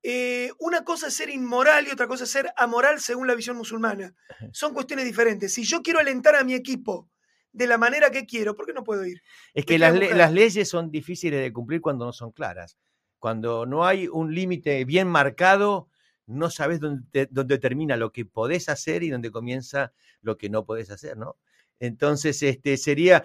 eh, 0.02 0.50
una 0.58 0.82
cosa 0.84 1.06
es 1.08 1.14
ser 1.14 1.30
inmoral 1.30 1.86
y 1.86 1.90
otra 1.90 2.08
cosa 2.08 2.24
es 2.24 2.30
ser 2.30 2.52
amoral 2.56 3.00
según 3.00 3.26
la 3.26 3.34
visión 3.34 3.56
musulmana. 3.56 4.14
Son 4.50 4.74
cuestiones 4.74 5.04
diferentes. 5.04 5.54
Si 5.54 5.64
yo 5.64 5.82
quiero 5.82 6.00
alentar 6.00 6.34
a 6.34 6.42
mi 6.44 6.54
equipo 6.54 7.08
de 7.52 7.66
la 7.66 7.78
manera 7.78 8.10
que 8.10 8.26
quiero, 8.26 8.56
¿por 8.56 8.66
qué 8.66 8.72
no 8.72 8.82
puedo 8.82 9.04
ir? 9.06 9.22
Es 9.54 9.64
que 9.66 9.78
las, 9.78 9.94
le- 9.94 10.14
las 10.14 10.32
leyes 10.32 10.68
son 10.68 10.90
difíciles 10.90 11.40
de 11.40 11.52
cumplir 11.52 11.80
cuando 11.80 12.04
no 12.06 12.12
son 12.12 12.32
claras. 12.32 12.76
Cuando 13.18 13.66
no 13.66 13.86
hay 13.86 14.08
un 14.08 14.34
límite 14.34 14.84
bien 14.84 15.06
marcado, 15.06 15.88
no 16.26 16.50
sabes 16.50 16.80
dónde, 16.80 17.28
dónde 17.30 17.58
termina 17.58 17.96
lo 17.96 18.12
que 18.12 18.24
podés 18.24 18.68
hacer 18.68 19.02
y 19.02 19.10
dónde 19.10 19.30
comienza 19.30 19.92
lo 20.20 20.36
que 20.38 20.48
no 20.48 20.64
podés 20.64 20.90
hacer, 20.90 21.16
¿no? 21.16 21.36
Entonces, 21.80 22.40
este 22.44 22.76
sería, 22.76 23.24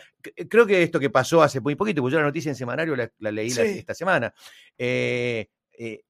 creo 0.49 0.65
que 0.65 0.81
esto 0.81 0.99
que 0.99 1.11
pasó 1.11 1.43
hace 1.43 1.59
muy 1.59 1.75
poquito, 1.75 2.01
porque 2.01 2.13
yo 2.13 2.19
la 2.19 2.25
noticia 2.25 2.49
en 2.49 2.55
semanario 2.55 2.95
la, 2.95 3.11
la 3.19 3.31
leí 3.31 3.51
la- 3.51 3.63
esta 3.63 3.93
semana, 3.93 4.33
eh, 4.77 5.47
eh, 5.77 6.01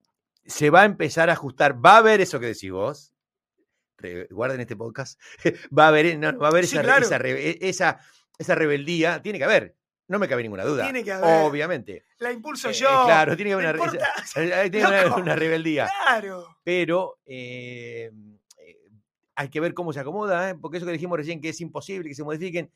se 0.46 0.70
va 0.70 0.84
a 0.84 0.86
empezar 0.86 1.30
a 1.30 1.34
ajustar, 1.34 1.84
va 1.86 1.96
a 1.96 1.98
haber 1.98 2.22
eso 2.22 2.40
que 2.40 2.46
decís 2.46 2.72
vos, 2.72 3.14
guarden 4.30 4.62
este 4.62 4.76
podcast, 4.76 5.20
va 5.78 5.86
a 5.86 5.88
haber, 5.90 6.18
no, 6.18 6.38
va 6.38 6.48
a 6.48 6.52
haber 6.52 6.66
Sí, 6.68 6.76
esa, 6.76 6.82
re- 6.84 6.88
claro. 6.88 7.06
esa, 7.06 7.18
re- 7.18 7.68
esa, 7.68 8.00
esa 8.38 8.56
rebeldía, 8.56 9.22
tiene 9.22 9.40
que 9.40 9.44
haber, 9.46 9.76
no 10.08 10.20
me 10.20 10.28
cabe 10.28 10.44
ninguna 10.44 10.64
duda. 10.64 10.84
Tiene 10.84 11.04
que 11.04 11.12
haber. 11.12 11.46
Obviamente. 11.46 12.06
La 12.20 12.32
impulso 12.32 12.70
Eh, 12.70 12.74
yo. 12.74 12.88
claro, 13.06 13.36
tiene 13.36 13.50
que 13.52 13.54
haber 13.56 13.80
una, 13.80 13.92
eh, 13.92 14.70
tiene 14.72 14.72
que 14.72 14.84
haber 14.84 15.12
una 15.12 15.36
rebeldía. 15.36 15.90
Claro. 16.04 16.58
Pero 16.64 17.20
eh, 17.26 18.12
eh, 18.58 18.78
hay 19.36 19.50
que 19.50 19.60
ver 19.60 19.74
cómo 19.74 19.92
se 19.94 20.00
acomoda, 20.00 20.50
¿eh? 20.50 20.56
porque 20.56 20.78
eso 20.78 20.86
que 20.86 20.94
dijimos 20.94 21.18
recién 21.18 21.42
que 21.42 21.50
es 21.50 21.62
imposible 21.62 22.08
que 22.10 22.16
se 22.16 22.24
modifiquen, 22.24 22.72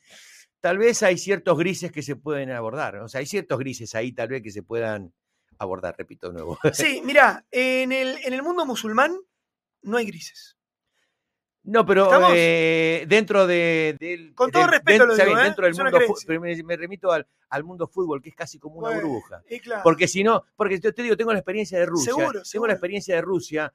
tal 0.60 0.78
vez 0.78 1.02
hay 1.04 1.18
ciertos 1.18 1.58
grises 1.58 1.92
que 1.92 2.02
se 2.04 2.16
pueden 2.16 2.52
abordar. 2.52 2.98
O 2.98 3.08
sea, 3.08 3.20
hay 3.20 3.26
ciertos 3.26 3.58
grises 3.60 3.96
ahí 3.96 4.12
tal 4.12 4.28
vez 4.30 4.42
que 4.44 4.52
se 4.52 4.64
puedan 4.64 5.14
abordar, 5.58 5.96
repito 5.98 6.28
de 6.28 6.34
nuevo. 6.34 6.58
Sí, 6.74 7.02
mira, 7.06 7.46
en 7.52 7.92
el, 7.92 8.18
en 8.24 8.34
el 8.34 8.44
mundo 8.44 8.66
musulmán 8.66 9.16
no 9.84 9.98
hay 9.98 10.06
grises. 10.06 10.58
No, 11.64 11.86
pero 11.86 12.10
eh, 12.34 13.06
dentro 13.08 13.46
de, 13.46 13.96
del. 14.00 14.34
Con 14.34 14.50
todo 14.50 14.66
respeto 14.66 15.06
lo 15.06 15.12
está 15.14 15.26
digo, 15.26 15.36
bien, 15.36 15.46
¿eh? 15.46 15.50
dentro 15.50 15.66
del 15.66 15.76
mundo. 15.76 16.16
pero 16.26 16.42
me, 16.42 16.64
me 16.64 16.76
remito 16.76 17.12
al, 17.12 17.28
al 17.50 17.64
mundo 17.64 17.88
fútbol, 17.88 18.20
que 18.22 18.30
es 18.30 18.36
casi 18.36 18.58
como 18.58 18.78
una 18.78 18.88
Bueno, 18.90 19.02
burbuja. 19.04 19.44
Claro. 19.62 19.82
Porque 19.84 20.08
si 20.08 20.24
no, 20.24 20.44
porque 20.56 20.80
yo 20.80 20.92
te 20.94 21.04
digo, 21.04 21.16
tengo 21.16 21.32
la 21.34 21.40
experiencia 21.40 21.78
de 21.78 21.86
Rusia. 21.86 22.14
Seguro, 22.14 22.32
Tengo 22.32 22.46
seguro. 22.46 22.68
la 22.70 22.74
experiencia 22.74 23.16
de 23.16 23.22
Rusia 23.22 23.74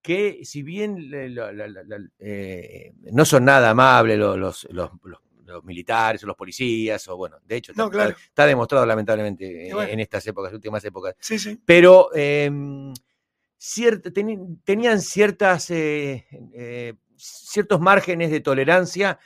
que 0.00 0.40
si 0.44 0.62
bien 0.62 1.10
le- 1.10 1.30
la- 1.30 1.50
la- 1.50 1.66
la- 1.66 1.82
la- 1.82 2.08
eh, 2.18 2.92
no 3.10 3.24
son 3.24 3.46
nada 3.46 3.70
amables 3.70 4.18
los, 4.18 4.36
los, 4.38 4.68
los- 4.70 5.20
militares 5.64 6.22
o 6.24 6.26
los 6.26 6.36
policías, 6.36 7.06
o 7.08 7.16
bueno, 7.16 7.36
de 7.44 7.56
hecho 7.56 7.72
No, 7.76 7.84
está, 7.84 7.92
claro. 7.96 8.16
está 8.28 8.46
demostrado 8.46 8.84
lamentablemente 8.86 9.68
en, 9.68 9.74
bueno. 9.74 9.90
en 9.92 10.00
estas 10.00 10.26
épocas, 10.26 10.52
últimas 10.52 10.84
épocas, 10.84 11.14
Sí, 11.20 11.38
sí. 11.38 11.60
pero 11.64 12.08
eh, 12.14 12.50
ciert- 13.58 14.12
teni- 14.12 14.58
tenían 14.64 15.00
ciertas, 15.00 15.70
eh, 15.70 16.26
eh, 16.54 16.94
ciertos 17.24 17.80
márgenes 17.80 18.30
de 18.30 18.40
tolerancia 18.40 19.18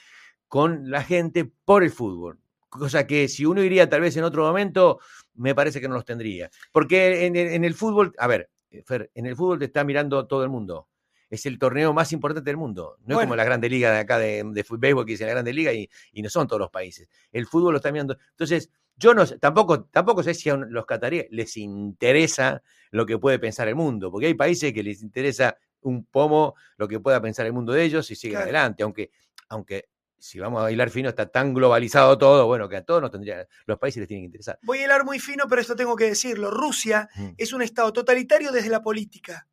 con 0.49 0.91
la 0.91 1.03
gente 1.03 1.51
por 1.65 1.83
el 1.83 1.91
fútbol. 1.91 2.39
Cosa 2.69 3.07
que 3.07 3.29
si 3.29 3.45
uno 3.47 3.63
iría 3.63 3.89
tal 3.89 4.03
vez 4.03 4.17
en 4.17 4.25
otro 4.25 4.45
momento, 4.45 5.01
me 5.35 5.55
parece 5.55 5.81
que 5.81 5.89
no 5.89 5.95
los 5.95 6.05
tendría. 6.05 6.51
Porque 6.73 7.27
en, 7.27 7.37
el- 7.37 7.49
en 7.49 7.65
el 7.65 7.75
fútbol, 7.75 8.15
a 8.19 8.27
ver, 8.27 8.51
Fer, 8.85 9.11
en 9.15 9.27
el 9.27 9.35
fútbol 9.37 9.59
te 9.59 9.65
está 9.67 9.85
mirando 9.85 10.27
todo 10.27 10.43
el 10.45 10.51
mundo. 10.51 10.89
Es 11.31 11.45
el 11.47 11.59
torneo 11.59 11.93
más 11.93 12.13
importante 12.13 12.49
del 12.49 12.57
mundo. 12.57 12.97
No 13.05 13.15
es 13.15 13.19
como 13.27 13.37
la 13.37 13.45
Grande 13.45 13.69
Liga 13.69 13.91
de 13.93 13.99
acá 13.99 14.19
de, 14.19 14.43
de 14.45 14.65
béisbol 14.79 15.05
que 15.07 15.13
dice 15.13 15.25
la 15.25 15.31
Grande 15.33 15.53
Liga 15.53 15.73
y, 15.73 15.89
y 16.13 16.23
no 16.23 16.29
son 16.31 16.47
todos 16.47 16.61
los 16.61 16.71
países. 16.71 17.09
El 17.33 17.47
fútbol 17.47 17.73
lo 17.73 17.77
está 17.79 17.91
mirando. 17.93 18.17
Entonces, 18.31 18.71
yo 18.97 19.15
no 19.15 19.25
sé- 19.27 19.39
tampoco, 19.39 19.85
tampoco 19.85 20.23
sé 20.23 20.35
si 20.35 20.49
a 20.51 20.57
los 20.57 20.87
cataríes 20.87 21.27
les 21.31 21.57
interesa 21.57 22.63
lo 22.91 23.07
que 23.07 23.19
puede 23.19 23.39
pensar 23.39 23.69
el 23.69 23.75
mundo, 23.75 24.11
porque 24.11 24.27
hay 24.27 24.35
países 24.35 24.73
que 24.73 24.83
les 24.83 25.03
interesa 25.03 25.57
un 25.83 26.05
pomo 26.05 26.55
lo 26.77 26.89
que 26.89 27.01
pueda 27.01 27.21
pensar 27.21 27.47
el 27.47 27.53
mundo 27.53 27.73
de 27.73 27.83
ellos 27.85 28.11
y 28.11 28.17
siguen 28.17 28.37
Claro. 28.37 28.45
adelante, 28.45 28.83
aunque, 28.83 29.11
aunque 29.49 29.89
si 30.21 30.41
vamos 30.41 30.59
a 30.61 30.63
bailar 30.65 30.91
fino 30.91 31.09
está 31.09 31.27
tan 31.31 31.55
globalizado 31.55 32.19
todo, 32.19 32.47
bueno, 32.47 32.69
que 32.69 32.77
a 32.77 32.85
todos 32.85 33.01
nos 33.01 33.11
tendría, 33.13 33.47
los 33.67 33.79
países 33.79 34.01
les 34.01 34.09
tienen 34.09 34.23
que 34.25 34.27
interesar. 34.27 34.59
Voy 34.63 34.79
a 34.81 34.85
hilar 34.85 35.05
muy 35.05 35.21
fino, 35.21 35.45
pero 35.49 35.61
esto 35.63 35.77
tengo 35.77 35.95
que 35.95 36.07
decirlo. 36.07 36.51
Rusia 36.51 37.09
Mm. 37.15 37.29
es 37.37 37.53
un 37.53 37.63
estado 37.63 37.93
totalitario 37.93 38.51
desde 38.51 38.69
la 38.69 38.83
política. 38.83 39.47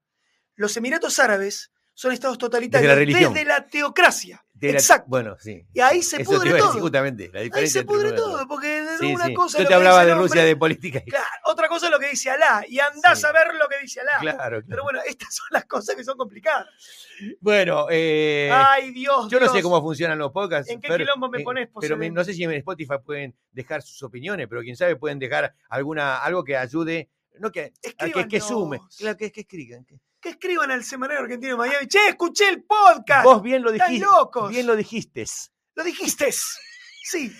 Los 0.55 0.75
Emiratos 0.77 1.19
Árabes 1.19 1.71
son 1.93 2.11
estados 2.13 2.37
totalitarios 2.37 2.89
Desde 2.89 2.95
la 2.95 2.99
religión. 2.99 3.33
desde 3.33 3.47
la 3.47 3.67
teocracia. 3.67 4.43
De 4.53 4.69
la- 4.71 4.79
Exacto. 4.79 5.05
bueno, 5.09 5.35
sí. 5.39 5.65
Y 5.73 5.79
ahí 5.81 6.01
se 6.01 6.21
Eso 6.21 6.31
pudre 6.31 6.49
decir 6.53 6.65
todo. 6.71 6.79
justamente, 6.81 7.29
la 7.33 7.41
Ahí 7.41 7.67
se 7.67 7.83
pudre 7.83 8.13
todo, 8.13 8.47
porque 8.47 8.84
Sí, 8.99 9.13
una 9.13 9.25
sí. 9.25 9.33
cosa 9.33 9.59
Yo 9.59 9.67
te 9.67 9.73
hablaba 9.73 10.05
de 10.05 10.13
Rusia 10.13 10.41
hombre, 10.41 10.45
de 10.45 10.55
política. 10.55 11.01
Claro, 11.05 11.25
otra 11.45 11.67
cosa 11.67 11.85
es 11.87 11.91
lo 11.91 11.99
que 11.99 12.09
dice 12.09 12.29
Alá, 12.31 12.63
y 12.67 12.79
andás 12.79 13.19
Sí. 13.19 13.25
a 13.25 13.31
ver 13.31 13.53
lo 13.55 13.67
que 13.67 13.79
dice 13.81 14.01
Alá. 14.01 14.17
Claro, 14.19 14.37
claro. 14.37 14.63
Pero 14.67 14.83
bueno, 14.83 14.99
estas 15.05 15.33
son 15.35 15.47
las 15.51 15.65
cosas 15.65 15.95
que 15.95 16.03
son 16.03 16.17
complicadas. 16.17 16.67
Bueno, 17.39 17.87
eh, 17.89 18.49
Ay, 18.53 18.91
Dios. 18.91 19.27
yo 19.29 19.39
no 19.39 19.47
sé 19.51 19.61
cómo 19.61 19.81
funcionan 19.81 20.17
los 20.17 20.31
podcasts. 20.31 20.69
¿En 20.71 20.81
qué 20.81 20.87
Fer, 20.87 20.97
quilombo 21.01 21.29
me 21.29 21.39
eh, 21.39 21.43
pones, 21.43 21.69
Pero 21.79 21.97
me- 21.97 22.09
no 22.09 22.23
sé 22.23 22.33
si 22.33 22.43
en 22.43 22.51
Spotify 22.53 22.95
pueden 23.03 23.35
dejar 23.51 23.81
sus 23.81 24.01
opiniones, 24.03 24.47
pero 24.49 24.61
quién 24.61 24.75
sabe 24.75 24.95
pueden 24.95 25.19
dejar 25.19 25.53
alguna 25.69 26.17
algo 26.17 26.43
que 26.43 26.57
ayude, 26.57 27.09
no 27.39 27.51
que, 27.51 27.73
a 27.99 28.09
que, 28.09 28.27
que 28.27 28.41
sume, 28.41 28.79
claro, 28.97 29.17
que, 29.17 29.31
que 29.31 29.41
escriban. 29.41 29.85
que- 29.85 29.99
Que 30.21 30.29
escriban 30.31 30.71
al 30.71 30.83
Semanario 30.83 31.21
Argentino 31.23 31.51
de 31.53 31.57
Miami. 31.57 31.87
Che, 31.87 31.99
escuché 32.09 32.49
el 32.49 32.63
podcast. 32.63 33.23
Vos 33.23 33.41
bien 33.43 33.61
lo 33.61 33.71
están 33.71 33.89
dijiste. 33.89 34.07
locos. 34.11 34.49
Bien 34.49 34.65
lo 34.65 34.75
dijiste. 34.75 35.25
Lo 35.75 35.83
dijiste. 35.83 36.31
Sí, 36.31 37.31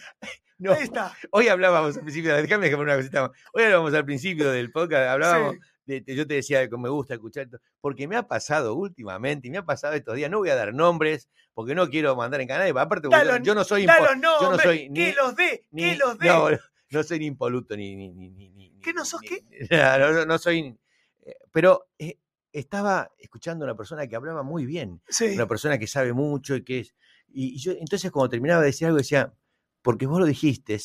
No, 0.58 0.72
ahí 0.72 0.84
está. 0.84 1.14
hoy 1.32 1.48
hablábamos 1.50 1.96
al 1.98 2.02
principio, 2.04 2.36
déjame 2.36 2.66
dejar 2.68 2.80
una 2.80 2.96
cosita 2.96 3.22
más. 3.28 3.32
Hoy 3.54 3.64
hablábamos 3.64 3.94
al 3.94 4.06
principio 4.06 4.52
del 4.52 4.72
podcast, 4.72 5.10
hablábamos, 5.10 5.56
Sí. 5.56 5.60
de- 6.02 6.16
yo 6.16 6.26
te 6.26 6.36
decía 6.36 6.70
que 6.70 6.78
me 6.78 6.90
gusta 6.90 7.14
escuchar 7.16 7.44
esto, 7.46 7.60
porque 7.82 8.08
me 8.08 8.16
ha 8.16 8.28
pasado 8.28 8.74
últimamente, 8.76 9.48
y 9.48 9.52
me 9.52 9.58
ha 9.58 9.66
pasado 9.66 9.94
estos 9.96 10.16
días, 10.16 10.32
no 10.32 10.40
voy 10.40 10.50
a 10.50 10.56
dar 10.56 10.74
nombres, 10.74 11.30
porque 11.54 11.76
no 11.76 11.90
quiero 11.90 12.16
mandar 12.16 12.40
en 12.42 12.48
canal, 12.48 12.70
aparte 12.78 13.10
porque 13.10 13.26
Da 13.26 13.40
yo, 13.42 13.54
no 13.54 13.64
soy 13.64 13.86
Da 13.86 13.98
impo- 13.98 14.04
los 14.04 14.18
nombres, 14.18 14.42
yo 14.42 14.52
no 14.52 14.58
soy 14.60 14.90
ni, 14.90 14.96
que 15.00 15.14
los 15.14 15.36
dé, 15.36 15.66
ni- 15.72 15.82
que 15.84 15.96
los 15.98 16.18
dé. 16.20 16.28
no, 16.30 16.50
no 16.92 17.04
soy 17.04 17.20
ni 17.20 17.26
impoluto 17.26 17.76
ni, 17.76 17.96
ni, 17.96 18.10
ni, 18.14 18.30
ni- 18.50 18.80
¿Qué 18.82 18.94
no 18.94 19.04
sos 19.04 19.22
qué? 19.22 19.44
No, 20.28 20.38
soy 20.38 20.78
eh, 21.26 21.34
pero 21.52 21.88
eh, 22.00 22.18
estaba 22.54 23.12
escuchando 23.18 23.66
a 23.66 23.68
una 23.68 23.76
persona 23.76 24.08
que 24.08 24.16
hablaba 24.16 24.44
muy 24.44 24.66
bien, 24.66 25.02
Sí. 25.10 25.26
una 25.36 25.48
persona 25.48 25.78
que 25.78 25.88
sabe 25.88 26.14
mucho 26.14 26.56
y 26.56 26.64
que 26.64 26.80
es 26.80 26.96
y, 27.28 27.56
y 27.56 27.58
yo 27.58 27.74
entonces 27.74 28.12
cuando 28.12 28.30
terminaba 28.30 28.62
de 28.62 28.68
decir 28.68 28.86
algo 28.88 28.98
decía, 29.00 29.34
porque 29.86 30.08
vos 30.08 30.20
lo 30.20 30.26
dijiste. 30.26 30.80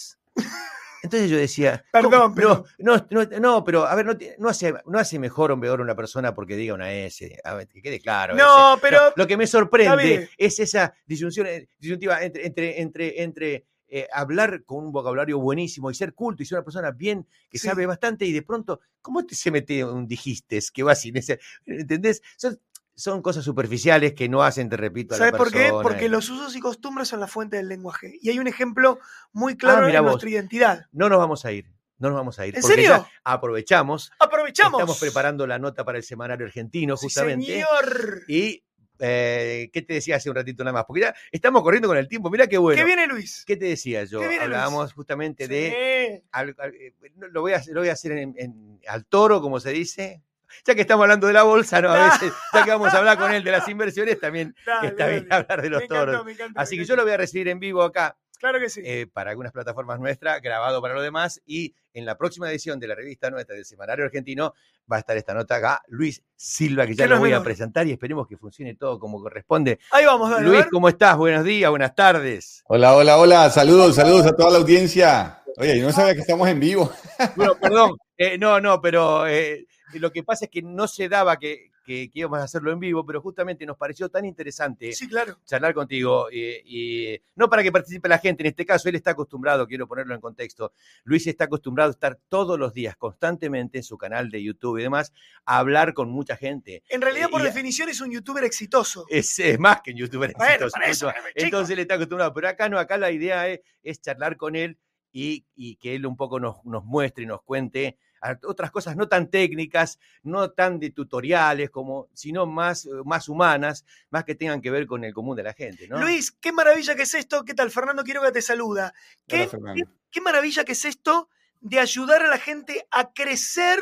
Entonces 1.03 1.31
yo 1.31 1.39
decía, 1.39 1.83
Perdón, 1.93 2.35
no, 2.37 2.65
no, 2.79 3.07
no, 3.11 3.25
no, 3.41 3.65
pero 3.65 3.87
a 3.87 3.95
ver, 3.95 4.07
no, 4.39 4.49
hace, 4.51 4.75
no 4.85 4.99
hace 4.99 5.19
mejor 5.19 5.51
o 5.51 5.59
peor 5.59 5.81
una 5.81 5.97
persona 5.97 6.35
porque 6.35 6.57
diga 6.57 6.75
una 6.75 6.93
S, 6.93 7.41
a 7.43 7.55
ver, 7.55 7.67
que 7.69 7.81
quede 7.81 7.99
claro. 8.01 8.37
No, 8.37 8.77
pero- 8.83 9.13
lo 9.17 9.27
que 9.27 9.39
me 9.39 9.47
sorprende 9.47 10.29
es 10.37 10.59
esa 10.61 10.93
disyunción, 11.07 11.47
eh, 11.47 11.69
disyuntiva 11.79 12.23
entre, 12.23 12.47
entre, 12.47 12.81
entre, 12.83 13.23
entre 13.23 13.65
eh, 13.89 14.07
hablar 14.13 14.63
con 14.65 14.85
un 14.85 14.93
vocabulario 14.93 15.39
buenísimo 15.39 15.91
y 15.91 15.95
ser 15.95 16.13
culto 16.15 16.43
y 16.43 16.47
ser 16.47 16.59
una 16.59 16.65
persona 16.65 16.91
bien 16.91 17.27
que 17.49 17.59
Sí. 17.59 17.67
sabe 17.67 17.87
bastante 17.87 18.27
y 18.27 18.33
de 18.33 18.43
pronto, 18.43 18.81
¿cómo 19.01 19.25
te 19.25 19.35
se 19.35 19.51
mete 19.51 19.83
un 19.85 20.07
dijistes 20.07 20.71
que 20.71 20.83
va 20.83 20.95
sin 20.95 21.17
ese? 21.17 21.41
¿Entendés? 21.67 22.21
Son, 22.37 22.57
son 22.95 23.23
cosas 23.23 23.45
superficiales 23.45 24.13
que 24.15 24.29
no 24.29 24.43
hacen, 24.43 24.69
te 24.69 24.77
repito, 24.77 25.15
a 25.15 25.19
la 25.19 25.25
¿Sabes 25.27 25.39
por 25.39 25.51
qué? 25.51 25.71
Porque 25.71 26.09
los 26.09 26.29
usos 26.29 26.55
y 26.57 26.61
costumbres 26.61 27.09
son 27.09 27.21
la 27.21 27.27
fuente 27.27 27.57
del 27.57 27.69
lenguaje. 27.69 28.19
Y 28.21 28.29
hay 28.31 28.39
un 28.39 28.47
ejemplo 28.47 28.99
muy 29.33 29.57
claro 29.57 29.87
Ah, 29.87 29.91
en 29.91 30.03
vos. 30.03 30.11
nuestra 30.13 30.29
identidad. 30.31 30.87
No 30.93 31.09
nos 31.09 31.19
vamos 31.19 31.45
a 31.47 31.53
ir, 31.53 31.67
no 31.99 32.09
nos 32.11 32.17
vamos 32.19 32.39
a 32.39 32.47
ir. 32.47 32.55
¿En 32.57 32.61
porque 32.61 32.75
serio? 32.77 32.91
ya 32.91 33.09
aprovechamos, 33.25 34.13
Aprovechamos. 34.19 34.81
estamos 34.81 35.01
preparando 35.01 35.47
la 35.47 35.59
nota 35.59 35.85
para 35.85 35.97
el 35.99 36.05
semanario 36.05 36.47
argentino, 36.47 36.97
Sí, 36.97 37.07
justamente. 37.07 37.47
señor. 37.47 38.23
Y 38.29 38.63
eh, 39.03 39.71
¿qué 39.73 39.81
te 39.81 39.95
decía 39.95 40.17
hace 40.17 40.29
un 40.29 40.37
ratito 40.37 40.63
nada 40.63 40.75
más? 40.75 40.85
Porque 40.85 41.01
ya 41.01 41.15
estamos 41.33 41.63
corriendo 41.63 41.89
con 41.89 41.97
el 41.97 42.07
tiempo. 42.07 42.29
Mira 42.29 42.47
qué 42.49 42.59
bueno. 42.59 42.77
¿Qué 42.79 42.85
viene 42.85 43.07
Luis? 43.07 43.45
¿Qué 43.47 43.57
te 43.57 43.65
decía 43.65 44.05
yo? 44.05 44.21
Hablábamos 44.23 44.93
justamente 44.93 45.45
Sí. 45.47 45.51
de. 45.51 46.25
al- 46.33 46.55
al- 46.59 46.75
eh, 46.75 46.95
lo, 47.17 47.41
voy 47.41 47.55
a, 47.55 47.57
hacer- 47.57 47.73
lo 47.73 47.81
voy 47.81 47.89
a 47.89 47.95
hacer 47.95 48.13
en- 48.13 48.35
en- 48.37 48.79
al 48.87 49.07
toro, 49.07 49.41
como 49.41 49.59
se 49.59 49.71
dice. 49.71 50.23
Ya 50.67 50.75
que 50.75 50.83
estamos 50.83 51.03
hablando 51.05 51.27
de 51.27 51.33
la 51.33 51.43
bolsa, 51.43 51.81
¿no? 51.81 51.91
A 51.91 52.05
veces, 52.21 52.33
ya 52.53 52.65
que 52.65 52.71
vamos 52.71 52.93
a 52.93 52.99
hablar 52.99 53.19
con 53.19 53.33
él 53.33 53.43
de 53.45 53.51
las 53.53 53.69
inversiones, 53.69 54.19
también 54.21 54.55
Dale, 54.67 54.89
está 54.89 55.07
bien 55.07 55.27
dale. 55.29 55.43
hablar 55.43 55.63
de 55.63 55.71
los 55.71 55.79
Me 55.81 55.85
encantó, 55.87 56.05
toros. 56.07 56.25
me 56.25 56.33
encantó, 56.33 56.61
Así 56.61 56.77
me 56.77 56.83
que 56.83 56.89
yo 56.89 56.97
lo 56.97 57.03
voy 57.05 57.13
a 57.13 57.17
recibir 57.17 57.49
en 57.49 57.59
vivo 57.61 57.83
acá 57.83 58.17
Claro 58.39 58.59
que 58.59 58.71
sí. 58.71 58.81
eh, 58.83 59.07
para 59.13 59.33
algunas 59.33 59.53
plataformas 59.53 60.01
nuestras, 60.01 60.41
grabado 60.41 60.81
para 60.81 60.95
lo 60.95 61.03
demás. 61.03 61.43
Y 61.45 61.75
en 61.93 62.07
la 62.07 62.17
próxima 62.17 62.51
edición 62.51 62.81
de 62.81 62.89
la 62.89 62.95
revista 62.95 63.29
nuestra 63.29 63.55
del 63.55 63.67
Semanario 63.67 64.07
Argentino 64.07 64.55
va 64.91 64.97
a 64.97 65.01
estar 65.01 65.15
esta 65.15 65.35
nota 65.35 65.57
acá, 65.57 65.83
Luis 65.89 66.23
Silva, 66.37 66.87
que 66.87 66.95
ya 66.95 67.07
lo 67.07 67.19
voy 67.19 67.35
a 67.35 67.43
presentar 67.43 67.87
y 67.87 67.93
esperemos 67.93 68.27
que 68.27 68.39
funcione 68.39 68.77
todo 68.77 68.99
como 68.99 69.21
corresponde. 69.21 69.79
Ahí 69.91 70.07
vamos, 70.07 70.31
dale. 70.31 70.49
Luis. 70.49 70.67
¿cómo 70.71 70.89
estás? 70.89 71.19
Buenos 71.19 71.45
días, 71.45 71.69
buenas 71.69 71.95
tardes. 71.95 72.63
Hola, 72.65 72.95
hola, 72.95 73.19
hola. 73.19 73.51
Saludos, 73.51 73.95
saludos 73.95 74.25
a 74.27 74.35
toda 74.35 74.53
la 74.53 74.57
audiencia. 74.57 75.43
Oye, 75.59 75.79
yo 75.79 75.85
no 75.85 75.93
sabía 75.93 76.15
que 76.15 76.21
estamos 76.21 76.49
en 76.49 76.59
vivo. 76.61 76.91
Bueno, 77.37 77.57
perdón, 77.61 77.99
eh, 78.17 78.39
no, 78.39 78.59
no, 78.59 78.81
pero 78.81 79.27
eh, 79.27 79.67
lo 79.99 80.13
que 80.13 80.23
pasa 80.23 80.45
es 80.45 80.51
que 80.51 80.63
no 80.63 80.87
se 80.87 81.09
daba 81.09 81.39
que, 81.39 81.71
que- 81.85 82.11
que 82.11 82.19
íbamos 82.21 82.39
a 82.39 82.45
hacerlo 82.45 82.71
en 82.73 82.79
vivo, 82.79 83.05
pero 83.05 83.21
justamente 83.21 83.67
nos 83.67 83.77
pareció 83.77 84.09
tan 84.09 84.25
interesante 84.25 84.93
Sí, 84.93 85.09
claro. 85.09 85.39
charlar 85.45 85.75
contigo 85.75 86.29
eh, 86.31 86.63
y 86.65 87.21
no 87.35 87.49
para 87.51 87.63
que 87.63 87.73
participe 87.73 88.09
la 88.09 88.19
gente, 88.19 88.43
en 88.43 88.49
este 88.49 88.65
caso 88.65 88.89
él 88.89 88.95
está 88.95 89.11
acostumbrado, 89.13 89.67
quiero 89.67 89.89
ponerlo 89.89 90.15
en 90.15 90.21
contexto, 90.21 90.73
Luis 91.05 91.27
está 91.27 91.45
acostumbrado 91.45 91.89
a 91.91 91.93
estar 91.93 92.19
todos 92.29 92.59
los 92.59 92.73
días 92.75 92.97
constantemente 92.97 93.79
en 93.79 93.85
su 93.85 93.99
canal 93.99 94.31
de 94.31 94.43
YouTube 94.43 94.79
y 94.79 94.83
demás, 94.83 95.13
a 95.45 95.59
hablar 95.59 95.95
con 95.95 96.11
mucha 96.11 96.37
gente. 96.37 96.83
En 96.89 97.01
realidad, 97.01 97.27
Eh, 97.29 97.33
por 97.33 97.43
definición, 97.43 97.89
es 97.89 98.01
un 98.01 98.11
youtuber 98.13 98.45
exitoso. 98.45 99.07
Es, 99.09 99.39
es 99.41 99.59
más 99.59 99.81
que 99.83 99.91
un 99.93 99.97
youtuber 99.97 100.33
Bueno, 100.37 100.67
exitoso, 100.67 101.09
eso. 101.09 101.13
Entonces 101.35 101.73
él 101.73 101.81
está 101.81 101.95
acostumbrado, 101.95 102.33
pero 102.35 102.49
acá 102.49 102.69
no, 102.69 102.79
acá 102.79 102.99
la 102.99 103.11
idea 103.11 103.49
es, 103.49 103.61
es 103.83 104.01
charlar 104.01 104.37
con 104.37 104.55
él 104.55 104.79
y, 105.13 105.45
y 105.57 105.75
que 105.77 105.97
él 105.97 106.07
un 106.07 106.17
poco 106.17 106.39
nos, 106.39 106.65
nos 106.65 106.85
muestre 106.85 107.25
y 107.25 107.27
nos 107.27 107.43
cuente 107.43 107.99
a- 108.21 108.39
otras 108.45 108.71
cosas 108.71 108.97
no 108.97 109.09
tan 109.09 109.31
técnicas, 109.31 109.99
no 110.23 110.51
tan 110.51 110.79
de 110.79 110.91
tutoriales, 110.91 111.71
como, 111.71 112.09
sino 112.15 112.47
más, 112.47 112.87
eh, 112.87 112.91
más 113.05 113.29
humanas, 113.29 113.85
más 114.11 114.25
que 114.25 114.35
tengan 114.35 114.61
que 114.61 114.71
ver 114.71 114.87
con 114.87 115.05
el 115.05 115.13
común 115.15 115.37
de 115.37 115.43
la 115.43 115.53
gente. 115.55 115.89
¿no? 115.89 115.99
Luis, 115.99 116.31
qué 116.33 116.53
maravilla 116.53 116.95
que 116.95 117.03
es 117.03 117.15
esto. 117.15 117.45
¿Qué 117.45 117.55
tal? 117.55 117.71
Fernando 117.71 118.05
Quiroga 118.05 118.31
te 118.33 118.43
saluda. 118.43 118.93
¿Qué, 119.27 119.43
Hola, 119.43 119.49
Fernando. 119.49 119.91
qué 120.11 120.21
maravilla 120.21 120.65
que 120.65 120.73
es 120.73 120.85
esto 120.85 121.29
de 121.61 121.79
ayudar 121.81 122.23
a 122.23 122.29
la 122.29 122.39
gente 122.39 122.87
a 122.91 123.13
crecer 123.13 123.79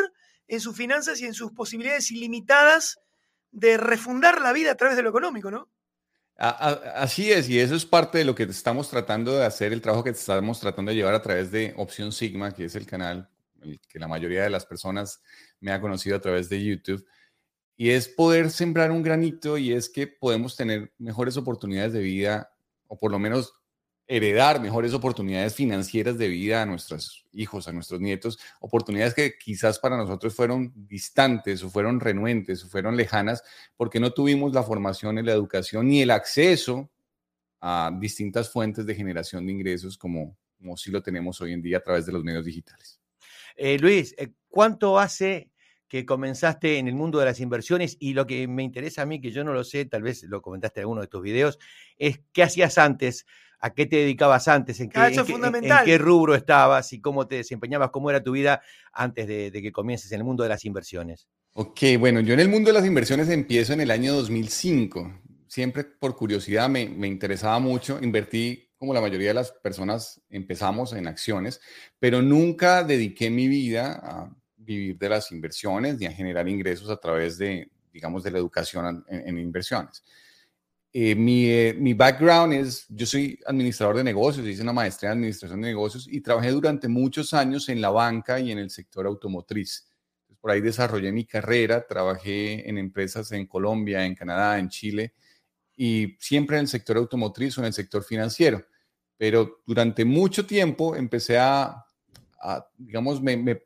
en 0.48 0.60
sus 0.60 0.76
finanzas 0.76 1.20
y 1.20 1.26
en 1.26 1.34
sus 1.34 1.52
posibilidades 1.52 2.10
ilimitadas 2.10 3.00
de 3.50 3.76
refundar 3.76 4.40
la 4.40 4.52
vida 4.52 4.72
a 4.72 4.74
través 4.76 4.96
de 4.96 5.02
lo 5.02 5.10
económico, 5.10 5.50
¿no? 5.50 5.68
Así 6.40 7.32
es, 7.32 7.48
y 7.48 7.58
eso 7.58 7.74
es 7.74 7.84
parte 7.84 8.18
de 8.18 8.24
lo 8.24 8.34
que 8.36 8.44
estamos 8.44 8.88
tratando 8.88 9.36
de 9.36 9.44
hacer, 9.44 9.72
el 9.72 9.82
trabajo 9.82 10.04
que 10.04 10.10
estamos 10.10 10.60
tratando 10.60 10.90
de 10.90 10.96
llevar 10.96 11.14
a 11.14 11.22
través 11.22 11.50
de 11.50 11.74
Opción 11.76 12.12
Sigma, 12.12 12.54
que 12.54 12.66
es 12.66 12.76
el 12.76 12.86
canal 12.86 13.28
que 13.88 13.98
la 13.98 14.08
mayoría 14.08 14.42
de 14.42 14.50
las 14.50 14.66
personas 14.66 15.22
me 15.60 15.72
ha 15.72 15.80
conocido 15.80 16.16
a 16.16 16.20
través 16.20 16.48
de 16.48 16.64
YouTube. 16.64 17.04
Y 17.76 17.90
es 17.90 18.08
poder 18.08 18.50
sembrar 18.50 18.90
un 18.90 19.02
granito 19.02 19.56
y 19.56 19.72
es 19.72 19.88
que 19.88 20.06
podemos 20.06 20.56
tener 20.56 20.92
mejores 20.98 21.36
oportunidades 21.36 21.92
de 21.92 22.00
vida, 22.00 22.52
o 22.88 22.98
por 22.98 23.12
lo 23.12 23.18
menos 23.18 23.54
heredar 24.08 24.60
mejores 24.60 24.94
oportunidades 24.94 25.54
financieras 25.54 26.16
de 26.16 26.28
vida 26.28 26.62
a 26.62 26.66
nuestros 26.66 27.26
hijos, 27.30 27.68
a 27.68 27.72
nuestros 27.72 28.00
nietos, 28.00 28.38
oportunidades 28.58 29.12
que 29.12 29.36
quizás 29.38 29.78
para 29.78 29.98
nosotros 29.98 30.34
fueron 30.34 30.72
distantes 30.74 31.62
o 31.62 31.68
fueron 31.68 32.00
renuentes 32.00 32.64
o 32.64 32.68
fueron 32.68 32.96
lejanas 32.96 33.42
porque 33.76 34.00
no 34.00 34.10
tuvimos 34.10 34.54
la 34.54 34.62
formación, 34.62 35.22
la 35.24 35.32
educación 35.32 35.88
ni 35.88 36.00
el 36.00 36.10
acceso 36.10 36.90
a 37.60 37.90
distintas 38.00 38.50
fuentes 38.50 38.86
de 38.86 38.94
generación 38.94 39.44
de 39.44 39.52
ingresos 39.52 39.98
como, 39.98 40.36
como 40.58 40.76
sí 40.78 40.90
lo 40.90 41.02
tenemos 41.02 41.40
hoy 41.42 41.52
en 41.52 41.60
día 41.60 41.76
a 41.76 41.82
través 41.82 42.06
de 42.06 42.12
los 42.12 42.24
medios 42.24 42.46
digitales. 42.46 42.98
Eh, 43.60 43.76
Luis, 43.78 44.14
eh, 44.18 44.28
¿cuánto 44.48 44.98
hace 45.00 45.50
que 45.88 46.06
comenzaste 46.06 46.78
en 46.78 46.86
el 46.86 46.94
mundo 46.94 47.18
de 47.18 47.24
las 47.26 47.40
inversiones? 47.40 47.96
Y 47.98 48.14
lo 48.14 48.26
que 48.26 48.46
me 48.46 48.62
interesa 48.62 49.02
a 49.02 49.06
mí, 49.06 49.20
que 49.20 49.32
yo 49.32 49.42
no 49.42 49.52
lo 49.52 49.64
sé, 49.64 49.84
tal 49.84 50.02
vez 50.02 50.22
lo 50.22 50.40
comentaste 50.42 50.78
en 50.80 50.82
alguno 50.84 51.00
de 51.00 51.08
tus 51.08 51.22
videos, 51.22 51.58
es 51.96 52.20
qué 52.32 52.44
hacías 52.44 52.78
antes, 52.78 53.26
a 53.60 53.74
qué 53.74 53.86
te 53.86 53.96
dedicabas 53.96 54.46
antes, 54.46 54.78
en 54.78 54.88
qué, 54.90 55.00
Ah, 55.00 55.06
en 55.08 55.12
qué- 55.14 55.18
en- 55.18 55.26
fundamental. 55.26 55.78
en 55.80 55.84
qué 55.84 55.98
rubro 55.98 56.36
estabas 56.36 56.92
y 56.92 57.00
cómo 57.00 57.26
te 57.26 57.34
desempeñabas, 57.36 57.90
cómo 57.90 58.10
era 58.10 58.22
tu 58.22 58.30
vida 58.32 58.62
antes 58.92 59.26
de, 59.26 59.50
de 59.50 59.60
que 59.62 59.72
comiences 59.72 60.12
en 60.12 60.18
el 60.20 60.24
mundo 60.24 60.44
de 60.44 60.50
las 60.50 60.64
inversiones. 60.64 61.26
Ok, 61.54 61.80
bueno, 61.98 62.20
yo 62.20 62.34
en 62.34 62.40
el 62.40 62.48
mundo 62.48 62.68
de 62.68 62.74
las 62.74 62.86
inversiones 62.86 63.28
empiezo 63.30 63.72
en 63.72 63.80
el 63.80 63.90
año 63.90 64.14
2005. 64.14 65.20
Siempre 65.48 65.82
por 65.82 66.14
curiosidad 66.14 66.68
me, 66.68 66.88
me 66.88 67.08
interesaba 67.08 67.58
mucho. 67.58 67.98
Invertí, 68.00 68.67
como 68.78 68.94
la 68.94 69.00
mayoría 69.00 69.28
de 69.28 69.34
las 69.34 69.50
personas, 69.50 70.20
empezamos 70.30 70.92
en 70.92 71.08
acciones, 71.08 71.60
pero 71.98 72.22
nunca 72.22 72.84
dediqué 72.84 73.28
mi 73.28 73.48
vida 73.48 74.00
a 74.02 74.30
vivir 74.56 74.96
de 74.96 75.08
las 75.08 75.32
inversiones 75.32 75.98
ni 75.98 76.06
a 76.06 76.12
generar 76.12 76.48
ingresos 76.48 76.88
a 76.88 76.96
través 76.96 77.36
de, 77.38 77.70
digamos, 77.92 78.22
de 78.22 78.30
la 78.30 78.38
educación 78.38 79.04
en, 79.08 79.38
inversiones. 79.38 80.04
Eh, 80.92 81.14
mi, 81.14 81.46
eh, 81.50 81.74
mi 81.76 81.92
background 81.92 82.54
es, 82.54 82.86
yo 82.88 83.04
soy 83.04 83.38
administrador 83.46 83.96
de 83.96 84.04
negocios, 84.04 84.46
hice 84.46 84.62
una 84.62 84.72
maestría 84.72 85.10
en 85.10 85.18
administración 85.18 85.60
de 85.60 85.68
negocios 85.68 86.06
y 86.08 86.20
trabajé 86.20 86.50
durante 86.50 86.88
muchos 86.88 87.34
años 87.34 87.68
en 87.68 87.80
la 87.80 87.90
banca 87.90 88.38
y 88.38 88.52
en 88.52 88.58
el 88.58 88.70
sector 88.70 89.06
automotriz. 89.06 89.88
Por 90.40 90.52
ahí 90.52 90.60
desarrollé 90.60 91.10
mi 91.10 91.24
carrera, 91.24 91.84
trabajé 91.84 92.68
en 92.68 92.78
empresas 92.78 93.32
en 93.32 93.46
Colombia, 93.46 94.06
en 94.06 94.14
Canadá, 94.14 94.58
en 94.58 94.68
Chile 94.68 95.14
y 95.80 96.16
siempre 96.18 96.56
en 96.56 96.62
el 96.62 96.68
sector 96.68 96.96
automotriz 96.96 97.56
o 97.56 97.60
en 97.60 97.68
el 97.68 97.72
sector 97.72 98.02
financiero. 98.02 98.64
Pero 99.16 99.60
durante 99.64 100.04
mucho 100.04 100.44
tiempo 100.44 100.96
empecé 100.96 101.38
a, 101.38 101.84
a, 102.42 102.66
digamos, 102.76 103.22
me, 103.22 103.36
me- 103.36 103.62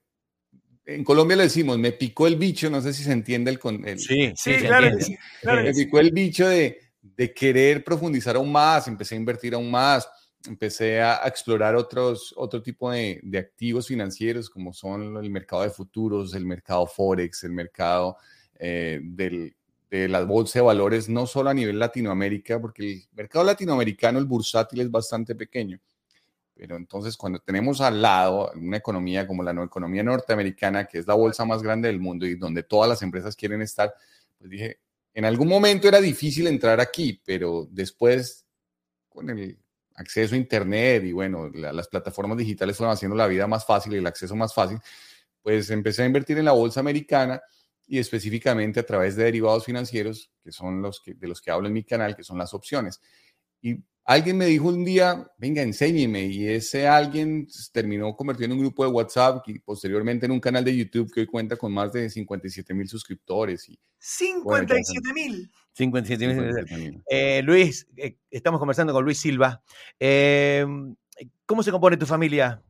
en 0.85 1.05
Colombia 1.05 1.37
le 1.39 1.45
decimos, 1.45 1.79
me 1.79 1.93
picó 1.93 2.27
el 2.27 2.37
bicho, 2.37 2.69
no 2.69 2.83
sé 2.83 2.93
si 2.93 3.03
se 3.03 3.13
entiende 3.13 3.51
el... 3.51 3.59
con- 3.59 3.87
el- 3.89 3.99
Sí, 3.99 4.31
claro 4.59 4.89
entiende. 4.89 5.05
sí. 5.05 5.17
claro 5.41 5.59
que 5.63 5.69
me 5.69 5.75
sí. 5.75 5.85
picó 5.87 5.99
el 6.01 6.11
bicho 6.11 6.47
de, 6.49 6.79
de 7.01 7.33
querer 7.33 7.83
profundizar 7.83 8.37
aún 8.37 8.53
más, 8.53 8.87
empecé 8.89 9.15
a 9.15 9.19
invertir 9.19 9.55
aún 9.55 9.71
más, 9.71 10.07
empecé 10.47 11.01
a, 11.01 11.25
a 11.25 11.29
explorar 11.29 11.77
otros, 11.77 12.35
otro 12.37 12.61
tipo 12.63 12.91
de, 12.91 13.21
de 13.23 13.39
activos 13.39 13.87
financieros 13.87 14.51
como 14.51 14.75
son 14.75 15.17
el 15.17 15.31
mercado 15.31 15.63
de 15.63 15.71
futuros, 15.71 16.35
el 16.35 16.45
mercado 16.45 16.87
forex, 16.87 17.45
el 17.45 17.53
mercado 17.53 18.17
eh, 18.59 19.01
del- 19.03 19.57
de 20.01 20.09
la 20.09 20.25
bolsa 20.25 20.59
de 20.59 20.65
valores, 20.65 21.09
no 21.11 21.27
solo 21.27 21.51
a 21.51 21.55
nivel 21.55 21.79
Latinoamérica, 21.79 22.59
porque 22.59 22.93
el 22.93 23.05
mercado 23.13 23.45
latinoamericano, 23.45 24.19
el 24.19 24.25
bursátil 24.25 24.81
es 24.81 24.91
bastante 24.91 25.35
pequeño. 25.35 25.79
Pero 26.55 26.77
entonces 26.77 27.17
cuando 27.17 27.41
tenemos 27.41 27.81
al 27.83 28.01
lado 28.01 28.53
una 28.55 28.79
economía 28.79 29.27
como 29.27 29.43
la 29.43 29.53
no- 29.53 29.65
economía 29.65 30.03
norteamericana, 30.03 30.87
que 30.87 30.99
es 30.99 31.07
la 31.07 31.15
bolsa 31.15 31.45
más 31.45 31.63
grande 31.63 31.89
del 31.89 32.01
mundo 32.01 32.27
y 32.27 32.37
donde 32.37 32.63
todas 32.63 32.89
las 32.89 33.03
empresas 33.03 33.37
quieren 33.37 33.61
estar, 33.61 33.95
pues 34.39 34.51
dije, 34.51 34.81
en 35.13 35.27
algún 35.27 35.49
momento 35.49 35.89
era 35.89 36.01
difícil 36.01 36.47
entrar 36.47 36.81
aquí, 36.81 37.21
pero 37.25 37.69
después 37.71 38.47
con 39.11 39.29
el 39.31 39.59
acceso 39.97 40.35
a 40.35 40.39
Internet 40.39 41.05
y 41.05 41.13
bueno, 41.13 41.51
la- 41.51 41.73
las 41.73 41.89
plataformas 41.89 42.39
digitales 42.39 42.77
fueron 42.79 42.95
haciendo 42.95 43.17
la 43.17 43.27
vida 43.27 43.47
más 43.47 43.67
fácil 43.67 43.93
y 43.95 43.97
el 43.99 44.07
acceso 44.07 44.35
más 44.37 44.55
fácil, 44.55 44.79
pues 45.43 45.69
empecé 45.71 46.03
a 46.03 46.07
invertir 46.07 46.39
en 46.39 46.47
la 46.47 46.53
bolsa 46.53 46.81
americana 46.81 47.43
y 47.93 47.99
específicamente 47.99 48.81
a 48.81 48.87
través 48.87 49.17
de 49.17 49.25
derivados 49.25 49.67
financieros, 49.67 50.33
que 50.43 50.51
son 50.51 50.81
los 50.81 50.99
que, 50.99 51.13
de 51.13 51.29
los 51.29 51.43
que 51.43 51.51
hablo 51.51 51.69
en 51.69 51.75
mi 51.75 51.85
canal, 51.85 52.17
que 52.17 52.25
son 52.25 52.39
las 52.39 52.55
opciones. 52.55 53.03
Y 53.61 53.85
alguien 54.07 54.39
me 54.39 54.47
dijo 54.47 54.69
un 54.69 54.83
día, 54.83 55.31
venga, 55.37 55.61
enséñeme, 55.61 56.25
y 56.25 56.49
ese 56.49 56.89
alguien 56.89 57.47
terminó 57.71 58.17
convirtiendo 58.17 58.55
en 58.55 58.61
un 58.61 58.65
grupo 58.65 58.87
de 58.87 58.91
WhatsApp 58.93 59.47
y 59.47 59.59
posteriormente 59.59 60.25
en 60.25 60.33
un 60.33 60.41
canal 60.41 60.65
de 60.65 60.75
YouTube 60.75 61.13
que 61.13 61.21
hoy 61.21 61.27
cuenta 61.27 61.55
con 61.57 61.71
más 61.71 61.93
de 61.93 62.09
57 62.09 62.73
mil 62.73 62.89
suscriptores. 62.89 63.69
Y, 63.69 63.79
57 63.99 65.13
mil. 65.13 65.53
57 65.75 66.27
mil. 66.29 66.37
57,000. 66.37 67.03
Eh, 67.11 67.43
Luis, 67.45 67.87
eh, 67.99 68.17
estamos 68.31 68.59
conversando 68.59 68.95
con 68.95 69.05
Luis 69.05 69.19
Silva. 69.19 69.63
Eh, 70.01 70.65
¿Cómo 71.45 71.63
se 71.63 71.71
compone 71.71 71.99
tu 71.99 72.07
familia? 72.07 72.63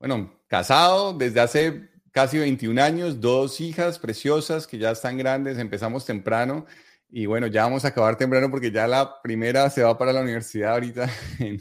Bueno, 0.00 0.42
casado 0.48 1.16
desde 1.16 1.38
hace 1.38 1.90
casi 2.12 2.38
21 2.38 2.82
años, 2.82 3.20
dos 3.20 3.60
hijas 3.60 3.98
preciosas 3.98 4.66
que 4.66 4.78
ya 4.78 4.90
están 4.90 5.16
grandes, 5.18 5.58
empezamos 5.58 6.04
temprano 6.04 6.66
y 7.08 7.26
bueno, 7.26 7.46
ya 7.46 7.64
vamos 7.64 7.84
a 7.84 7.88
acabar 7.88 8.16
temprano 8.16 8.50
porque 8.50 8.70
ya 8.70 8.86
la 8.86 9.20
primera 9.22 9.68
se 9.70 9.82
va 9.82 9.98
para 9.98 10.12
la 10.12 10.22
universidad 10.22 10.72
ahorita 10.74 11.10
en, 11.38 11.60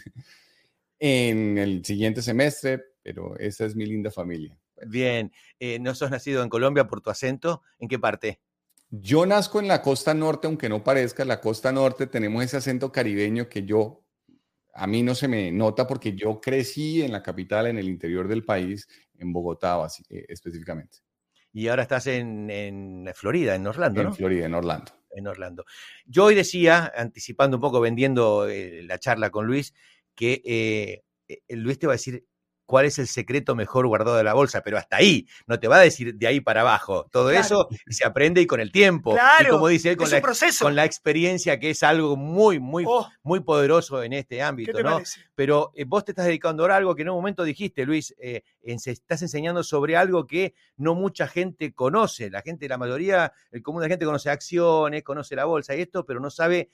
en 1.00 1.58
el 1.58 1.84
siguiente 1.84 2.22
semestre, 2.22 2.84
pero 3.02 3.38
esa 3.38 3.66
es 3.66 3.76
mi 3.76 3.86
linda 3.86 4.12
familia. 4.12 4.58
Bien, 4.86 5.32
eh, 5.60 5.80
¿no 5.80 5.94
sos 5.96 6.12
nacido 6.12 6.44
en 6.44 6.50
Colombia 6.50 6.88
por 6.88 7.02
tu 7.02 7.10
acento? 7.10 7.64
¿En 7.80 7.88
qué 7.88 8.00
parte? 8.00 8.40
Yo 8.90 9.26
nazco 9.26 9.60
en 9.60 9.68
la 9.68 9.82
costa 9.82 10.14
norte, 10.14 10.48
aunque 10.48 10.70
no 10.70 10.84
parezca, 10.84 11.26
la 11.26 11.42
costa 11.42 11.72
norte 11.72 12.08
tenemos 12.08 12.44
ese 12.44 12.58
acento 12.58 12.92
caribeño 12.92 13.48
que 13.48 13.64
yo, 13.64 14.04
a 14.74 14.88
mí 14.88 15.04
no 15.04 15.14
se 15.16 15.28
me 15.28 15.52
nota 15.52 15.86
porque 15.86 16.16
yo 16.16 16.42
crecí 16.42 17.02
en 17.04 17.12
la 17.12 17.22
capital, 17.22 17.68
en 17.68 17.78
el 17.78 17.88
interior 17.88 18.28
del 18.28 18.46
país, 18.46 18.88
en 19.20 19.32
Bogotá 19.34 19.84
así, 19.84 20.04
eh, 20.10 20.26
específicamente. 20.30 21.00
Y 21.52 21.68
ahora 21.68 21.84
estás 21.84 22.08
en, 22.08 22.50
en 22.50 23.10
Florida, 23.16 23.56
en 23.56 23.66
Orlando, 23.68 24.02
En 24.02 24.08
¿no? 24.08 24.14
Florida, 24.14 24.46
en 24.46 24.54
Orlando. 24.54 24.92
en 25.12 25.28
Orlando. 25.28 25.66
Yo 26.06 26.26
hoy 26.26 26.36
decía, 26.36 26.92
anticipando 26.96 27.58
un 27.58 27.62
poco, 27.62 27.82
vendiendo 27.82 28.48
eh, 28.48 28.84
la 28.84 29.00
charla 29.00 29.30
con 29.32 29.48
Luis, 29.48 29.74
que 30.16 30.42
eh, 30.46 31.04
eh, 31.28 31.56
Luis 31.56 31.80
te 31.80 31.88
va 31.88 31.94
a 31.94 31.96
decir 31.96 32.24
cuál 32.70 32.86
es 32.86 33.00
el 33.00 33.08
secreto 33.08 33.56
mejor 33.56 33.88
guardado 33.88 34.16
de 34.16 34.24
la 34.24 34.36
bolsa, 34.36 34.62
pero 34.62 34.78
hasta 34.78 34.98
ahí, 34.98 35.28
no 35.48 35.60
te 35.60 35.68
va 35.68 35.78
a 35.78 35.80
decir 35.80 36.14
de 36.14 36.28
ahí 36.28 36.40
para 36.40 36.62
abajo. 36.62 37.08
Todo 37.12 37.32
eso 37.32 37.68
se 37.90 38.06
aprende 38.06 38.42
y 38.42 38.46
con 38.46 38.60
el 38.60 38.72
tiempo. 38.72 39.14
Claro, 39.14 39.48
y 39.48 39.50
como 39.50 39.68
dice 39.70 39.90
él, 39.90 39.98
con, 39.98 40.06
es 40.06 40.12
la, 40.12 40.18
un 40.20 40.22
proceso. 40.22 40.66
con 40.66 40.76
la 40.76 40.86
experiencia, 40.86 41.60
que 41.60 41.72
es 41.72 41.82
algo 41.82 42.16
muy, 42.16 42.60
muy, 42.60 42.84
Oh, 42.88 43.10
muy 43.24 43.40
poderoso 43.40 44.04
en 44.04 44.14
este 44.14 44.36
¿Qué 44.36 44.44
ámbito, 44.44 44.84
¿no? 44.84 44.92
parece? 44.92 45.20
Pero 45.34 45.72
eh, 45.74 45.84
vos 45.84 46.06
te 46.06 46.12
estás 46.12 46.28
dedicando 46.28 46.62
ahora 46.62 46.76
a 46.76 46.78
algo 46.78 46.94
que 46.94 47.02
en 47.02 47.10
un 47.10 47.16
momento 47.16 47.44
dijiste, 47.44 47.88
Luis, 47.88 48.14
eh, 48.20 48.44
estás 48.62 49.24
enseñando 49.24 49.64
sobre 49.64 49.98
algo 49.98 50.28
que 50.28 50.54
no 50.78 50.94
mucha 50.94 51.28
gente 51.28 51.74
conoce. 51.74 52.30
La 52.30 52.44
gente, 52.44 52.70
la 52.70 52.78
mayoría, 52.78 53.34
el 53.50 53.64
común 53.64 53.82
de 53.82 53.88
la 53.88 53.94
gente 53.94 54.06
conoce 54.06 54.30
acciones, 54.30 55.02
conoce 55.02 55.36
la 55.36 55.46
bolsa 55.46 55.76
y 55.76 55.82
esto, 55.82 56.06
pero 56.06 56.20
no 56.20 56.30
sabe 56.30 56.70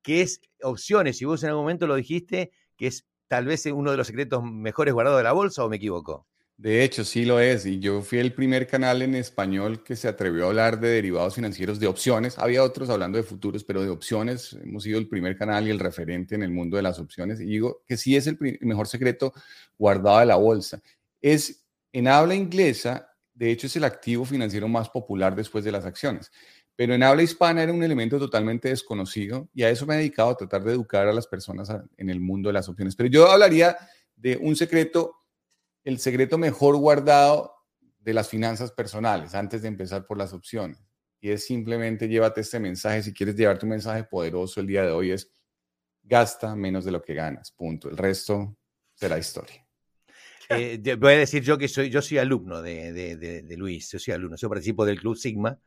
qué 0.00 0.22
es 0.22 0.40
opciones. 0.62 1.20
Y 1.20 1.26
vos 1.26 1.42
en 1.42 1.50
algún 1.50 1.64
momento 1.64 1.86
lo 1.86 1.96
dijiste, 1.96 2.50
que 2.78 2.86
es 2.86 3.04
tal 3.28 3.46
vez 3.46 3.66
uno 3.66 3.90
de 3.90 3.96
los 3.96 4.06
secretos 4.06 4.42
mejores 4.44 4.94
guardados 4.94 5.18
de 5.18 5.24
la 5.24 5.32
bolsa, 5.32 5.64
o 5.64 5.68
me 5.68 5.76
equivoco. 5.76 6.26
De 6.56 6.84
hecho, 6.84 7.04
sí 7.04 7.24
lo 7.24 7.40
es. 7.40 7.66
Y 7.66 7.80
yo 7.80 8.00
fui 8.02 8.18
el 8.18 8.32
primer 8.32 8.66
canal 8.66 9.02
en 9.02 9.14
español 9.16 9.82
que 9.82 9.96
se 9.96 10.06
atrevió 10.06 10.44
a 10.44 10.48
hablar 10.48 10.78
de 10.78 10.88
derivados 10.88 11.34
financieros, 11.34 11.80
de 11.80 11.88
opciones. 11.88 12.38
Había 12.38 12.62
otros 12.62 12.90
hablando 12.90 13.18
de 13.18 13.24
futuros, 13.24 13.64
pero 13.64 13.82
de 13.82 13.90
opciones. 13.90 14.56
Hemos 14.62 14.84
sido 14.84 14.98
el 14.98 15.08
primer 15.08 15.36
canal 15.36 15.66
y 15.66 15.70
el 15.70 15.80
referente 15.80 16.36
en 16.36 16.44
el 16.44 16.50
mundo 16.50 16.76
de 16.76 16.84
las 16.84 17.00
opciones. 17.00 17.40
Y 17.40 17.46
digo 17.46 17.82
que 17.86 17.96
sí 17.96 18.14
es 18.16 18.28
el 18.28 18.38
mejor 18.60 18.86
secreto 18.86 19.32
guardado 19.76 20.20
de 20.20 20.26
la 20.26 20.36
bolsa. 20.36 20.80
Es 21.20 21.64
en 21.92 22.06
habla 22.08 22.34
inglesa, 22.34 23.08
de 23.34 23.50
hecho, 23.50 23.66
es 23.66 23.74
el 23.74 23.84
activo 23.84 24.24
financiero 24.24 24.68
más 24.68 24.88
popular 24.90 25.34
después 25.34 25.64
de 25.64 25.72
las 25.72 25.84
acciones. 25.84 26.30
Pero 26.76 26.94
en 26.94 27.02
habla 27.04 27.22
hispana 27.22 27.62
era 27.62 27.72
un 27.72 27.82
elemento 27.82 28.18
totalmente 28.18 28.68
desconocido 28.68 29.48
y 29.54 29.62
a 29.62 29.70
eso 29.70 29.86
me 29.86 29.94
he 29.94 29.98
dedicado 29.98 30.30
a 30.30 30.36
tratar 30.36 30.64
de 30.64 30.72
educar 30.72 31.06
a 31.06 31.12
las 31.12 31.26
personas 31.26 31.68
en 31.96 32.10
el 32.10 32.20
mundo 32.20 32.48
de 32.48 32.52
las 32.54 32.68
opciones. 32.68 32.96
Pero 32.96 33.08
yo 33.08 33.30
hablaría 33.30 33.76
de 34.16 34.36
un 34.36 34.56
secreto 34.56 35.14
el 35.84 35.98
secreto 35.98 36.36
mejor 36.38 36.76
guardado 36.76 37.54
de 38.00 38.12
las 38.14 38.28
finanzas 38.28 38.72
personales 38.72 39.34
antes 39.34 39.62
de 39.62 39.68
empezar 39.68 40.06
por 40.06 40.18
las 40.18 40.32
opciones. 40.32 40.78
Y 41.20 41.30
es 41.30 41.46
simplemente 41.46 42.08
llévate 42.08 42.40
este 42.40 42.58
mensaje. 42.58 43.02
Si 43.02 43.12
quieres 43.14 43.36
llevarte 43.36 43.66
un 43.66 43.70
mensaje 43.70 44.04
poderoso 44.04 44.60
el 44.60 44.66
día 44.66 44.82
de 44.82 44.90
hoy 44.90 45.10
es 45.12 45.30
gasta 46.02 46.54
menos 46.56 46.84
de 46.84 46.90
lo 46.90 47.00
que 47.02 47.14
ganas. 47.14 47.50
Punto. 47.52 47.88
El 47.88 47.96
resto 47.96 48.56
será 48.94 49.16
historia. 49.18 49.66
Eh, 50.50 50.78
voy 50.98 51.14
a 51.14 51.18
decir 51.18 51.42
yo 51.42 51.56
que 51.56 51.68
soy, 51.68 51.88
yo 51.88 52.02
soy 52.02 52.18
alumno 52.18 52.60
de, 52.60 52.92
de- 52.92 53.16
de- 53.16 53.42
de 53.42 53.56
Luis, 53.56 53.90
yo 53.92 53.98
soy 53.98 54.12
alumno, 54.12 54.36
yo 54.36 54.48
participo 54.50 54.84
del 54.84 55.00
Club 55.00 55.16
Sigma, 55.16 55.58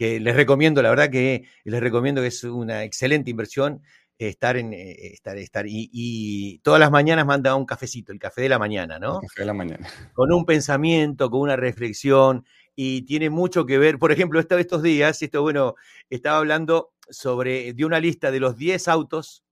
que 0.00 0.18
les 0.18 0.34
recomiendo, 0.34 0.80
la 0.80 0.88
verdad 0.88 1.10
que 1.10 1.44
les 1.62 1.78
recomiendo 1.78 2.22
que 2.22 2.28
es 2.28 2.42
una 2.44 2.84
excelente 2.84 3.30
inversión 3.30 3.82
estar 4.16 4.56
en, 4.56 4.72
eh, 4.72 4.92
estar, 5.12 5.36
estar, 5.36 5.66
y, 5.66 5.90
y 5.92 6.58
todas 6.60 6.80
las 6.80 6.90
mañanas 6.90 7.26
manda 7.26 7.54
un 7.54 7.66
cafecito, 7.66 8.10
el 8.10 8.18
café 8.18 8.40
de 8.40 8.48
la 8.48 8.58
mañana, 8.58 8.98
¿no? 8.98 9.16
El 9.16 9.28
café 9.28 9.42
de 9.42 9.46
la 9.46 9.52
mañana. 9.52 9.86
con 10.14 10.32
un 10.32 10.46
pensamiento, 10.46 11.30
con 11.30 11.40
una 11.40 11.56
reflexión, 11.56 12.46
y 12.74 13.02
tiene 13.02 13.28
mucho 13.28 13.66
que 13.66 13.76
ver, 13.76 13.98
por 13.98 14.10
ejemplo, 14.10 14.40
estos 14.40 14.82
días, 14.82 15.20
esto 15.20 15.42
bueno, 15.42 15.74
estaba 16.08 16.38
hablando 16.38 16.94
sobre, 17.10 17.74
de 17.74 17.84
una 17.84 18.00
lista 18.00 18.30
de 18.30 18.40
los 18.40 18.56
10 18.56 18.88
autos, 18.88 19.44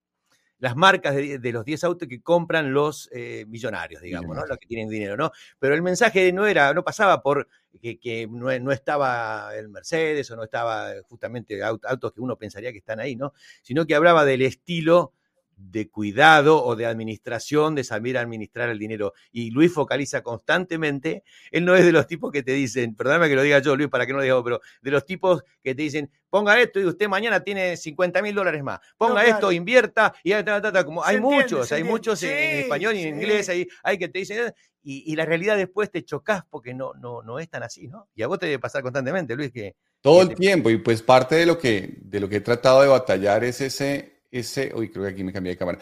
las 0.58 0.76
marcas 0.76 1.14
de, 1.14 1.38
de 1.38 1.52
los 1.52 1.64
10 1.64 1.84
autos 1.84 2.08
que 2.08 2.20
compran 2.20 2.72
los 2.72 3.08
eh, 3.12 3.44
millonarios, 3.48 4.02
digamos, 4.02 4.34
¿no? 4.36 4.44
Los 4.46 4.58
que 4.58 4.66
tienen 4.66 4.88
dinero, 4.88 5.16
¿no? 5.16 5.30
Pero 5.58 5.74
el 5.74 5.82
mensaje 5.82 6.32
no 6.32 6.46
era, 6.46 6.74
no 6.74 6.82
pasaba 6.84 7.22
por 7.22 7.48
que, 7.80 7.98
que 7.98 8.26
no, 8.28 8.56
no 8.58 8.72
estaba 8.72 9.54
el 9.56 9.68
Mercedes 9.68 10.30
o 10.30 10.36
no 10.36 10.44
estaba 10.44 10.92
justamente 11.08 11.62
aut- 11.62 11.84
autos 11.86 12.12
que 12.12 12.20
uno 12.20 12.36
pensaría 12.36 12.72
que 12.72 12.78
están 12.78 12.98
ahí, 13.00 13.14
¿no? 13.16 13.32
Sino 13.62 13.86
que 13.86 13.94
hablaba 13.94 14.24
del 14.24 14.42
estilo 14.42 15.12
de 15.60 15.90
cuidado 15.90 16.64
o 16.64 16.76
de 16.76 16.86
administración, 16.86 17.74
de 17.74 17.82
saber 17.84 18.16
administrar 18.16 18.68
el 18.70 18.78
dinero. 18.78 19.12
Y 19.32 19.50
Luis 19.50 19.72
focaliza 19.72 20.22
constantemente, 20.22 21.24
él 21.50 21.64
no 21.64 21.74
es 21.74 21.84
de 21.84 21.92
los 21.92 22.06
tipos 22.06 22.30
que 22.32 22.42
te 22.42 22.52
dicen, 22.52 22.94
perdóname 22.94 23.28
que 23.28 23.34
lo 23.34 23.42
diga 23.42 23.58
yo, 23.58 23.76
Luis, 23.76 23.88
para 23.88 24.06
que 24.06 24.12
no 24.12 24.18
lo 24.18 24.24
diga, 24.24 24.42
pero 24.44 24.60
de 24.80 24.90
los 24.90 25.04
tipos 25.04 25.42
que 25.62 25.74
te 25.74 25.82
dicen, 25.82 26.10
ponga 26.30 26.60
esto 26.60 26.80
y 26.80 26.84
usted 26.84 27.08
mañana 27.08 27.42
tiene 27.42 27.76
50 27.76 28.22
mil 28.22 28.34
dólares 28.34 28.62
más, 28.62 28.78
ponga 28.96 29.14
No, 29.14 29.20
claro. 29.24 29.34
esto, 29.34 29.52
invierta, 29.52 30.14
y 30.22 30.30
ta, 30.30 30.44
ta, 30.44 30.60
ta, 30.62 30.72
ta, 30.72 30.84
como 30.84 31.02
Se 31.02 31.10
hay 31.10 31.16
entiende, 31.16 31.42
muchos, 31.42 31.72
hay 31.72 31.84
muchos 31.84 32.22
en, 32.22 32.30
español 32.60 32.94
y 32.94 33.02
en 33.02 33.02
sí. 33.04 33.08
inglés, 33.16 33.48
hay, 33.48 33.68
hay 33.82 33.98
que 33.98 34.08
te 34.08 34.18
dicen, 34.20 34.52
y, 34.82 35.12
y 35.12 35.16
la 35.16 35.24
realidad 35.26 35.56
después 35.56 35.90
te 35.90 36.04
chocas 36.04 36.42
porque 36.48 36.72
no, 36.74 36.94
no, 36.94 37.22
no 37.22 37.38
es 37.38 37.48
tan 37.50 37.62
así, 37.62 37.88
¿no? 37.88 38.08
Y 38.14 38.22
a 38.22 38.26
vos 38.28 38.38
te 38.38 38.46
debe 38.46 38.58
pasar 38.58 38.82
constantemente, 38.82 39.34
Luis, 39.36 39.50
que 39.52 39.74
Todo 40.00 40.20
que 40.20 40.22
el 40.22 40.28
te- 40.28 40.36
tiempo. 40.36 40.70
Y 40.70 40.78
pues 40.78 41.02
parte 41.02 41.34
de 41.36 41.46
lo 41.46 41.58
que, 41.58 41.98
de 42.02 42.20
lo 42.20 42.28
que 42.28 42.36
he 42.36 42.40
tratado 42.40 42.82
de 42.82 42.88
batallar 42.88 43.44
es 43.44 43.60
ese, 43.60 44.17
ese, 44.30 44.72
uy, 44.74 44.90
creo 44.90 45.04
que 45.04 45.10
aquí 45.10 45.24
me 45.24 45.32
cambié 45.32 45.52
de 45.52 45.58
cámara. 45.58 45.78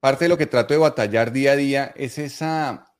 Parte 0.00 0.24
de 0.24 0.28
lo 0.28 0.38
que 0.38 0.46
trato 0.46 0.74
de 0.74 0.78
batallar 0.78 1.32
día 1.32 1.52
a 1.52 1.56
día 1.56 1.92
es 1.96 2.18
esa, 2.18 2.94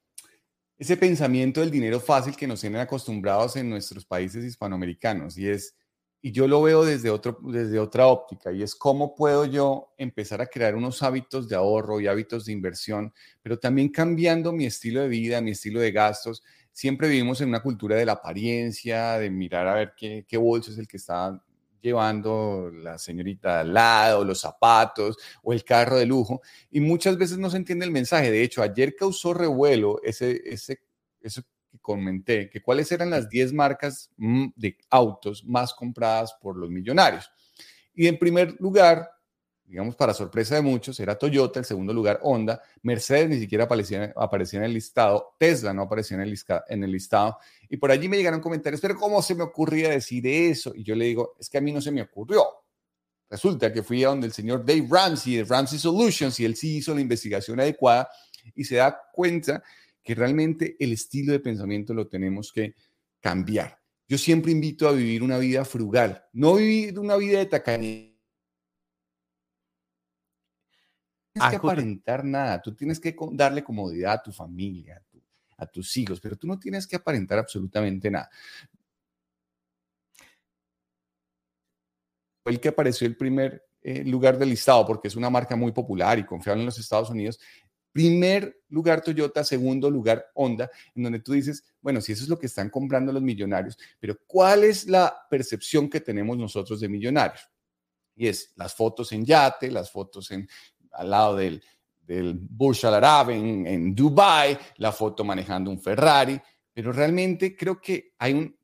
ese 0.77 0.97
pensamiento 0.97 1.61
del 1.61 1.71
dinero 1.71 2.01
fácil 2.01 2.37
que 2.37 2.47
nos 2.47 2.61
tienen 2.61 2.81
acostumbrados 2.81 3.57
en 3.57 3.71
nuestros 3.71 4.05
países 4.05 4.45
hispanoamericanos. 4.45 5.39
Y 5.39 5.49
es, 5.49 5.77
y 6.21 6.33
yo 6.33 6.49
lo 6.49 6.61
veo 6.63 6.85
desde, 6.85 7.11
otro, 7.11 7.39
desde 7.43 7.79
otra 7.79 8.09
óptica, 8.09 8.51
y 8.51 8.63
es 8.63 8.75
cómo 8.75 9.15
puedo 9.15 9.45
yo 9.45 9.95
empezar 9.97 10.41
a 10.41 10.47
crear 10.47 10.75
unos 10.75 11.03
hábitos 11.03 11.49
de 11.49 11.55
ahorro 11.55 12.01
y 12.01 12.09
hábitos 12.09 12.47
de 12.47 12.53
inversión, 12.53 13.13
pero 13.43 13.59
también 13.59 13.91
cambiando 13.91 14.53
mi 14.53 14.67
estilo 14.67 15.01
de 15.01 15.09
vida, 15.09 15.41
mi 15.41 15.53
estilo 15.53 15.81
de 15.81 15.93
gastos. 15.93 16.43
Siempre 16.73 17.09
vivimos 17.09 17.41
en 17.41 17.49
una 17.49 17.63
cultura 17.63 17.97
de 17.97 18.07
la 18.07 18.13
apariencia, 18.13 19.19
de 19.19 19.31
mirar 19.31 19.69
a 19.69 19.75
ver 19.75 19.95
qué, 19.97 20.25
qué 20.29 20.37
bolso 20.37 20.73
es 20.73 20.79
el 20.79 20.89
que 20.89 20.97
está 20.97 21.41
llevando 21.81 22.71
la 22.73 22.99
señorita 22.99 23.61
al 23.61 23.75
lado, 23.75 24.25
los 24.25 24.41
zapatos 24.41 25.17
o 25.43 25.53
el 25.53 25.65
carro 25.65 25.97
de 25.97 26.07
lujo, 26.07 26.41
y 26.71 26.81
muchas 26.81 27.17
veces 27.17 27.39
no 27.39 27.51
se 27.51 27.57
entiende 27.57 27.85
el 27.85 27.93
mensaje. 27.93 28.31
De 28.31 28.43
hecho, 28.43 28.63
ayer 28.63 28.95
causó 28.97 29.35
revuelo 29.35 30.01
ese, 30.03 30.41
ese, 30.45 30.81
eso 31.21 31.43
que 31.71 31.79
comenté, 31.81 32.49
que 32.51 32.63
cuáles 32.63 32.91
eran 32.93 33.11
las 33.11 33.29
10 33.29 33.53
marcas 33.53 34.11
mm, 34.17 34.47
de 34.57 34.77
autos 34.91 35.45
más 35.45 35.75
compradas 35.75 36.35
por 36.41 36.57
los 36.57 36.71
millonarios. 36.71 37.31
Y 37.95 38.07
en 38.07 38.19
primer 38.19 38.55
lugar, 38.61 39.11
digamos 39.69 39.95
para 39.95 40.15
sorpresa 40.15 40.55
de 40.55 40.63
muchos, 40.63 40.99
era 40.99 41.17
Toyota, 41.17 41.61
en 41.61 41.65
segundo 41.65 41.93
lugar 41.93 42.19
Honda, 42.23 42.61
Mercedes 42.83 43.29
ni 43.29 43.39
siquiera 43.39 43.65
aparecía, 43.65 44.13
aparecía 44.17 44.61
en 44.61 44.65
el 44.65 44.75
listado, 44.75 45.35
Tesla 45.39 45.75
no 45.75 45.83
aparecía 45.83 46.17
en 46.17 46.23
el, 46.23 46.31
lisca- 46.31 46.65
en 46.69 46.83
el 46.83 46.91
listado, 46.91 47.37
y 47.69 47.77
por 47.77 47.91
allí 47.91 48.09
me 48.09 48.17
llegaron 48.17 48.41
comentarios, 48.41 48.81
pero 48.81 48.97
¿cómo 48.97 49.21
se 49.21 49.35
me 49.35 49.43
ocurría 49.45 49.91
decir 49.91 50.27
eso? 50.27 50.73
Y 50.75 50.83
yo 50.83 50.95
le 50.95 51.05
digo, 51.05 51.35
es 51.39 51.51
que 51.51 51.59
a 51.59 51.61
mí 51.61 51.71
no 51.71 51.81
se 51.81 51.93
me 51.93 52.03
ocurrió. 52.03 52.45
Resulta 53.31 53.71
que 53.71 53.83
fui 53.83 54.03
a 54.05 54.09
donde 54.09 54.27
el 54.27 54.33
señor 54.33 54.65
Dave 54.65 54.87
Ramsey 54.91 55.37
de 55.37 55.45
Ramsey 55.45 55.79
Solutions 55.79 56.41
y 56.41 56.47
él 56.47 56.57
sí 56.57 56.79
hizo 56.79 56.95
la 56.95 57.03
investigación 57.03 57.61
adecuada 57.61 58.09
y 58.55 58.65
se 58.65 58.77
da 58.77 58.99
cuenta 59.13 59.63
que 60.03 60.15
realmente 60.15 60.77
el 60.81 60.95
estilo 60.95 61.33
de 61.33 61.41
pensamiento 61.41 61.93
lo 61.93 62.09
tenemos 62.09 62.51
que 62.51 62.75
cambiar. 63.21 63.79
Yo 64.09 64.17
siempre 64.17 64.53
invito 64.53 64.89
a 64.89 64.93
vivir 64.93 65.23
una 65.23 65.37
vida 65.37 65.67
frugal, 65.67 66.25
no 66.33 66.55
vivir 66.55 66.99
una 66.99 67.17
vida 67.17 67.41
de 67.41 67.47
tacañería. 67.47 68.09
No 68.09 68.09
tienes 68.09 68.19
Ah, 71.28 71.28
que 71.51 71.57
aparentar 71.57 72.25
nada, 72.25 72.61
tú 72.63 72.75
tienes 72.75 72.99
que 73.01 73.15
darle 73.33 73.63
comodidad 73.65 74.15
a 74.15 74.23
tu 74.23 74.33
familia, 74.33 74.97
a, 74.97 75.01
tu- 75.11 75.23
a 75.59 75.67
tus 75.67 75.97
hijos, 75.97 76.21
pero 76.21 76.37
tú 76.37 76.47
no 76.47 76.59
tienes 76.59 76.87
que 76.87 76.97
aparentar 76.97 77.39
absolutamente 77.39 78.11
nada. 78.11 78.31
Fue 82.43 82.53
el 82.53 82.61
que 82.61 82.69
apareció 82.69 83.07
el 83.07 83.17
primer 83.17 83.65
eh, 83.83 84.05
lugar 84.05 84.39
del 84.39 84.51
listado 84.51 84.87
porque 84.87 85.09
es 85.09 85.17
una 85.17 85.31
marca 85.31 85.57
muy 85.57 85.73
popular 85.73 86.19
y 86.19 86.25
confiable 86.27 86.63
en 86.63 86.67
los 86.67 86.79
Estados 86.79 87.11
Unidos. 87.11 87.39
Primer 87.93 88.61
lugar 88.69 89.03
Toyota, 89.03 89.43
segundo 89.43 89.91
lugar 89.91 90.27
Honda, 90.35 90.71
en 90.95 91.03
donde 91.03 91.21
tú 91.21 91.33
dices, 91.33 91.65
bueno, 91.81 92.01
si 92.01 92.13
eso 92.13 92.23
es 92.23 92.29
lo 92.29 92.39
que 92.39 92.47
están 92.47 92.71
comprando 92.71 93.13
los 93.13 93.23
millonarios, 93.23 93.77
pero 93.99 94.17
¿cuál 94.27 94.65
es 94.65 94.87
la 94.87 95.27
percepción 95.29 95.89
que 95.89 96.01
tenemos 96.01 96.37
nosotros 96.39 96.81
de 96.81 96.89
millonarios? 96.89 97.49
Y 98.15 98.29
es 98.29 98.53
las 98.57 98.75
fotos 98.75 99.13
en 99.13 99.25
yate, 99.25 99.71
las 99.71 99.91
fotos 99.91 100.31
en, 100.31 100.49
al 100.99 101.11
lado 101.11 101.37
del, 101.37 101.63
del 102.03 102.35
Burj 102.35 102.85
Al 102.85 102.95
Arab 102.95 103.31
en, 103.31 103.67
en 103.67 103.95
Dubai, 103.95 104.59
la 104.77 104.93
foto 104.93 105.25
manejando 105.25 105.71
un 105.71 105.81
Ferrari, 105.81 106.41
pero 106.73 106.93
realmente 106.93 107.57
creo 107.57 107.81
que 107.81 108.13
hay 108.19 108.35
un- 108.35 108.57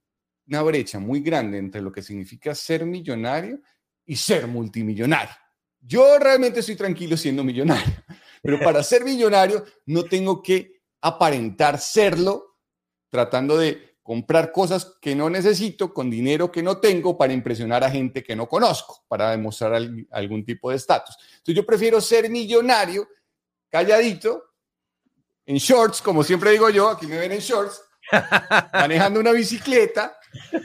una 0.47 0.61
brecha 0.63 0.99
muy 0.99 1.21
grande 1.21 1.57
entre 1.59 1.81
lo 1.81 1.91
que 1.91 2.03
significa 2.03 2.55
ser 2.55 2.85
millonario 2.85 3.61
y 4.05 4.15
ser 4.17 4.47
multimillonario. 4.47 5.35
Yo 5.81 6.19
realmente 6.19 6.61
estoy 6.61 6.77
tranquilo 6.77 7.17
siendo 7.17 7.43
millonario, 7.43 7.95
pero 8.43 8.61
para 8.61 8.83
ser 8.83 9.05
millonario 9.05 9.65
no 9.87 10.05
tengo 10.05 10.43
que 10.43 10.83
aparentar 11.01 11.79
serlo 11.79 12.59
tratando 13.09 13.57
de 13.57 13.94
comprar 14.05 14.53
cosas 14.53 14.97
que 15.01 15.15
no 15.17 15.29
necesito 15.31 15.93
con 15.95 16.11
dinero 16.11 16.53
que 16.53 16.63
no 16.63 16.77
tengo 16.79 17.17
para 17.19 17.33
impresionar 17.33 17.83
a 17.83 17.91
gente 17.91 18.23
que 18.23 18.37
no 18.37 18.47
conozco, 18.47 19.03
para 19.09 19.31
demostrar 19.31 19.73
al- 19.75 20.07
algún 20.11 20.45
tipo 20.45 20.71
de 20.71 20.77
estatus. 20.77 21.17
Entonces 21.39 21.55
yo 21.57 21.65
prefiero 21.67 22.01
ser 22.03 22.29
millonario, 22.29 23.09
calladito, 23.71 24.45
en 25.47 25.57
shorts, 25.57 26.03
como 26.03 26.23
siempre 26.23 26.51
digo 26.53 26.69
yo, 26.71 26.91
aquí 26.91 27.07
me 27.07 27.17
ven 27.19 27.33
en 27.33 27.39
shorts, 27.41 27.83
manejando 28.75 29.21
una 29.21 29.33
bicicleta, 29.33 30.17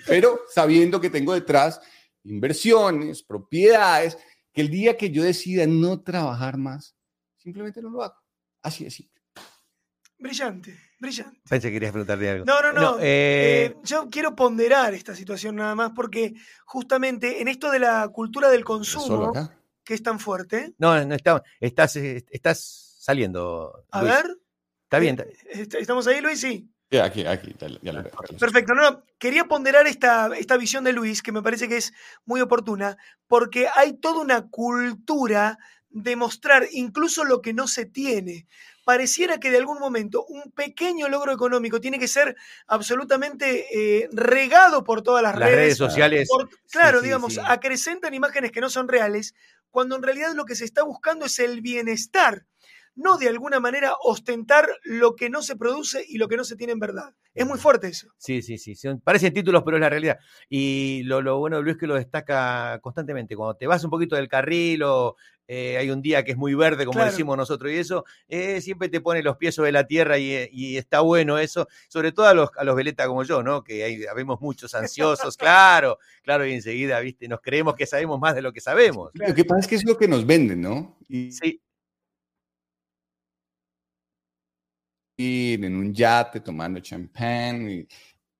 pero 0.05 0.41
sabiendo 0.53 0.99
que 0.99 1.09
tengo 1.09 1.33
detrás 1.33 1.79
inversiones, 2.25 3.23
propiedades, 3.23 4.17
que 4.51 4.59
el 4.61 4.69
día 4.69 4.97
que 4.97 5.11
yo 5.11 5.23
decida 5.23 5.65
no 5.65 6.01
trabajar 6.01 6.57
más, 6.57 6.93
simplemente 7.37 7.81
no 7.81 7.89
lo 7.89 8.03
hago. 8.03 8.15
Así 8.61 8.83
de 8.83 8.91
simple. 8.91 9.21
Brillante, 10.17 10.77
brillante. 10.99 11.39
Pensé 11.49 11.67
que 11.69 11.73
querías 11.73 11.91
preguntarle 11.91 12.29
algo. 12.29 12.45
No, 12.45 12.61
no, 12.61 12.73
no. 12.73 12.97
eh, 12.99 13.65
Eh, 13.71 13.75
yo 13.83 14.09
quiero 14.09 14.35
ponderar 14.35 14.93
esta 14.93 15.15
situación 15.15 15.55
nada 15.55 15.75
más 15.75 15.91
porque 15.95 16.33
justamente 16.65 17.41
en 17.41 17.47
esto 17.47 17.71
de 17.71 17.79
la 17.79 18.07
cultura 18.09 18.49
del 18.49 18.63
consumo, 18.63 19.31
que 19.83 19.93
es 19.93 20.03
tan 20.03 20.19
fuerte, 20.19 20.73
no, 20.77 21.03
no 21.05 21.15
está- 21.15 21.41
estás, 21.59 21.95
eh, 21.95 22.25
estás 22.29 22.95
saliendo. 22.99 23.85
a 23.91 24.01
Luis. 24.01 24.13
ver, 24.13 24.37
Está 24.83 24.99
bien. 24.99 25.17
está- 25.19 25.59
est- 25.61 25.75
¿estamos 25.75 26.05
ahí 26.07 26.21
Luis? 26.21 26.39
Sí. 26.39 26.69
Aquí, 27.03 27.23
aquí, 27.25 27.55
ya, 27.59 27.67
ya 27.83 27.93
lo 27.93 28.01
veo. 28.03 28.11
Perfecto, 28.39 28.73
no, 28.73 28.81
no, 28.89 29.03
quería 29.19 29.45
ponderar 29.45 29.85
esta, 29.85 30.27
esta 30.35 30.57
visión 30.57 30.83
de 30.83 30.91
Luis, 30.93 31.21
que 31.21 31.31
me 31.31 31.43
parece 31.43 31.67
que 31.69 31.77
es 31.77 31.93
muy 32.25 32.41
oportuna, 32.41 32.97
porque 33.27 33.67
hay 33.75 33.93
toda 33.93 34.21
una 34.21 34.47
cultura 34.49 35.59
de 35.91 36.15
mostrar 36.15 36.67
incluso 36.71 37.23
lo 37.25 37.41
que 37.41 37.53
no 37.53 37.67
se 37.67 37.85
tiene. 37.85 38.47
Pareciera 38.89 39.39
que 39.39 39.51
de 39.51 39.57
algún 39.59 39.77
momento 39.77 40.25
un 40.25 40.51
pequeño 40.51 41.09
logro 41.09 41.31
económico 41.31 41.79
tiene 41.79 41.99
que 41.99 42.07
ser 42.07 42.35
absolutamente 42.65 43.67
eh, 43.71 44.09
regado 44.11 44.83
por 44.83 45.03
todas 45.03 45.21
las, 45.21 45.37
Las 45.37 45.51
redes 45.51 45.77
sociales. 45.77 46.27
por- 46.27 46.49
claro, 46.71 46.97
sí, 46.97 47.05
digamos, 47.05 47.35
sí. 47.35 47.39
acrecentan 47.45 48.15
imágenes 48.15 48.51
que 48.51 48.61
no 48.61 48.69
son 48.71 48.87
reales, 48.87 49.35
cuando 49.69 49.95
en 49.95 50.01
realidad 50.01 50.33
lo 50.33 50.43
que 50.45 50.55
se 50.55 50.65
está 50.65 50.81
buscando 50.81 51.27
es 51.27 51.37
el 51.37 51.61
bienestar, 51.61 52.47
no 52.95 53.17
de 53.17 53.27
alguna 53.29 53.59
manera 53.59 53.93
ostentar 54.03 54.67
lo 54.83 55.15
que 55.15 55.29
no 55.29 55.41
se 55.41 55.55
produce 55.55 56.03
y 56.07 56.17
lo 56.17 56.27
que 56.27 56.37
no 56.37 56.43
se 56.43 56.55
tiene 56.55 56.73
en 56.73 56.79
verdad. 56.79 57.13
Es 57.33 57.45
muy 57.45 57.57
fuerte 57.59 57.87
eso. 57.87 58.07
Sí, 58.17 58.41
sí, 58.41 58.57
sí. 58.57 58.75
son- 58.75 58.99
parecen 59.01 59.33
títulos, 59.33 59.63
pero 59.63 59.77
es 59.77 59.81
la 59.81 59.89
realidad. 59.89 60.17
Y 60.49 61.03
lo, 61.03 61.21
lo 61.21 61.37
bueno 61.37 61.57
de 61.57 61.63
Luis 61.63 61.75
es 61.75 61.79
que 61.79 61.87
lo 61.87 61.95
destaca 61.95 62.79
constantemente. 62.81 63.35
Cuando 63.35 63.55
te 63.55 63.67
vas 63.67 63.83
un 63.83 63.89
poquito 63.91 64.15
del 64.15 64.27
carril 64.27 64.83
o 64.83 65.15
eh, 65.47 65.77
hay 65.77 65.89
un 65.89 66.01
día 66.01 66.23
que 66.23 66.31
es 66.31 66.37
muy 66.37 66.53
verde, 66.53 66.85
como 66.85 66.97
Claro. 66.97 67.09
decimos 67.11 67.35
nosotros, 67.37 67.71
y 67.71 67.75
eso, 67.77 68.05
eh, 68.27 68.61
siempre 68.61 68.87
te 68.89 69.01
pone 69.01 69.23
los 69.23 69.37
pies 69.37 69.55
sobre 69.55 69.71
la 69.71 69.87
tierra 69.87 70.19
y, 70.19 70.31
eh, 70.33 70.49
y 70.51 70.77
está 70.77 70.99
bueno 70.99 71.39
eso, 71.39 71.67
sobre 71.87 72.11
todo 72.11 72.27
a 72.27 72.35
los, 72.35 72.49
a 72.55 72.63
los 72.63 72.75
veletas 72.75 73.07
como 73.07 73.23
yo, 73.23 73.41
¿no? 73.41 73.63
Que 73.63 73.83
hay, 73.83 74.05
habemos 74.05 74.41
muchos 74.41 74.75
ansiosos, 74.75 75.37
claro, 75.37 75.97
claro, 76.21 76.45
y 76.45 76.53
enseguida, 76.53 76.99
viste, 76.99 77.27
nos 77.27 77.41
creemos 77.41 77.73
que 77.75 77.87
sabemos 77.87 78.19
más 78.19 78.35
de 78.35 78.43
lo 78.43 78.53
que 78.53 78.61
sabemos. 78.61 79.09
Lo 79.15 79.33
que 79.33 79.43
pasa 79.43 79.61
es 79.61 79.67
que 79.67 79.75
es 79.75 79.85
lo 79.85 79.97
que 79.97 80.07
nos 80.07 80.23
venden, 80.27 80.61
¿no? 80.61 80.99
Y, 81.07 81.31
Sí, 81.31 81.59
en 85.19 85.75
un 85.75 85.93
yate 85.93 86.39
tomando 86.39 86.79
champán, 86.79 87.85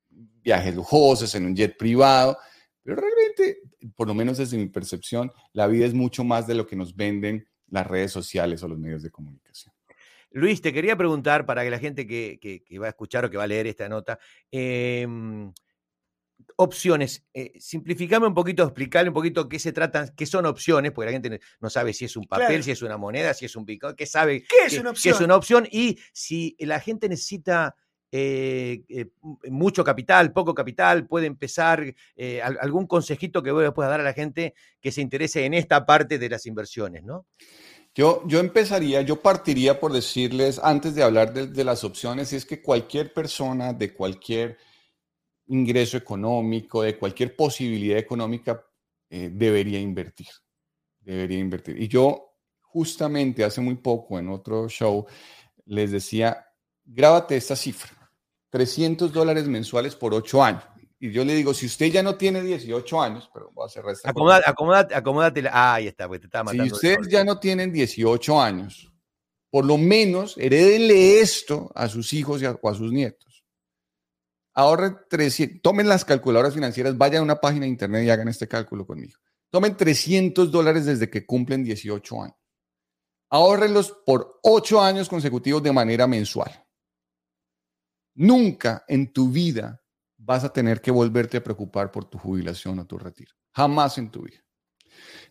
viajes 0.09 0.73
lujosos 0.75 1.34
en 1.36 1.45
un 1.45 1.55
jet 1.55 1.75
privado, 1.77 2.38
pero 2.84 2.95
realmente, 3.01 3.59
por 3.95 4.07
lo 4.07 4.13
menos 4.13 4.38
desde 4.38 4.57
mi 4.57 4.67
percepción, 4.67 5.30
la 5.53 5.67
vida 5.67 5.86
es 5.86 5.93
mucho 5.93 6.23
más 6.23 6.47
de 6.47 6.55
lo 6.55 6.65
que 6.65 6.75
nos 6.77 6.95
venden 6.95 7.45
las 7.67 7.86
redes 7.86 8.11
sociales 8.11 8.63
o 8.63 8.67
los 8.67 8.80
medios 8.80 9.03
de 9.03 9.11
comunicación. 9.11 9.73
Luis, 10.32 10.61
te 10.61 10.71
quería 10.71 10.95
preguntar 10.95 11.45
para 11.45 11.63
que 11.63 11.69
la 11.69 11.80
gente 11.80 12.07
que, 12.07 12.39
que- 12.41 12.63
que 12.63 12.80
va 12.80 12.86
a 12.86 12.89
escuchar 12.89 13.25
o 13.25 13.30
que 13.30 13.38
va 13.38 13.43
a 13.43 13.47
leer 13.47 13.67
esta 13.67 13.89
nota, 13.89 14.17
em, 14.51 15.51
opciones, 16.55 17.23
eh, 17.33 17.53
simplificame 17.59 18.27
un 18.27 18.33
poquito, 18.33 18.63
explicarle 18.63 19.09
un 19.09 19.13
poquito 19.13 19.47
qué 19.47 19.59
se 19.59 19.71
tratan, 19.71 20.11
qué 20.15 20.25
son 20.25 20.45
opciones, 20.45 20.91
porque 20.91 21.05
la 21.07 21.11
gente 21.13 21.39
no 21.59 21.69
sabe 21.69 21.93
si 21.93 22.05
es 22.05 22.15
un 22.17 22.25
papel, 22.25 22.47
Claro. 22.47 22.63
si 22.63 22.71
es 22.71 22.81
una 22.81 22.97
moneda, 22.97 23.33
si 23.33 23.45
es 23.45 23.55
un 23.55 23.65
bitcoin, 23.65 23.95
qué 23.95 24.05
sabe 24.05 24.41
¿Qué 24.43 24.65
es 24.65 24.73
qué- 24.73 24.79
una 24.79 24.91
qué 24.93 25.09
es 25.09 25.15
opción? 25.15 25.23
una 25.25 25.35
opción 25.35 25.67
y 25.71 25.97
si 26.11 26.55
la 26.59 26.79
gente 26.79 27.07
necesita 27.09 27.75
eh, 28.11 28.81
eh, 28.89 29.05
mucho 29.51 29.83
capital, 29.83 30.33
poco 30.33 30.55
capital, 30.55 31.05
puede 31.05 31.27
empezar 31.27 31.93
eh, 32.15 32.41
al- 32.41 32.57
algún 32.59 32.87
consejito 32.87 33.43
que 33.43 33.51
vos 33.51 33.61
le 33.61 33.71
puedas 33.71 33.91
dar 33.91 33.99
a 33.99 34.03
la 34.03 34.13
gente 34.13 34.55
que 34.81 34.91
se 34.91 35.01
interese 35.01 35.45
en 35.45 35.53
esta 35.53 35.85
parte 35.85 36.17
de 36.17 36.27
las 36.27 36.47
inversiones, 36.47 37.03
¿no? 37.03 37.27
Yo, 37.93 38.23
yo 38.27 38.39
empezaría, 38.39 39.01
yo 39.01 39.21
partiría 39.21 39.79
por 39.79 39.93
decirles, 39.93 40.59
antes 40.63 40.95
de 40.95 41.03
hablar 41.03 41.33
de, 41.33 41.45
de 41.47 41.63
las 41.63 41.83
opciones, 41.83 42.33
es 42.33 42.45
que 42.45 42.61
cualquier 42.63 43.13
persona 43.13 43.73
de 43.73 43.93
cualquier 43.93 44.57
ingreso 45.49 45.97
económico, 45.97 46.81
de 46.83 46.97
cualquier 46.97 47.35
posibilidad 47.35 47.97
económica, 47.97 48.63
eh, 49.09 49.29
debería 49.31 49.79
invertir. 49.79 50.27
Debería 50.99 51.39
invertir. 51.39 51.81
Y 51.81 51.87
yo 51.87 52.35
justamente 52.61 53.43
hace 53.43 53.61
muy 53.61 53.75
poco 53.75 54.19
en 54.19 54.29
otro 54.29 54.69
show 54.69 55.05
les 55.65 55.91
decía, 55.91 56.45
grábate 56.83 57.35
esta 57.35 57.55
cifra, 57.55 57.91
300 58.49 59.11
dólares 59.11 59.47
mensuales 59.47 59.95
por 59.95 60.13
8 60.13 60.43
años. 60.43 60.63
Y 60.99 61.11
yo 61.11 61.23
le 61.23 61.33
digo, 61.33 61.53
si 61.53 61.65
usted 61.65 61.87
ya 61.87 62.03
no 62.03 62.15
tiene 62.15 62.41
18 62.41 63.01
años, 63.01 63.29
pero 63.33 63.51
voy 63.53 63.65
a 63.65 63.69
cerrar 63.69 63.93
esta 63.93 64.09
Acomodate, 64.09 64.49
acomodate, 64.49 64.95
acomodate 64.95 65.41
la- 65.43 65.51
ah, 65.53 65.73
ahí 65.75 65.87
está, 65.87 66.07
porque 66.07 66.27
te 66.27 66.37
si 66.37 66.43
matando. 66.43 66.63
de 66.65 66.71
ustedes 66.71 67.07
ya 67.07 67.23
no 67.23 67.39
tienen 67.39 67.71
18 67.71 68.41
años, 68.41 68.91
por 69.49 69.65
lo 69.65 69.77
menos 69.77 70.37
herédenle 70.37 71.21
esto 71.21 71.71
a 71.73 71.87
sus 71.87 72.11
hijos 72.13 72.41
y 72.41 72.45
a, 72.45 72.51
o 72.51 72.69
a 72.69 72.75
sus 72.75 72.91
nietos. 72.91 73.28
Ahorren 74.60 74.97
300, 75.10 75.62
tomen 75.62 75.88
las 75.88 76.03
calculadoras 76.03 76.53
financieras, 76.53 76.97
vayan 76.97 77.22
a 77.22 77.24
una 77.24 77.39
página 77.39 77.62
de 77.62 77.70
internet 77.70 78.03
y 78.03 78.10
hagan 78.10 78.28
este 78.28 78.45
cálculo 78.45 78.86
conmigo. 78.86 79.18
Tomen 79.49 79.78
300 79.78 80.51
dólares 80.51 80.86
desde 80.86 81.10
que 81.10 81.26
cumplen 81.26 81.64
18 81.64 82.24
años. 82.24 82.36
Ahórrenlos 83.30 83.95
por 84.05 84.41
8 84.43 84.82
años 84.82 85.07
consecutivos 85.07 85.64
de 85.64 85.72
manera 85.72 86.07
mensual. 86.07 86.51
Nunca 88.16 88.84
en 88.89 89.14
tu 89.14 89.30
vida 89.30 89.82
vas 90.18 90.43
a 90.43 90.51
tener 90.51 90.82
que 90.82 90.91
volverte 90.91 91.38
a 91.38 91.43
preocupar 91.43 91.89
por 91.89 92.03
tu 92.03 92.18
jubilación 92.18 92.80
o 92.80 92.86
tu 92.86 92.97
retiro. 92.97 93.34
Jamás 93.53 93.97
en 93.97 94.12
tu 94.12 94.24
vida. 94.24 94.43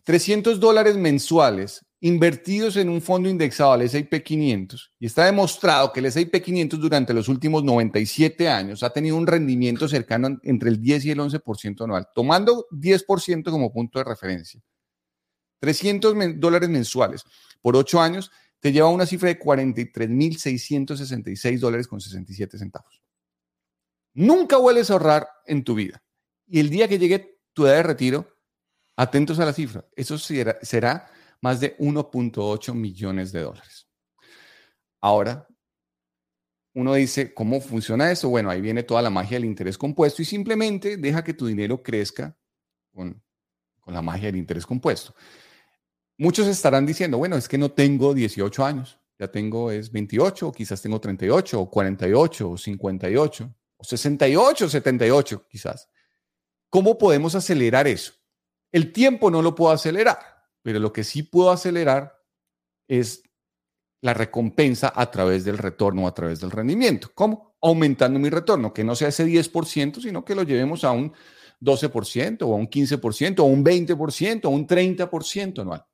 300 0.05 0.59
dólares 0.59 0.97
mensuales 0.97 1.85
invertidos 2.01 2.77
en 2.77 2.87
un 2.89 3.01
fondo 3.01 3.27
indexado 3.27 3.73
al 3.73 3.81
S&P 3.81 4.23
500 4.23 4.93
y 4.99 5.05
está 5.05 5.25
demostrado 5.25 5.91
que 5.91 5.99
el 5.99 6.05
S&P 6.05 6.41
500 6.41 6.79
durante 6.79 7.13
los 7.13 7.27
últimos 7.27 7.63
97 7.63 8.47
años 8.47 8.83
ha 8.83 8.89
tenido 8.91 9.17
un 9.17 9.27
rendimiento 9.27 9.87
cercano 9.87 10.27
en- 10.27 10.39
entre 10.43 10.69
el 10.69 10.81
10 10.81 11.05
y 11.05 11.11
el 11.11 11.19
11% 11.19 11.83
anual, 11.83 12.07
tomando 12.15 12.67
10% 12.71 13.51
como 13.51 13.73
punto 13.73 13.99
de 13.99 14.05
referencia. 14.05 14.61
300 15.59 16.15
men- 16.15 16.39
dólares 16.39 16.69
mensuales 16.69 17.23
por 17.61 17.75
8 17.75 17.99
años 18.01 18.31
te 18.61 18.71
lleva 18.71 18.87
a 18.87 18.91
una 18.91 19.05
cifra 19.05 19.27
de 19.27 19.39
43.666 19.39 21.59
dólares 21.59 21.87
con 21.87 21.99
67 21.99 22.57
centavos. 22.57 23.01
Nunca 24.13 24.57
vuelves 24.57 24.89
a 24.89 24.93
ahorrar 24.93 25.27
en 25.45 25.63
tu 25.63 25.75
vida. 25.75 26.01
Y 26.47 26.59
el 26.59 26.69
día 26.69 26.87
que 26.87 26.97
llegue 26.97 27.39
tu 27.53 27.65
edad 27.65 27.75
de 27.75 27.83
retiro, 27.83 28.27
atentos 28.95 29.39
a 29.39 29.45
la 29.45 29.53
cifra, 29.53 29.85
eso 29.95 30.17
será, 30.17 30.57
será 30.61 31.09
más 31.41 31.59
de 31.59 31.77
1.8 31.77 32.73
millones 32.73 33.31
de 33.31 33.41
dólares. 33.41 33.87
Ahora, 35.01 35.47
uno 36.73 36.93
dice, 36.93 37.33
¿cómo 37.33 37.61
funciona 37.61 38.11
eso? 38.11 38.29
Bueno, 38.29 38.49
ahí 38.49 38.61
viene 38.61 38.83
toda 38.83 39.01
la 39.01 39.09
magia 39.09 39.37
del 39.37 39.45
interés 39.45 39.77
compuesto 39.77 40.21
y 40.21 40.25
simplemente 40.25 40.97
deja 40.97 41.23
que 41.23 41.33
tu 41.33 41.47
dinero 41.47 41.81
crezca 41.81 42.37
con, 42.91 43.21
con 43.79 43.93
la 43.93 44.01
magia 44.01 44.27
del 44.27 44.37
interés 44.37 44.65
compuesto. 44.65 45.15
Muchos 46.17 46.47
estarán 46.47 46.85
diciendo, 46.85 47.17
bueno, 47.17 47.37
es 47.37 47.47
que 47.47 47.57
no 47.57 47.71
tengo 47.71 48.13
18 48.13 48.65
años, 48.65 48.99
ya 49.17 49.29
tengo 49.29 49.71
es 49.71 49.91
28, 49.91 50.47
o 50.47 50.51
quizás 50.51 50.81
tengo 50.81 50.99
38, 50.99 51.59
o 51.59 51.69
48, 51.69 52.49
o 52.49 52.57
58, 52.57 53.55
o 53.77 53.83
68, 53.83 54.69
78 54.69 55.47
quizás. 55.49 55.89
¿Cómo 56.69 56.97
podemos 56.97 57.35
acelerar 57.35 57.87
eso? 57.87 58.13
El 58.71 58.91
tiempo 58.91 59.31
no 59.31 59.41
lo 59.41 59.55
puedo 59.55 59.71
acelerar, 59.71 60.19
pero 60.61 60.79
lo 60.79 60.93
que 60.93 61.03
sí 61.03 61.23
puedo 61.23 61.51
acelerar 61.51 62.17
es 62.87 63.23
la 64.01 64.13
recompensa 64.13 64.91
a 64.95 65.11
través 65.11 65.43
del 65.43 65.57
retorno, 65.57 66.07
a 66.07 66.13
través 66.13 66.39
del 66.39 66.51
rendimiento. 66.51 67.11
¿Cómo? 67.13 67.55
Aumentando 67.61 68.19
mi 68.19 68.29
retorno, 68.29 68.73
que 68.73 68.83
no 68.83 68.95
sea 68.95 69.09
ese 69.09 69.25
10%, 69.25 70.01
sino 70.01 70.23
que 70.23 70.35
lo 70.35 70.43
llevemos 70.43 70.83
a 70.83 70.91
un 70.91 71.13
12% 71.61 72.43
o 72.43 72.53
a 72.53 72.55
un 72.55 72.69
15% 72.69 73.39
o 73.39 73.43
un 73.43 73.63
20% 73.63 74.45
o 74.45 74.49
un 74.49 74.65
30% 74.65 75.61
anual. 75.61 75.85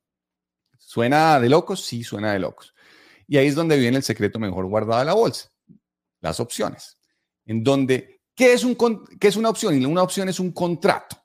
¿Suena 0.78 1.40
de 1.40 1.48
locos? 1.48 1.84
Sí, 1.84 2.04
suena 2.04 2.32
de 2.32 2.38
locos. 2.38 2.74
Y 3.26 3.36
ahí 3.38 3.48
es 3.48 3.56
donde 3.56 3.76
viene 3.76 3.96
el 3.96 4.04
secreto 4.04 4.38
mejor 4.38 4.66
guardado 4.66 5.00
de 5.00 5.06
la 5.06 5.14
bolsa, 5.14 5.50
las 6.20 6.38
opciones. 6.38 6.98
En 7.44 7.64
donde, 7.64 8.20
¿qué 8.34 8.52
es, 8.52 8.64
qué 9.18 9.28
es 9.28 9.36
una 9.36 9.50
opción? 9.50 9.84
Una 9.84 10.02
opción 10.02 10.28
es 10.28 10.38
un 10.38 10.52
contrato. 10.52 11.16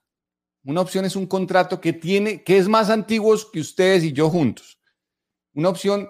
Una 0.64 0.82
opción 0.82 1.06
es 1.06 1.16
un 1.16 1.26
contrato 1.26 1.82
que 1.82 1.94
tiene, 1.94 2.44
que 2.44 2.58
es 2.58 2.68
más 2.68 2.90
antiguo 2.90 3.36
que 3.52 3.60
ustedes 3.60 4.04
y 4.04 4.14
yo 4.14 4.30
juntos. 4.30 4.80
Una 5.54 5.70
opción 5.70 6.10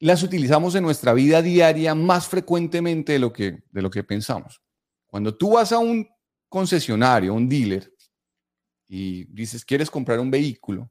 las 0.00 0.22
utilizamos 0.22 0.74
en 0.74 0.82
nuestra 0.82 1.12
vida 1.12 1.40
diaria 1.40 1.94
más 1.94 2.28
frecuentemente 2.28 3.12
de 3.12 3.18
lo 3.18 3.32
que, 3.32 3.62
de 3.70 3.82
lo 3.82 3.90
que 3.90 4.02
pensamos. 4.04 4.60
Cuando 5.06 5.36
tú 5.36 5.52
vas 5.52 5.72
a 5.72 5.78
un 5.78 6.08
concesionario, 6.48 7.34
un 7.34 7.48
dealer, 7.48 7.92
y 8.86 9.24
dices, 9.26 9.64
quieres 9.64 9.90
comprar 9.90 10.20
un 10.20 10.30
vehículo, 10.30 10.90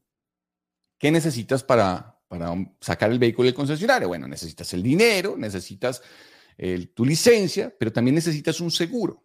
¿qué 0.98 1.10
necesitas 1.10 1.62
para, 1.62 2.18
para 2.28 2.54
sacar 2.80 3.10
el 3.10 3.18
vehículo 3.18 3.46
del 3.46 3.54
concesionario? 3.54 4.08
Bueno, 4.08 4.26
necesitas 4.26 4.72
el 4.72 4.82
dinero, 4.82 5.36
necesitas 5.36 6.02
el- 6.56 6.92
tu 6.92 7.04
licencia, 7.04 7.74
pero 7.78 7.92
también 7.92 8.14
necesitas 8.14 8.60
un 8.60 8.70
seguro. 8.70 9.23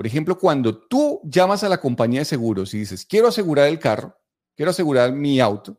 Por 0.00 0.06
ejemplo, 0.06 0.38
cuando 0.38 0.78
tú 0.78 1.20
llamas 1.24 1.62
a 1.62 1.68
la 1.68 1.78
compañía 1.78 2.20
de 2.20 2.24
seguros 2.24 2.72
y 2.72 2.78
dices, 2.78 3.04
quiero 3.04 3.28
asegurar 3.28 3.68
el 3.68 3.78
carro, 3.78 4.18
quiero 4.56 4.70
asegurar 4.70 5.12
mi 5.12 5.40
auto, 5.40 5.76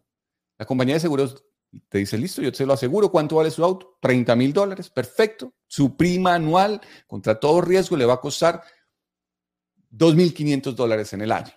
la 0.59 0.65
compañía 0.67 0.93
de 0.93 0.99
seguros 0.99 1.43
te 1.89 1.97
dice, 1.97 2.19
listo, 2.19 2.39
yo 2.39 2.51
te 2.51 2.63
lo 2.67 2.73
aseguro, 2.73 3.09
¿cuánto 3.09 3.37
vale 3.37 3.49
su 3.49 3.63
auto? 3.63 3.97
30 3.99 4.35
mil 4.35 4.53
dólares, 4.53 4.91
perfecto. 4.91 5.55
Su 5.65 5.97
prima 5.97 6.35
anual 6.35 6.79
contra 7.07 7.39
todo 7.39 7.61
riesgo 7.61 7.97
le 7.97 8.05
va 8.05 8.13
a 8.13 8.21
costar 8.21 8.61
2.500 9.89 10.75
dólares 10.75 11.13
en 11.13 11.21
el 11.21 11.31
año. 11.31 11.53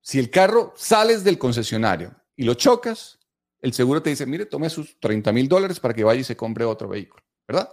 Si 0.00 0.20
el 0.20 0.30
carro 0.30 0.72
sales 0.76 1.24
del 1.24 1.38
concesionario 1.38 2.14
y 2.36 2.44
lo 2.44 2.54
chocas, 2.54 3.18
el 3.60 3.72
seguro 3.72 4.00
te 4.00 4.10
dice, 4.10 4.26
mire, 4.26 4.46
tome 4.46 4.70
sus 4.70 5.00
30 5.00 5.32
mil 5.32 5.48
dólares 5.48 5.80
para 5.80 5.92
que 5.92 6.04
vaya 6.04 6.20
y 6.20 6.24
se 6.24 6.36
compre 6.36 6.64
otro 6.64 6.86
vehículo, 6.86 7.24
¿verdad? 7.48 7.68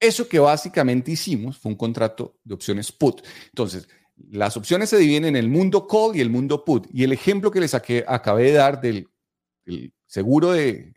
Eso 0.00 0.26
que 0.26 0.38
básicamente 0.38 1.12
hicimos 1.12 1.58
fue 1.58 1.72
un 1.72 1.76
contrato 1.76 2.40
de 2.42 2.54
opciones 2.54 2.90
put. 2.90 3.20
Entonces, 3.48 3.86
las 4.16 4.56
opciones 4.56 4.88
se 4.88 4.96
dividen 4.96 5.26
en 5.26 5.36
el 5.36 5.48
mundo 5.48 5.86
call 5.86 6.16
y 6.16 6.20
el 6.20 6.30
mundo 6.30 6.64
put. 6.64 6.86
Y 6.90 7.04
el 7.04 7.12
ejemplo 7.12 7.50
que 7.50 7.60
les 7.60 7.74
acabé 7.74 8.44
de 8.44 8.52
dar 8.52 8.80
del, 8.80 9.08
seguro 10.06 10.52
de, 10.52 10.94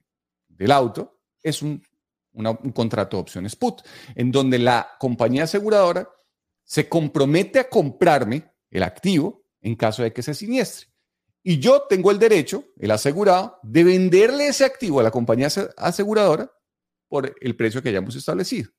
del 0.48 0.72
auto 0.72 1.20
es 1.42 1.62
un, 1.62 1.84
un 2.32 2.72
contrato 2.72 3.18
de 3.18 3.22
opciones 3.22 3.56
put, 3.58 3.82
en 4.16 4.32
donde 4.32 4.58
la 4.58 4.90
compañía 5.00 5.44
aseguradora 5.44 6.10
se 6.64 6.88
compromete 6.88 7.60
a 7.60 7.70
comprarme 7.70 8.52
el 8.72 8.84
activo 8.84 9.46
en 9.62 9.76
caso 9.76 10.04
de 10.04 10.14
que 10.14 10.24
se 10.24 10.34
siniestre. 10.34 10.88
Y 11.44 11.60
yo 11.60 11.84
tengo 11.90 12.10
el 12.10 12.20
derecho, 12.20 12.66
el 12.80 12.92
asegurado, 12.92 13.60
de 13.64 13.84
venderle 13.84 14.48
ese 14.48 14.64
activo 14.64 15.02
a 15.02 15.04
la 15.04 15.12
compañía 15.12 15.50
aseguradora 15.76 16.50
por 17.10 17.36
el 17.42 17.56
precio 17.58 17.84
que 17.84 17.90
hayamos 17.90 18.16
establecido. 18.16 18.72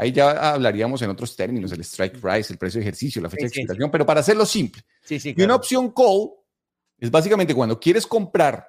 Ahí 0.00 0.12
ya 0.12 0.54
hablaríamos 0.54 1.02
en 1.02 1.10
otros 1.10 1.36
términos, 1.36 1.72
el 1.72 1.82
strike 1.82 2.18
price, 2.18 2.50
el 2.50 2.58
precio 2.58 2.78
de 2.78 2.86
ejercicio, 2.86 3.20
la 3.20 3.28
fecha 3.28 3.42
de 3.42 3.48
expiración, 3.48 3.90
pero 3.90 4.06
para 4.06 4.20
hacerlo 4.20 4.46
simple. 4.46 4.82
Y 5.10 5.42
una 5.42 5.56
opción 5.56 5.92
call 5.92 6.30
es 6.96 7.10
básicamente 7.10 7.54
cuando 7.54 7.78
quieres 7.78 8.06
comprar 8.06 8.66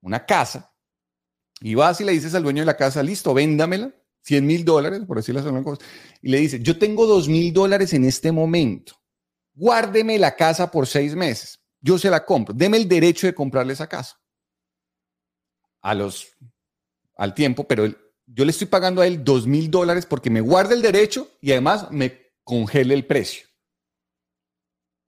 una 0.00 0.26
casa 0.26 0.74
y 1.60 1.76
vas 1.76 2.00
y 2.00 2.04
le 2.04 2.10
dices 2.10 2.34
al 2.34 2.42
dueño 2.42 2.62
de 2.62 2.66
la 2.66 2.76
casa, 2.76 3.04
listo, 3.04 3.32
véndamela, 3.32 3.94
100 4.22 4.44
mil 4.44 4.64
dólares, 4.64 5.02
por 5.06 5.18
decirlo 5.18 5.42
así, 5.42 5.80
y 6.22 6.28
le 6.28 6.38
dices, 6.38 6.60
yo 6.60 6.76
tengo 6.76 7.06
2 7.06 7.28
mil 7.28 7.52
dólares 7.52 7.92
en 7.92 8.04
este 8.04 8.32
momento, 8.32 8.96
guárdeme 9.54 10.18
la 10.18 10.34
casa 10.34 10.72
por 10.72 10.88
seis 10.88 11.14
meses, 11.14 11.60
yo 11.80 11.98
se 11.98 12.10
la 12.10 12.24
compro, 12.24 12.52
deme 12.52 12.78
el 12.78 12.88
derecho 12.88 13.28
de 13.28 13.34
comprarle 13.34 13.74
esa 13.74 13.88
casa. 13.88 14.20
A 15.82 15.94
los, 15.94 16.32
al 17.16 17.32
tiempo, 17.32 17.64
pero 17.68 17.84
yo 18.26 18.44
le 18.44 18.50
estoy 18.50 18.66
pagando 18.66 19.00
a 19.00 19.06
él 19.06 19.22
2 19.24 19.46
mil 19.46 19.70
dólares 19.70 20.06
porque 20.06 20.30
me 20.30 20.40
guarda 20.40 20.74
el 20.74 20.82
derecho 20.82 21.28
y 21.40 21.52
además 21.52 21.90
me 21.90 22.32
congele 22.42 22.94
el 22.94 23.06
precio. 23.06 23.46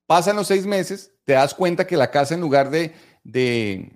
Pasan 0.06 0.36
los 0.36 0.46
seis 0.46 0.66
meses, 0.66 1.12
te 1.24 1.32
das 1.32 1.54
cuenta 1.54 1.86
que 1.86 1.96
la 1.96 2.10
casa 2.10 2.34
en 2.34 2.40
lugar 2.40 2.70
de, 2.70 2.94
de, 3.24 3.90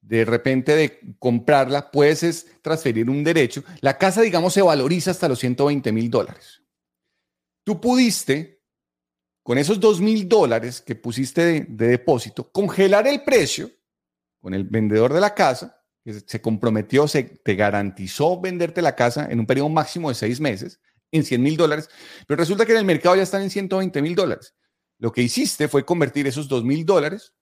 de 0.00 0.24
repente 0.24 0.76
de 0.76 1.16
comprarla, 1.18 1.90
puedes 1.90 2.46
transferir 2.62 3.10
un 3.10 3.24
derecho. 3.24 3.64
La 3.80 3.98
casa, 3.98 4.22
digamos, 4.22 4.52
se 4.52 4.62
valoriza 4.62 5.10
hasta 5.10 5.28
los 5.28 5.40
120 5.40 5.90
mil 5.90 6.10
dólares. 6.10 6.62
Tú 7.64 7.80
pudiste, 7.80 8.62
con 9.42 9.58
esos 9.58 9.80
2 9.80 10.00
mil 10.00 10.28
dólares 10.28 10.80
que 10.80 10.94
pusiste 10.94 11.44
de, 11.44 11.60
de, 11.68 11.86
depósito, 11.88 12.50
congelar 12.52 13.06
el 13.08 13.24
precio 13.24 13.70
con 14.40 14.54
el 14.54 14.64
vendedor 14.64 15.12
de 15.12 15.20
la 15.20 15.34
casa, 15.34 15.81
que 16.04 16.14
se 16.14 16.40
comprometió, 16.40 17.06
se 17.06 17.22
te 17.22 17.54
garantizó 17.54 18.40
venderte 18.40 18.82
la 18.82 18.96
casa 18.96 19.26
en 19.30 19.40
un 19.40 19.46
periodo 19.46 19.68
máximo 19.68 20.08
de 20.08 20.14
seis 20.14 20.40
meses, 20.40 20.80
en 21.10 21.24
100 21.24 21.42
mil 21.42 21.56
dólares, 21.56 21.88
pero 22.26 22.38
resulta 22.38 22.64
que 22.66 22.72
en 22.72 22.78
el 22.78 22.84
mercado 22.84 23.16
ya 23.16 23.22
están 23.22 23.42
en 23.42 23.50
120 23.50 24.02
mil 24.02 24.14
dólares. 24.14 24.54
Lo 24.98 25.12
que 25.12 25.22
hiciste 25.22 25.68
fue 25.68 25.84
convertir 25.84 26.26
esos 26.26 26.48
2 26.48 26.64
mil 26.64 26.84
dólares 26.86 27.34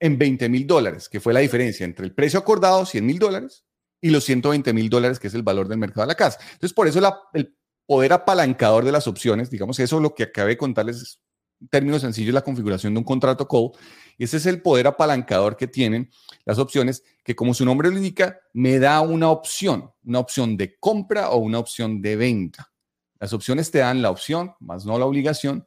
en 0.00 0.18
20 0.18 0.48
mil 0.48 0.66
dólares, 0.66 1.08
que 1.08 1.20
fue 1.20 1.32
la 1.32 1.40
diferencia 1.40 1.84
entre 1.84 2.04
el 2.04 2.14
precio 2.14 2.38
acordado, 2.38 2.86
100 2.86 3.04
mil 3.04 3.18
dólares, 3.18 3.64
y 4.00 4.10
los 4.10 4.24
120 4.24 4.72
mil 4.72 4.90
dólares, 4.90 5.18
que 5.18 5.28
es 5.28 5.34
el 5.34 5.42
valor 5.42 5.68
del 5.68 5.78
mercado 5.78 6.02
de 6.02 6.08
la 6.08 6.16
casa. 6.16 6.38
Entonces, 6.42 6.72
por 6.72 6.88
eso 6.88 7.00
el 7.34 7.56
poder 7.86 8.12
apalancador 8.12 8.84
de 8.84 8.92
las 8.92 9.06
opciones, 9.06 9.48
digamos, 9.48 9.78
eso 9.78 9.96
es 9.96 10.02
lo 10.02 10.14
que 10.14 10.24
acabé 10.24 10.50
de 10.50 10.56
contarles 10.56 11.20
en 11.60 11.68
términos 11.68 12.02
sencillos, 12.02 12.34
la 12.34 12.42
configuración 12.42 12.94
de 12.94 12.98
un 12.98 13.04
contrato 13.04 13.46
call, 13.46 13.70
y 14.18 14.24
ese 14.24 14.36
es 14.36 14.46
el 14.46 14.62
poder 14.62 14.86
apalancador 14.86 15.56
que 15.56 15.66
tienen 15.66 16.10
las 16.44 16.58
opciones, 16.58 17.04
que 17.24 17.36
como 17.36 17.54
su 17.54 17.64
nombre 17.64 17.90
lo 17.90 17.96
indica, 17.96 18.38
me 18.52 18.78
da 18.78 19.00
una 19.00 19.30
opción, 19.30 19.90
una 20.04 20.18
opción 20.18 20.56
de 20.56 20.76
compra 20.78 21.30
o 21.30 21.38
una 21.38 21.58
opción 21.58 22.02
de 22.02 22.16
venta. 22.16 22.72
Las 23.18 23.32
opciones 23.32 23.70
te 23.70 23.78
dan 23.78 24.02
la 24.02 24.10
opción, 24.10 24.54
más 24.60 24.84
no 24.84 24.98
la 24.98 25.06
obligación, 25.06 25.66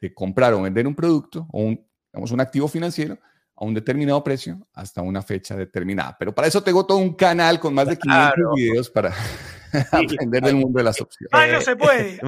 de 0.00 0.12
comprar 0.12 0.52
o 0.52 0.62
vender 0.62 0.86
un 0.86 0.94
producto 0.94 1.46
o 1.52 1.60
un, 1.60 1.86
digamos, 2.12 2.32
un 2.32 2.40
activo 2.40 2.68
financiero 2.68 3.18
a 3.56 3.64
un 3.64 3.72
determinado 3.72 4.22
precio 4.22 4.66
hasta 4.74 5.00
una 5.00 5.22
fecha 5.22 5.56
determinada. 5.56 6.16
Pero 6.18 6.34
para 6.34 6.48
eso 6.48 6.62
tengo 6.62 6.84
todo 6.84 6.98
un 6.98 7.14
canal 7.14 7.60
con 7.60 7.72
más 7.72 7.86
de 7.86 7.96
500 7.96 8.54
videos 8.56 8.90
para 8.90 9.14
aprender 9.92 10.42
del 10.42 10.56
mundo 10.56 10.78
de 10.78 10.84
las 10.84 11.00
opciones. 11.00 11.32
Más 11.32 11.48
no 11.48 11.60
se 11.60 11.76
puede. 11.76 12.20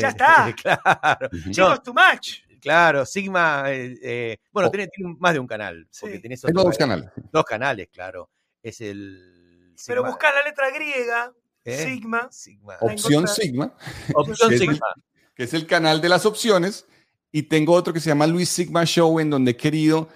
ya 0.00 0.08
está. 0.08 0.54
Claro. 0.62 1.28
Chicos, 1.50 1.82
too 1.82 1.94
much. 1.94 2.49
Claro, 2.60 3.06
Sigma, 3.06 3.64
eh, 3.72 3.98
eh, 4.02 4.38
bueno, 4.52 4.68
oh. 4.68 4.70
tiene, 4.70 4.88
más 5.18 5.32
de 5.32 5.38
un 5.38 5.46
canal. 5.46 5.88
Porque 6.00 6.18
tengo 6.18 6.64
dos 6.64 6.76
canales. 6.76 7.08
Dos 7.32 7.44
canales, 7.44 7.88
claro. 7.92 8.30
Es 8.62 8.80
el... 8.80 9.74
Pero 9.86 10.04
buscar 10.04 10.34
la 10.34 10.42
letra 10.42 10.70
griega, 10.70 11.32
¿Eh? 11.64 11.84
Sigma. 11.84 12.28
Sigma. 12.30 12.76
Opción 12.80 13.26
Sigma. 13.26 13.74
Opción 14.14 14.58
Sigma. 14.58 14.86
que 15.34 15.44
es 15.44 15.54
el 15.54 15.66
canal 15.66 16.00
de 16.00 16.08
las 16.08 16.26
opciones. 16.26 16.86
Y 17.32 17.44
tengo 17.44 17.74
otro 17.74 17.92
que 17.92 18.00
se 18.00 18.10
llama 18.10 18.26
Luis 18.26 18.48
Sigma 18.48 18.84
Show, 18.84 19.20
en 19.20 19.30
donde 19.30 19.52
he 19.52 19.56
querido 19.56 20.08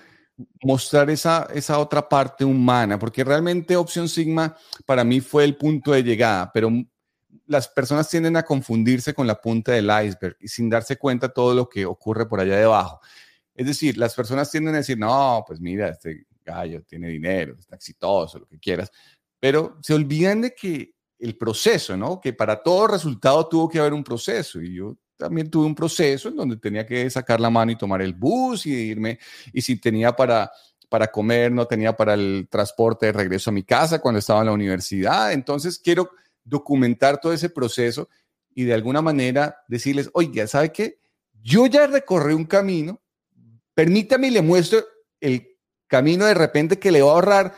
mostrar 0.62 1.10
esa, 1.10 1.48
esa 1.54 1.78
otra 1.78 2.08
parte 2.08 2.44
humana, 2.44 2.98
porque 2.98 3.22
realmente 3.22 3.76
Opción 3.76 4.08
Sigma 4.08 4.56
para 4.84 5.04
mí 5.04 5.20
fue 5.20 5.44
el 5.44 5.56
punto 5.56 5.92
de 5.92 6.02
llegada, 6.02 6.50
pero 6.52 6.70
las 7.46 7.68
personas 7.68 8.08
tienden 8.08 8.36
a 8.36 8.42
confundirse 8.42 9.14
con 9.14 9.26
la 9.26 9.40
punta 9.40 9.72
del 9.72 9.86
iceberg 9.86 10.36
y 10.40 10.48
sin 10.48 10.68
darse 10.68 10.96
cuenta 10.96 11.28
todo 11.28 11.54
lo 11.54 11.68
que 11.68 11.84
ocurre 11.86 12.26
por 12.26 12.40
allá 12.40 12.56
debajo. 12.56 13.00
Es 13.54 13.66
decir, 13.66 13.96
las 13.98 14.14
personas 14.14 14.50
tienden 14.50 14.74
a 14.74 14.78
decir, 14.78 14.98
no, 14.98 15.44
pues 15.46 15.60
mira, 15.60 15.88
este 15.88 16.26
gallo 16.44 16.82
tiene 16.82 17.08
dinero, 17.08 17.56
está 17.58 17.76
exitoso, 17.76 18.38
lo 18.38 18.46
que 18.46 18.58
quieras, 18.58 18.90
pero 19.38 19.78
se 19.82 19.94
olvidan 19.94 20.42
de 20.42 20.54
que 20.54 20.94
el 21.18 21.36
proceso, 21.36 21.96
¿no? 21.96 22.20
Que 22.20 22.32
para 22.32 22.62
todo 22.62 22.86
resultado 22.86 23.48
tuvo 23.48 23.68
que 23.68 23.78
haber 23.78 23.92
un 23.92 24.04
proceso 24.04 24.60
y 24.60 24.74
yo 24.74 24.96
también 25.16 25.48
tuve 25.48 25.66
un 25.66 25.74
proceso 25.74 26.28
en 26.28 26.36
donde 26.36 26.56
tenía 26.56 26.84
que 26.84 27.08
sacar 27.08 27.40
la 27.40 27.50
mano 27.50 27.70
y 27.70 27.78
tomar 27.78 28.02
el 28.02 28.14
bus 28.14 28.66
y 28.66 28.72
irme, 28.72 29.18
y 29.52 29.62
si 29.62 29.76
tenía 29.76 30.14
para, 30.14 30.50
para 30.88 31.06
comer, 31.06 31.52
no 31.52 31.66
tenía 31.66 31.96
para 31.96 32.14
el 32.14 32.48
transporte 32.50 33.06
de 33.06 33.12
regreso 33.12 33.50
a 33.50 33.52
mi 33.52 33.62
casa 33.62 34.00
cuando 34.00 34.18
estaba 34.18 34.40
en 34.40 34.46
la 34.46 34.52
universidad. 34.52 35.32
Entonces 35.32 35.78
quiero 35.78 36.10
documentar 36.44 37.20
todo 37.20 37.32
ese 37.32 37.50
proceso 37.50 38.08
y 38.54 38.64
de 38.64 38.74
alguna 38.74 39.02
manera 39.02 39.56
decirles, 39.68 40.10
oye, 40.12 40.46
¿sabe 40.46 40.72
qué? 40.72 41.00
Yo 41.42 41.66
ya 41.66 41.86
recorrí 41.86 42.34
un 42.34 42.44
camino, 42.44 43.02
permítame 43.74 44.28
y 44.28 44.30
le 44.30 44.42
muestro 44.42 44.84
el 45.20 45.48
camino 45.86 46.26
de 46.26 46.34
repente 46.34 46.78
que 46.78 46.92
le 46.92 47.02
va 47.02 47.10
a 47.10 47.14
ahorrar 47.14 47.54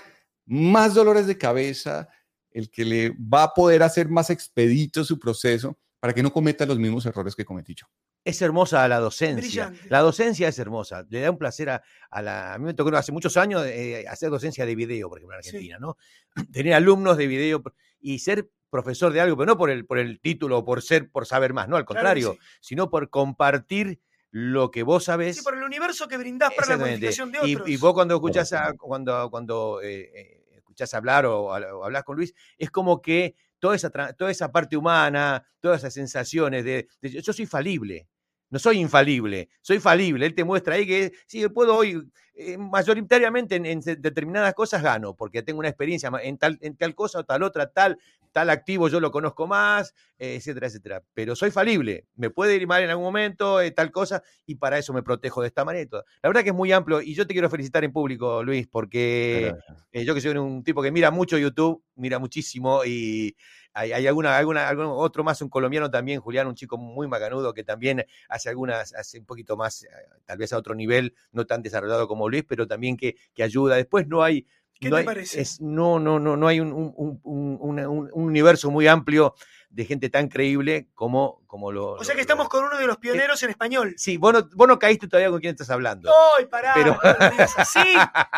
más 0.46 0.94
dolores 0.94 1.26
de 1.26 1.38
cabeza, 1.38 2.08
el 2.50 2.70
que 2.70 2.84
le 2.84 3.10
va 3.10 3.44
a 3.44 3.54
poder 3.54 3.82
hacer 3.82 4.08
más 4.08 4.30
expedito 4.30 5.04
su 5.04 5.18
proceso 5.18 5.78
para 6.00 6.14
que 6.14 6.22
no 6.22 6.32
cometa 6.32 6.64
los 6.64 6.78
mismos 6.78 7.04
errores 7.06 7.34
que 7.34 7.44
cometí 7.44 7.74
yo. 7.74 7.86
Es 8.24 8.42
hermosa 8.42 8.86
la 8.88 8.98
docencia. 8.98 9.72
La 9.88 10.00
docencia 10.00 10.48
es 10.48 10.58
hermosa. 10.58 11.06
Le 11.08 11.20
da 11.20 11.30
un 11.30 11.38
placer 11.38 11.70
a, 11.70 11.82
la. 12.22 12.54
A 12.54 12.58
mí 12.58 12.64
me 12.64 12.74
tocó 12.74 12.94
hace 12.96 13.12
muchos 13.12 13.36
años 13.36 13.64
eh, 13.64 14.04
hacer 14.08 14.30
docencia 14.30 14.66
de 14.66 14.74
video, 14.74 15.08
por 15.08 15.18
ejemplo, 15.18 15.36
en 15.36 15.38
Argentina, 15.38 15.78
¿no? 15.78 15.96
Tener 16.52 16.74
alumnos 16.74 17.16
de 17.18 17.28
video 17.28 17.62
y 18.00 18.18
ser 18.18 18.50
profesor 18.82 19.12
de 19.12 19.20
algo, 19.20 19.36
pero 19.36 19.46
no 19.46 19.58
por 19.58 19.70
el, 19.70 19.86
por 19.86 19.98
el 19.98 20.20
título 20.20 20.58
o 20.58 20.64
por 20.64 20.82
ser, 20.82 21.10
por 21.10 21.26
saber 21.26 21.52
más, 21.52 21.68
no, 21.68 21.76
al 21.76 21.84
contrario, 21.84 22.36
sino 22.60 22.90
por 22.90 23.10
compartir 23.10 24.00
lo 24.30 24.70
que 24.70 24.82
vos 24.82 25.04
sabés. 25.04 25.36
Sí, 25.36 25.42
por 25.42 25.56
el 25.56 25.62
universo 25.62 26.08
que 26.08 26.18
brindás 26.18 26.52
para 26.54 26.76
la 26.76 26.78
comunicación 26.78 27.32
de 27.32 27.38
otros. 27.38 27.68
Y, 27.68 27.76
vos 27.76 27.94
cuando 27.94 28.14
escuchás, 28.14 28.54
cuando, 28.78 29.30
cuando 29.30 29.80
eh, 29.82 30.10
eh, 30.14 30.44
escuchás 30.56 30.92
hablar 30.94 31.24
o, 31.26 31.44
o 31.44 31.84
hablas 31.84 32.04
con 32.04 32.16
Luis, 32.16 32.34
es 32.58 32.70
como 32.70 33.00
que 33.00 33.34
toda 33.58 33.76
esa, 33.76 33.90
toda 33.90 34.30
esa 34.30 34.52
parte 34.52 34.76
humana, 34.76 35.44
todas 35.60 35.80
esas 35.80 35.94
sensaciones 35.94 36.64
de, 36.64 36.88
yo 37.02 37.32
soy 37.32 37.46
falible, 37.46 38.08
no 38.50 38.58
soy 38.58 38.78
infalible, 38.78 39.48
soy 39.60 39.80
falible. 39.80 40.26
Él 40.26 40.34
te 40.34 40.44
muestra 40.44 40.74
ahí 40.74 40.86
que 40.86 41.12
sí, 41.26 41.46
puedo 41.48 41.76
hoy, 41.76 42.06
eh, 42.34 42.58
mayoritariamente 42.58 43.56
en, 43.56 43.80
determinadas 43.80 44.54
cosas 44.54 44.82
gano, 44.82 45.14
porque 45.14 45.42
tengo 45.42 45.58
una 45.58 45.68
experiencia 45.68 46.10
en 46.22 46.38
tal, 46.38 46.58
en 46.60 46.76
tal 46.76 46.94
cosa 46.94 47.20
o 47.20 47.24
tal 47.24 47.42
otra, 47.42 47.70
tal, 47.72 47.98
tal 48.32 48.50
activo 48.50 48.88
yo 48.88 49.00
lo 49.00 49.10
conozco 49.10 49.46
más, 49.46 49.94
etcétera, 50.18 50.66
etcétera. 50.66 51.02
Pero 51.14 51.34
soy 51.34 51.50
falible, 51.50 52.04
me 52.14 52.28
puede 52.28 52.54
ir 52.56 52.66
mal 52.66 52.82
en 52.82 52.90
algún 52.90 53.06
momento, 53.06 53.60
eh, 53.60 53.70
tal 53.70 53.90
cosa, 53.90 54.22
y 54.44 54.56
para 54.56 54.76
eso 54.76 54.92
me 54.92 55.02
protejo 55.02 55.40
de 55.40 55.48
esta 55.48 55.64
manera. 55.64 56.04
La 56.22 56.28
verdad 56.28 56.42
que 56.42 56.50
es 56.50 56.54
muy 56.54 56.70
amplio, 56.72 57.00
y 57.00 57.14
yo 57.14 57.26
te 57.26 57.32
quiero 57.32 57.48
felicitar 57.48 57.82
en 57.84 57.92
público, 57.92 58.42
Luis, 58.42 58.66
porque 58.66 59.54
eh, 59.90 60.04
yo 60.04 60.14
que 60.14 60.20
soy 60.20 60.36
un 60.36 60.62
tipo 60.62 60.82
que 60.82 60.92
mira 60.92 61.10
mucho 61.10 61.38
YouTube, 61.38 61.82
mira 61.94 62.18
muchísimo, 62.18 62.84
y 62.84 63.34
hay, 63.76 63.92
hay 63.92 64.06
alguna, 64.06 64.36
alguna, 64.38 64.68
algún 64.68 64.86
otro 64.88 65.22
más, 65.22 65.40
un 65.42 65.50
colombiano 65.50 65.90
también, 65.90 66.20
Julián, 66.20 66.46
un 66.46 66.54
chico 66.54 66.78
muy 66.78 67.06
macanudo 67.08 67.52
que 67.52 67.62
también 67.62 68.04
hace 68.28 68.48
algunas, 68.48 68.94
hace 68.94 69.18
un 69.18 69.26
poquito 69.26 69.56
más, 69.56 69.82
eh, 69.84 69.88
tal 70.24 70.38
vez 70.38 70.52
a 70.54 70.56
otro 70.58 70.74
nivel, 70.74 71.14
no 71.32 71.46
tan 71.46 71.60
desarrollado 71.62 72.08
como 72.08 72.28
Luis, 72.28 72.44
pero 72.48 72.66
también 72.66 72.96
que, 72.96 73.16
que 73.34 73.42
ayuda. 73.42 73.76
Después 73.76 74.08
no 74.08 74.22
hay, 74.22 74.46
¿Qué 74.80 74.88
no 74.88 74.96
te 74.96 75.00
hay- 75.00 75.06
parece? 75.06 75.40
es- 75.42 75.60
no, 75.60 75.98
no, 75.98 76.18
no, 76.18 76.36
no 76.36 76.48
hay 76.48 76.60
un, 76.60 76.72
un- 76.72 77.20
un 77.22 78.10
universo 78.12 78.70
muy 78.70 78.86
amplio 78.86 79.34
de 79.76 79.84
gente 79.84 80.08
tan 80.08 80.28
creíble 80.28 80.88
como, 80.94 81.42
como 81.46 81.70
lo. 81.70 81.92
O 81.92 82.02
sea 82.02 82.14
lo- 82.14 82.16
que 82.16 82.22
estamos 82.22 82.48
con 82.48 82.64
uno 82.64 82.78
de 82.78 82.86
los 82.86 82.96
pioneros 82.96 83.42
en 83.42 83.50
español. 83.50 83.94
Sí, 83.98 84.16
vos 84.16 84.32
no, 84.32 84.48
vos 84.54 84.66
no 84.66 84.78
caíste 84.78 85.06
todavía 85.06 85.28
con 85.28 85.38
quién 85.38 85.50
estás 85.50 85.68
hablando. 85.68 86.10
¡Ay, 86.38 86.46
pará! 86.46 86.72
Pero- 86.74 86.98
no 87.04 87.16
me 87.20 87.30
digas 87.30 87.52
así! 87.58 87.80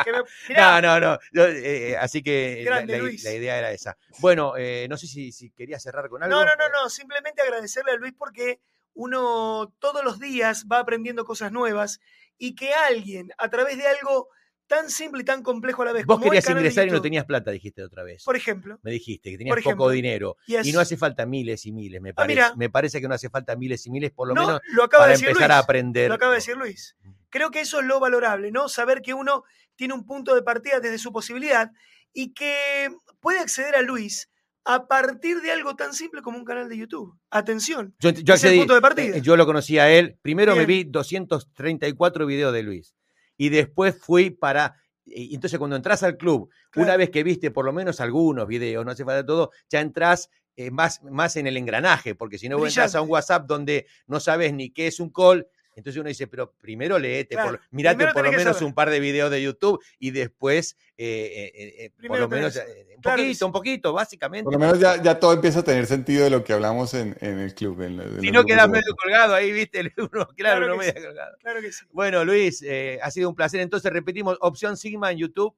que 0.05 0.13
me- 0.13 0.19
mirá, 0.49 0.81
No, 0.81 0.99
no, 0.99 1.13
no. 1.13 1.19
yo, 1.33 1.45
eh, 1.47 1.97
así 1.97 2.25
que 2.25 2.63
la, 2.65 2.71
Grande, 2.73 2.93
la- 2.95 2.99
Luis. 3.05 3.23
la 3.23 3.33
idea 3.33 3.57
era 3.57 3.71
esa. 3.71 3.97
Bueno, 4.19 4.55
eh, 4.57 4.89
no 4.91 4.97
sé 4.97 5.07
si, 5.07 5.31
si 5.31 5.51
querías 5.53 5.81
cerrar 5.81 6.09
con 6.09 6.25
algo. 6.25 6.35
No, 6.37 6.45
no, 6.45 6.57
no, 6.57 6.69
no, 6.71 6.91
simplemente 6.91 7.41
agradecerle 7.41 7.93
a 7.93 7.97
Luis 7.97 8.15
porque 8.19 8.61
uno 8.95 9.73
todos 9.79 10.03
los 10.03 10.19
días 10.19 10.67
va 10.71 10.81
aprendiendo 10.81 11.25
cosas 11.25 11.53
nuevas 11.53 12.01
y 12.37 12.57
que 12.57 12.75
alguien, 12.75 13.31
a 13.39 13.49
través 13.49 13.79
de 13.79 13.87
algo 13.87 14.29
tan 14.69 14.89
simple 14.91 15.23
y 15.23 15.25
tan 15.25 15.43
complejo 15.43 15.83
a 15.83 15.87
la 15.87 15.93
vez, 15.93 16.07
Vos 16.07 16.19
como 16.19 16.31
querías 16.31 16.49
ingresar 16.49 16.87
y 16.87 16.91
no 16.91 17.01
tenías 17.03 17.25
plata, 17.25 17.51
dijiste 17.51 17.83
otra 17.83 18.05
vez. 18.05 18.23
Por 18.25 18.37
ejemplo, 18.37 18.79
Me 18.83 18.91
dijiste 18.93 19.31
que 19.31 19.39
tenías 19.39 19.57
poco 19.65 19.91
dinero. 19.91 20.37
y, 20.47 20.71
no 20.73 20.79
hace 20.81 20.97
falta 20.97 21.27
miles 21.27 21.67
y 21.67 21.73
miles, 21.73 22.01
me 22.01 22.11
Ah, 22.11 22.15
parece. 22.15 22.43
me 22.57 22.71
parece 22.71 23.01
que 23.01 23.09
no 23.09 23.15
hace 23.15 23.29
falta 23.31 23.57
miles 23.57 23.85
y 23.87 23.91
miles, 23.91 24.13
por 24.13 24.29
lo 24.29 24.35
no, 24.35 24.47
menos 24.47 24.61
lo 24.73 24.85
acaba 24.85 25.03
para 25.05 25.09
de 25.09 25.15
decir 25.15 25.29
empezar 25.31 25.49
Luis. 25.51 25.57
a 25.57 25.59
aprender. 25.59 26.09
Lo 26.09 26.15
acaba 26.15 26.33
de 26.33 26.37
decir 26.39 26.57
Luis. 26.57 26.97
Creo 27.31 27.51
que 27.51 27.61
eso 27.61 27.81
es 27.81 27.87
lo 27.87 27.99
valorable, 27.99 28.53
¿no? 28.53 28.69
Saber 28.69 29.03
que 29.03 29.15
uno 29.15 29.43
tiene 29.75 29.95
un 29.95 30.05
punto 30.07 30.35
de 30.35 30.43
partida 30.43 30.81
desde 30.81 30.99
su 30.99 31.13
posibilidad 31.13 31.71
y 32.13 32.33
que 32.35 32.89
puede 33.21 33.39
acceder 33.41 33.75
a 33.75 33.83
Luis 33.83 34.31
a 34.65 34.87
partir 34.87 35.41
de 35.41 35.51
algo 35.51 35.77
tan 35.77 35.95
simple 35.95 36.21
como 36.21 36.37
un 36.37 36.45
canal 36.45 36.69
de 36.69 36.77
YouTube. 36.77 37.19
Atención. 37.31 37.95
Yo, 38.01 38.11
yo 38.11 38.35
Es 38.35 38.45
el 38.45 38.49
accedí, 38.51 38.59
punto 38.59 38.75
de 38.75 38.81
partida. 38.83 39.17
eh, 39.17 39.21
yo 39.23 39.35
lo 39.37 39.47
conocí 39.47 39.79
a 39.79 39.91
él. 39.91 40.19
Primero 40.21 40.55
me 40.55 40.67
vi 40.67 40.85
234 40.85 42.27
videos 42.27 42.53
de 42.53 42.63
Luis. 42.63 42.95
Y 43.39 43.49
después 43.49 43.97
fui 43.99 44.29
para. 44.29 44.75
Y 45.07 45.35
entonces, 45.35 45.59
cuando 45.59 45.77
entras 45.77 46.03
al 46.03 46.19
club, 46.19 46.51
Claro. 46.71 46.87
una 46.89 46.97
vez 46.99 47.09
que 47.09 47.23
viste 47.23 47.51
por 47.51 47.65
lo 47.65 47.73
menos 47.73 47.99
algunos 48.03 48.47
videos, 48.47 48.85
no 48.85 48.91
hace 48.91 49.07
falta 49.07 49.25
todo, 49.25 49.53
ya 49.71 49.81
entras 49.81 50.29
eh, 50.57 50.71
más, 50.71 51.03
más 51.05 51.37
en 51.37 51.47
el 51.47 51.57
engranaje, 51.57 52.15
porque 52.15 52.37
si 52.37 52.49
no 52.51 52.59
vos 52.59 52.69
entras 52.69 52.95
a 52.95 53.01
un. 53.01 53.09
WhatsApp 53.09 53.47
donde 53.47 53.87
no 54.07 54.21
sabes 54.21 54.53
ni 54.53 54.69
qué 54.69 54.89
es 54.89 55.01
un 55.01 55.09
call. 55.11 55.47
Entonces 55.79 55.99
uno 56.01 56.09
dice, 56.09 56.27
pero 56.27 56.53
primero 56.53 56.99
leete, 56.99 57.35
Claro, 57.37 57.51
por, 57.53 57.61
mirate 57.71 57.97
primero 57.97 58.13
por 58.15 58.25
lo 58.25 58.33
menos 58.33 58.61
un 58.63 58.75
par 58.75 58.91
de 58.91 59.01
videos 59.01 59.31
de 59.31 59.41
YouTube 59.43 59.81
y 59.99 60.11
después, 60.11 60.77
eh, 60.97 61.51
eh, 61.55 61.75
eh, 61.85 62.09
por 62.09 62.19
lo 62.19 62.29
tenés 62.29 62.55
menos, 62.55 62.57
eh, 62.57 62.87
un 62.97 63.01
Claro 63.03 63.23
poquito, 63.23 63.47
un 63.47 63.53
poquito, 63.53 63.93
básicamente. 63.93 64.45
Por 64.45 64.53
lo 64.55 64.59
menos 64.59 64.81
ya, 64.81 65.01
ya 65.01 65.19
todo 65.21 65.33
empieza 65.33 65.61
a 65.61 65.63
tener 65.63 65.87
sentido 65.87 66.25
de 66.25 66.31
lo 66.31 66.43
que 66.43 66.53
hablamos 66.53 66.95
en, 66.95 67.17
en 67.21 67.39
el 67.39 67.55
club. 67.55 67.81
en- 67.83 68.01
en 68.01 68.21
Si 68.21 68.31
no 68.33 68.45
quedas 68.45 68.69
medio 68.69 68.95
colgado 69.01 69.35
ahí, 69.35 69.53
viste, 69.53 69.81
uno, 69.99 70.09
claro, 70.11 70.35
Claro 70.35 70.67
no 70.67 70.73
que 70.73 70.79
medio 70.79 70.93
sí. 71.01 71.07
colgado. 71.07 71.37
Claro 71.41 71.61
que 71.61 71.73
sí. 71.73 71.85
Bueno, 71.93 72.25
Luis, 72.25 72.61
eh, 72.63 72.99
ha 73.03 73.11
sido 73.13 73.29
un 73.29 73.35
placer. 73.37 73.61
Entonces 73.61 73.93
repetimos, 73.93 74.37
opción 74.41 74.77
Sigma 74.77 75.13
en 75.13 75.19
YouTube 75.19 75.55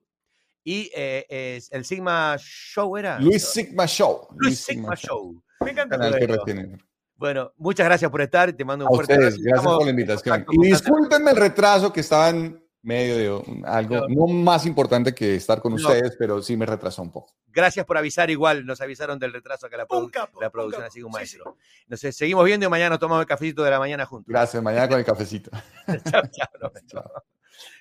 y 0.63 0.91
eh, 0.95 1.25
es 1.57 1.73
el 1.73 1.87
Sigma 1.87 2.37
Show 2.39 2.99
era. 2.99 3.19
Luis 3.19 3.43
Sigma 3.43 3.87
Show. 3.87 4.29
Luis 4.37 4.61
Sigma 4.61 4.95
Show. 4.95 5.43
Me 5.61 5.71
encanta. 5.71 5.97
Que 7.21 7.27
Bueno. 7.27 7.53
muchas 7.59 7.85
gracias 7.87 8.11
por 8.11 8.23
estar. 8.23 8.53
Te 8.55 8.65
mando 8.65 8.87
un 8.87 8.93
A 8.93 8.95
fuerte 8.95 9.13
ustedes, 9.13 9.35
abrazo. 9.35 9.43
gracias 9.43 9.59
Estamos 9.61 9.77
por 9.79 9.85
la 9.85 9.91
invitación. 9.91 10.47
Y 10.51 10.67
discúlpenme 10.67 11.31
el 11.33 11.37
retraso 11.37 11.93
que 11.93 12.01
estaba 12.01 12.31
en 12.31 12.65
medio 12.83 13.17
de 13.43 13.63
algo 13.67 14.09
No. 14.09 14.27
no 14.27 14.27
más 14.27 14.65
importante 14.65 15.15
que 15.15 15.35
estar 15.35 15.61
con 15.61 15.75
No. 15.75 15.77
ustedes, 15.77 16.17
pero 16.19 16.41
sí 16.41 16.57
me 16.57 16.65
retrasó 16.65 17.03
un 17.03 17.13
poco. 17.13 17.35
Gracias 17.49 17.85
por 17.85 17.99
avisar. 17.99 18.31
Igual 18.31 18.65
nos 18.65 18.81
avisaron 18.81 19.19
del 19.19 19.35
retraso 19.35 19.67
acá 19.67 19.77
la, 19.77 19.87
produ- 19.87 20.11
capo. 20.11 20.41
la 20.41 20.49
producción, 20.49 20.85
así 20.85 21.01
que 21.01 21.05
un 21.05 21.13
Sí, 21.13 21.19
maestro. 21.19 21.57
Nos 21.89 22.03
eh, 22.05 22.13
seguimos 22.13 22.43
viendo 22.47 22.65
y 22.65 22.71
mañana 22.71 22.91
nos 22.91 22.99
tomamos 23.01 23.21
el 23.23 23.29
cafecito 23.29 23.63
de 23.65 23.71
la 23.71 23.79
mañana 23.79 24.07
juntos. 24.07 24.27
Gracias, 24.29 24.63
mañana 24.63 24.89
con 24.89 24.99
el 24.99 25.05
cafecito. 25.05 25.51
Chao, 26.11 26.23
chao. 26.87 27.13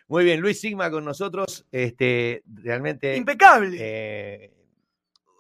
Muy 0.09 0.23
bien, 0.25 0.41
Luis 0.41 0.59
Sigma 0.59 0.91
con 0.91 1.05
nosotros. 1.05 1.65
Este, 1.71 2.41
sí. 2.45 2.51
realmente 2.63 3.15
Impecable. 3.15 3.77
eh, 3.79 4.53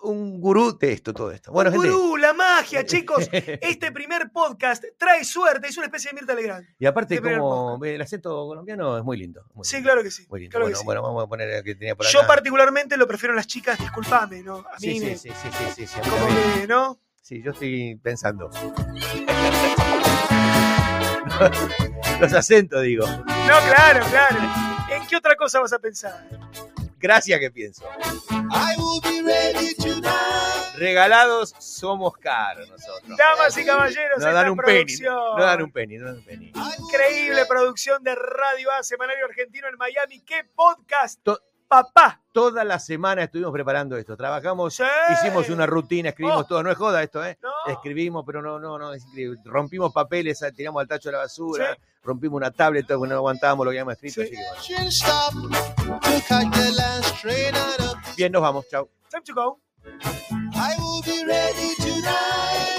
un 0.03 0.39
gurú 0.39 0.77
de 0.77 0.93
esto, 0.93 1.13
todo 1.13 1.31
esto. 1.31 1.51
Bueno, 1.51 1.71
Un 1.71 1.81
gente. 1.81 1.89
gurú, 1.89 2.17
la 2.17 2.33
magia, 2.33 2.85
chicos. 3.09 3.27
Este 3.31 3.91
primer 3.91 4.31
podcast 4.31 4.83
trae 4.97 5.23
suerte. 5.23 5.67
Es 5.67 5.77
una 5.77 5.87
especie 5.87 6.11
de 6.11 6.15
Mirta 6.15 6.33
Legrand. 6.35 6.65
Y 6.79 6.85
aparte, 6.85 7.15
Este 7.15 7.37
como 7.37 7.83
el 7.83 8.01
acento 8.01 8.29
colombiano 8.47 8.97
es 8.97 9.03
muy 9.03 9.17
lindo. 9.17 9.43
muy 9.53 9.65
Sí, 9.65 9.77
lindo, 9.77 9.87
claro 9.89 10.03
que 10.03 10.11
sí. 10.11 10.25
Muy 10.29 10.41
lindo. 10.41 10.51
claro 10.51 10.65
bueno, 10.65 10.77
sí. 10.77 10.85
bueno, 10.85 11.01
vamos 11.01 11.23
a 11.23 11.27
poner 11.27 11.49
el 11.49 11.63
que 11.63 11.75
tenía 11.75 11.95
por 11.95 12.05
acá. 12.05 12.13
Yo 12.13 12.25
particularmente 12.27 12.97
lo 12.97 13.07
prefiero 13.07 13.33
en 13.33 13.37
las 13.37 13.47
chicas, 13.47 13.77
discúlpame, 13.79 14.41
¿no? 14.43 14.57
A 14.59 14.77
mí 14.79 14.99
Sí, 14.99 15.01
me- 15.01 15.17
sí, 15.17 15.29
sí, 15.29 15.49
sí, 15.51 15.63
sí, 15.75 15.87
sí, 15.87 15.99
a 15.99 16.09
como 16.09 16.27
que, 16.27 16.67
¿no? 16.67 16.99
Sí, 17.21 17.41
yo 17.43 17.51
estoy 17.51 17.95
pensando. 18.01 18.49
Los 22.19 22.33
acentos, 22.33 22.81
digo. 22.83 23.05
No, 23.07 23.23
claro, 23.25 24.05
claro. 24.09 24.37
¿En 24.91 25.07
qué 25.07 25.15
otra 25.15 25.35
cosa 25.35 25.59
vas 25.59 25.71
a 25.73 25.79
pensar? 25.79 26.27
Gracias 26.99 27.39
que 27.39 27.49
pienso. 27.51 27.83
Regalados 30.75 31.53
somos 31.59 32.13
caros 32.17 32.69
nosotros. 32.69 33.17
Damas 33.17 33.57
y 33.57 33.65
caballeros, 33.65 34.19
No 34.19 34.27
esta 34.27 34.31
dan 34.33 34.49
un 34.51 34.57
penny. 34.57 34.67
producción. 34.77 35.13
No 35.37 35.43
dan 35.43 35.61
un 35.61 35.71
penny, 35.71 35.97
no 35.97 36.05
dan 36.07 36.15
un 36.17 36.25
penny. 36.25 36.53
Increíble 36.79 37.45
producción 37.45 38.03
de 38.03 38.15
Radio 38.15 38.71
A, 38.71 38.83
Semanario 38.83 39.25
Argentino 39.25 39.67
en 39.67 39.75
Miami. 39.77 40.21
¡Qué 40.21 40.43
podcast! 40.55 41.19
To- 41.23 41.41
Papá. 41.69 42.19
Toda 42.33 42.63
la 42.63 42.79
semana 42.79 43.23
estuvimos 43.23 43.51
preparando 43.53 43.95
esto. 43.95 44.17
Trabajamos, 44.17 44.73
Sí. 44.75 44.83
hicimos 45.13 45.49
una 45.49 45.65
rutina, 45.67 46.09
escribimos 46.09 46.41
Oh. 46.41 46.45
todo. 46.47 46.63
No 46.63 46.71
es 46.71 46.77
joda 46.77 47.03
esto, 47.03 47.23
¿eh? 47.23 47.37
No. 47.43 47.49
Escribimos, 47.71 48.23
pero 48.25 48.41
no, 48.41 48.59
no, 48.59 48.77
no, 48.79 48.91
es 48.93 49.05
increíble. 49.05 49.39
Rompimos 49.45 49.93
papeles, 49.93 50.41
ah, 50.43 50.51
tiramos 50.51 50.81
al 50.81 50.87
tacho 50.87 51.09
de 51.09 51.13
la 51.13 51.19
basura, 51.19 51.75
Sí. 51.75 51.81
rompimos 52.03 52.37
una 52.37 52.49
tablet, 52.51 52.87
todo, 52.87 52.97
porque 52.97 53.09
no 53.11 53.17
aguantábamos 53.17 53.65
lo 53.65 53.71
que 53.71 53.79
habíamos 53.79 53.93
escrito. 53.93 54.21
Sí. 54.23 54.35
así 54.57 54.73
que 54.73 54.81
bueno. 57.51 57.93
Bien, 58.17 58.31
nos 58.31 58.41
vamos. 58.41 58.67
Chao. 58.67 58.89
Time 59.09 59.23
to 59.23 59.33
go. 59.33 59.59
I 59.85 60.75
will 60.79 61.01
be 61.05 61.23
ready 61.25 61.75
tonight. 61.77 62.78